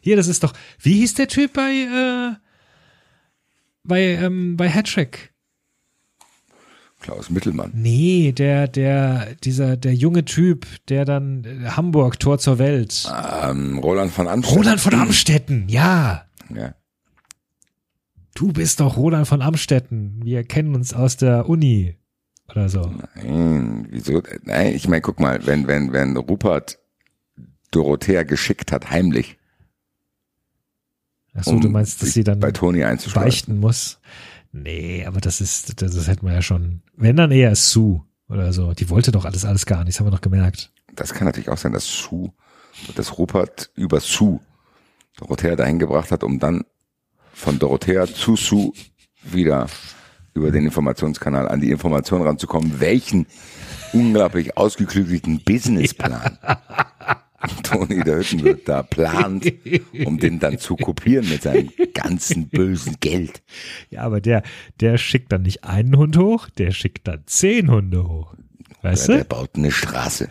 [0.00, 2.36] hier, das ist doch, wie hieß der Typ bei, äh,
[3.82, 5.32] bei, ähm, bei Hattrick?
[7.00, 7.72] Klaus Mittelmann.
[7.74, 13.10] Nee, der, der, dieser, der junge Typ, der dann äh, Hamburg, Tor zur Welt.
[13.42, 14.58] Ähm, Roland von Amstetten.
[14.58, 16.24] Roland von Amstetten, ja.
[16.54, 16.74] Ja.
[18.34, 20.20] Du bist doch Roland von Amstetten.
[20.22, 21.96] Wir kennen uns aus der Uni.
[22.50, 22.92] Oder so.
[23.14, 24.22] Nein, wieso?
[24.42, 26.78] Nein, ich meine, guck mal, wenn, wenn, wenn Rupert
[27.70, 29.38] Dorothea geschickt hat, heimlich,
[31.34, 32.84] Achso, um du meinst, dass sie dann bei Toni
[33.14, 34.00] beichten muss?
[34.50, 36.82] Nee, aber das ist, das, das hätten wir ja schon.
[36.96, 38.72] Wenn dann eher Sue oder so.
[38.74, 40.70] Die wollte doch alles, alles gar nicht, das haben wir doch gemerkt.
[40.94, 42.32] Das kann natürlich auch sein, dass Sue,
[42.94, 44.40] dass Rupert über Sue
[45.16, 46.64] Dorothea dahin gebracht hat, um dann
[47.32, 48.72] von Dorothea zu Sue
[49.22, 49.66] wieder
[50.38, 53.26] über den Informationskanal an die Information ranzukommen, welchen
[53.92, 56.38] unglaublich ausgeklügelten Businessplan
[57.62, 59.52] Toni der Hüttenwirt da plant,
[60.04, 63.42] um den dann zu kopieren mit seinem ganzen bösen Geld.
[63.90, 64.42] Ja, aber der,
[64.80, 68.34] der schickt dann nicht einen Hund hoch, der schickt dann zehn Hunde hoch.
[68.82, 69.28] Weißt Ja, der du?
[69.28, 70.28] baut eine Straße.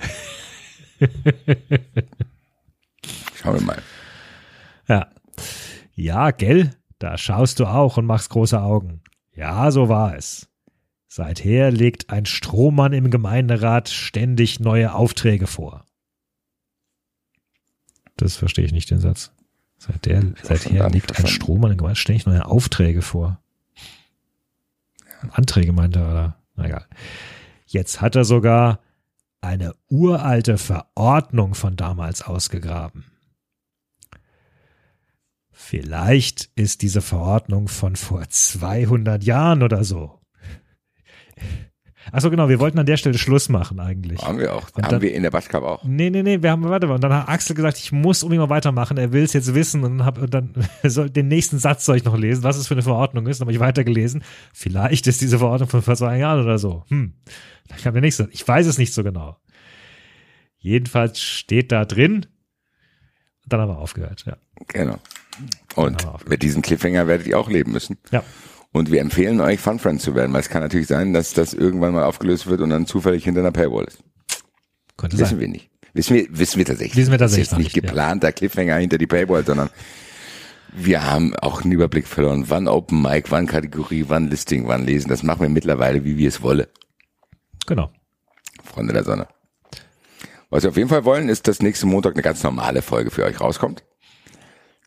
[3.35, 3.81] Schauen wir mal.
[4.87, 5.07] Ja.
[5.95, 6.71] Ja, gell?
[6.99, 9.01] Da schaust du auch und machst große Augen.
[9.37, 10.49] Ja, so war es.
[11.07, 15.85] Seither legt ein Strohmann im Gemeinderat ständig neue Aufträge vor.
[18.17, 19.31] Das verstehe ich nicht, den Satz.
[19.77, 19.95] Schon
[20.41, 21.27] seither legt ein.
[21.27, 23.39] Strohmann im Gemeinderat ständig neue Aufträge vor.
[25.31, 26.37] Anträge meinte er, oder?
[26.55, 26.85] Na egal.
[27.67, 28.79] Jetzt hat er sogar
[29.39, 33.05] eine uralte Verordnung von damals ausgegraben.
[35.69, 40.21] Vielleicht ist diese Verordnung von vor 200 Jahren oder so.
[42.13, 44.21] Achso, genau, wir wollten an der Stelle Schluss machen eigentlich.
[44.21, 44.69] Haben wir auch.
[44.73, 45.83] Und haben dann- wir in der Batschkap auch.
[45.83, 48.47] Nee, nee, nee, wir haben, warte mal, und dann hat Axel gesagt, ich muss unbedingt
[48.47, 50.53] mal weitermachen, er will es jetzt wissen und, hab, und dann
[50.85, 53.47] soll, den nächsten Satz soll ich noch lesen, was es für eine Verordnung ist, dann
[53.47, 54.23] habe ich weitergelesen.
[54.53, 56.85] Vielleicht ist diese Verordnung von vor zwei Jahren oder so.
[56.87, 57.13] Hm,
[57.77, 59.35] ich habe ja nichts, ich weiß es nicht so genau.
[60.59, 62.25] Jedenfalls steht da drin,
[63.47, 64.37] dann haben wir aufgehört, ja.
[64.67, 64.97] Genau.
[65.75, 67.97] Und mit diesem Cliffhanger werdet ihr auch leben müssen.
[68.11, 68.23] Ja,
[68.71, 71.53] Und wir empfehlen euch, Fun Friends zu werden, weil es kann natürlich sein, dass das
[71.53, 74.03] irgendwann mal aufgelöst wird und dann zufällig hinter einer Paywall ist.
[74.97, 75.39] könnte Wissen sein.
[75.39, 75.69] wir nicht.
[75.93, 76.95] Wissen wir, wissen wir tatsächlich.
[76.97, 77.89] Wissen wir Das tatsächlich ist noch jetzt nicht nicht, ja.
[77.89, 79.69] geplanter Cliffhanger hinter die Paywall, sondern
[80.73, 82.45] wir haben auch einen Überblick verloren.
[82.49, 85.09] Wann Open Mic, wann Kategorie, wann Listing, wann Lesen.
[85.09, 86.67] Das machen wir mittlerweile, wie wir es wollen.
[87.65, 87.89] Genau.
[88.63, 89.27] Freunde der Sonne.
[90.49, 93.23] Was wir auf jeden Fall wollen, ist, dass nächsten Montag eine ganz normale Folge für
[93.23, 93.83] euch rauskommt.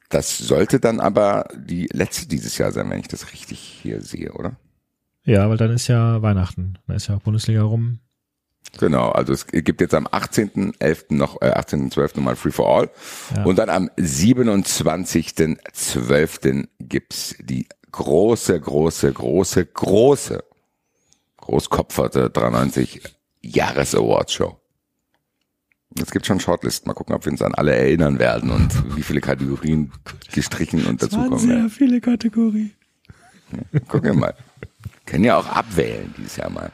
[0.09, 4.33] Das sollte dann aber die letzte dieses Jahr sein, wenn ich das richtig hier sehe,
[4.33, 4.57] oder?
[5.25, 8.01] Ja, weil dann ist ja Weihnachten, dann ist ja auch Bundesliga rum.
[8.79, 11.15] Genau, also es gibt jetzt am 18.11.
[11.15, 12.17] noch, äh, 18.12.
[12.17, 12.91] nochmal Free for All.
[13.35, 13.45] Ja.
[13.45, 16.69] Und dann am 27.12.
[16.79, 20.45] gibt's die große, große, große, große,
[21.39, 23.01] großkopferte 93
[23.43, 24.60] Jahres Awards Show.
[25.99, 26.87] Es gibt schon Shortlist.
[26.87, 29.93] Mal gucken, ob wir uns an alle erinnern werden und wie viele Kategorien
[30.33, 31.71] gestrichen und dazukommen werden.
[31.71, 32.73] viele Kategorien.
[33.89, 34.35] Gucken wir mal.
[35.07, 36.71] Können ja auch abwählen dieses Jahr mal.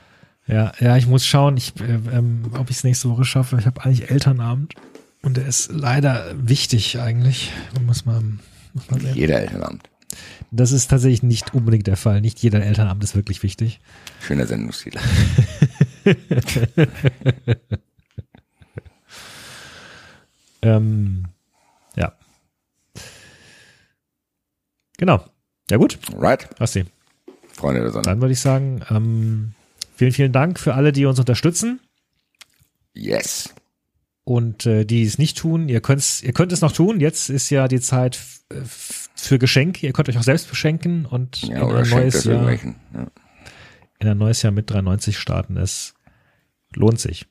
[0.46, 3.56] Ja, ja, ich muss schauen, ich, äh, ähm, ob ich es nächste Woche schaffe.
[3.58, 4.74] Ich habe eigentlich Elternabend
[5.22, 7.52] und der ist leider wichtig eigentlich.
[7.84, 8.40] Muss man,
[8.74, 9.16] muss man sehen.
[9.16, 9.88] Jeder Elternabend.
[10.50, 12.20] Das ist tatsächlich nicht unbedingt der Fall.
[12.20, 13.80] Nicht jeder Elternabend ist wirklich wichtig.
[14.20, 15.00] Schöner Sendungstitel.
[20.66, 21.24] Ähm,
[21.94, 22.12] ja.
[24.98, 25.24] Genau.
[25.70, 26.48] Ja gut, Right?
[26.58, 26.84] Basti.
[27.52, 28.02] Freunde der Sonne.
[28.02, 29.52] Dann würde ich sagen, ähm,
[29.94, 31.80] vielen, vielen Dank für alle, die uns unterstützen.
[32.94, 33.54] Yes.
[34.24, 36.98] Und äh, die es nicht tun, ihr könnt's, ihr könnt es noch tun.
[37.00, 38.18] Jetzt ist ja die Zeit
[39.14, 39.86] für Geschenke.
[39.86, 42.52] Ihr könnt euch auch selbst beschenken und Ja, in, ein neues Jahr.
[42.52, 42.58] Ja.
[44.00, 45.56] in ein neues Jahr mit 93 starten.
[45.56, 45.94] Es
[46.74, 47.26] lohnt sich,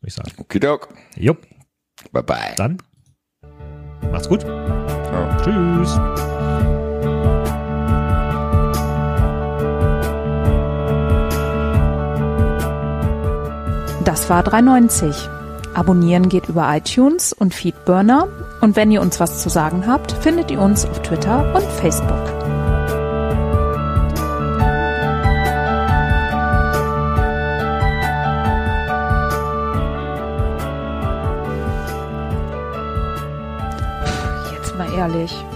[0.00, 0.32] würde ich sagen.
[0.38, 0.94] Okidok.
[1.16, 1.46] Jupp,
[2.12, 2.54] Bye bye.
[2.56, 2.78] dann
[4.10, 4.40] macht's gut.
[4.40, 5.28] Ciao.
[5.42, 5.98] Tschüss.
[14.04, 15.28] Das war 390.
[15.74, 18.26] Abonnieren geht über iTunes und Feedburner.
[18.60, 22.39] Und wenn ihr uns was zu sagen habt, findet ihr uns auf Twitter und Facebook.
[35.12, 35.49] Jetzt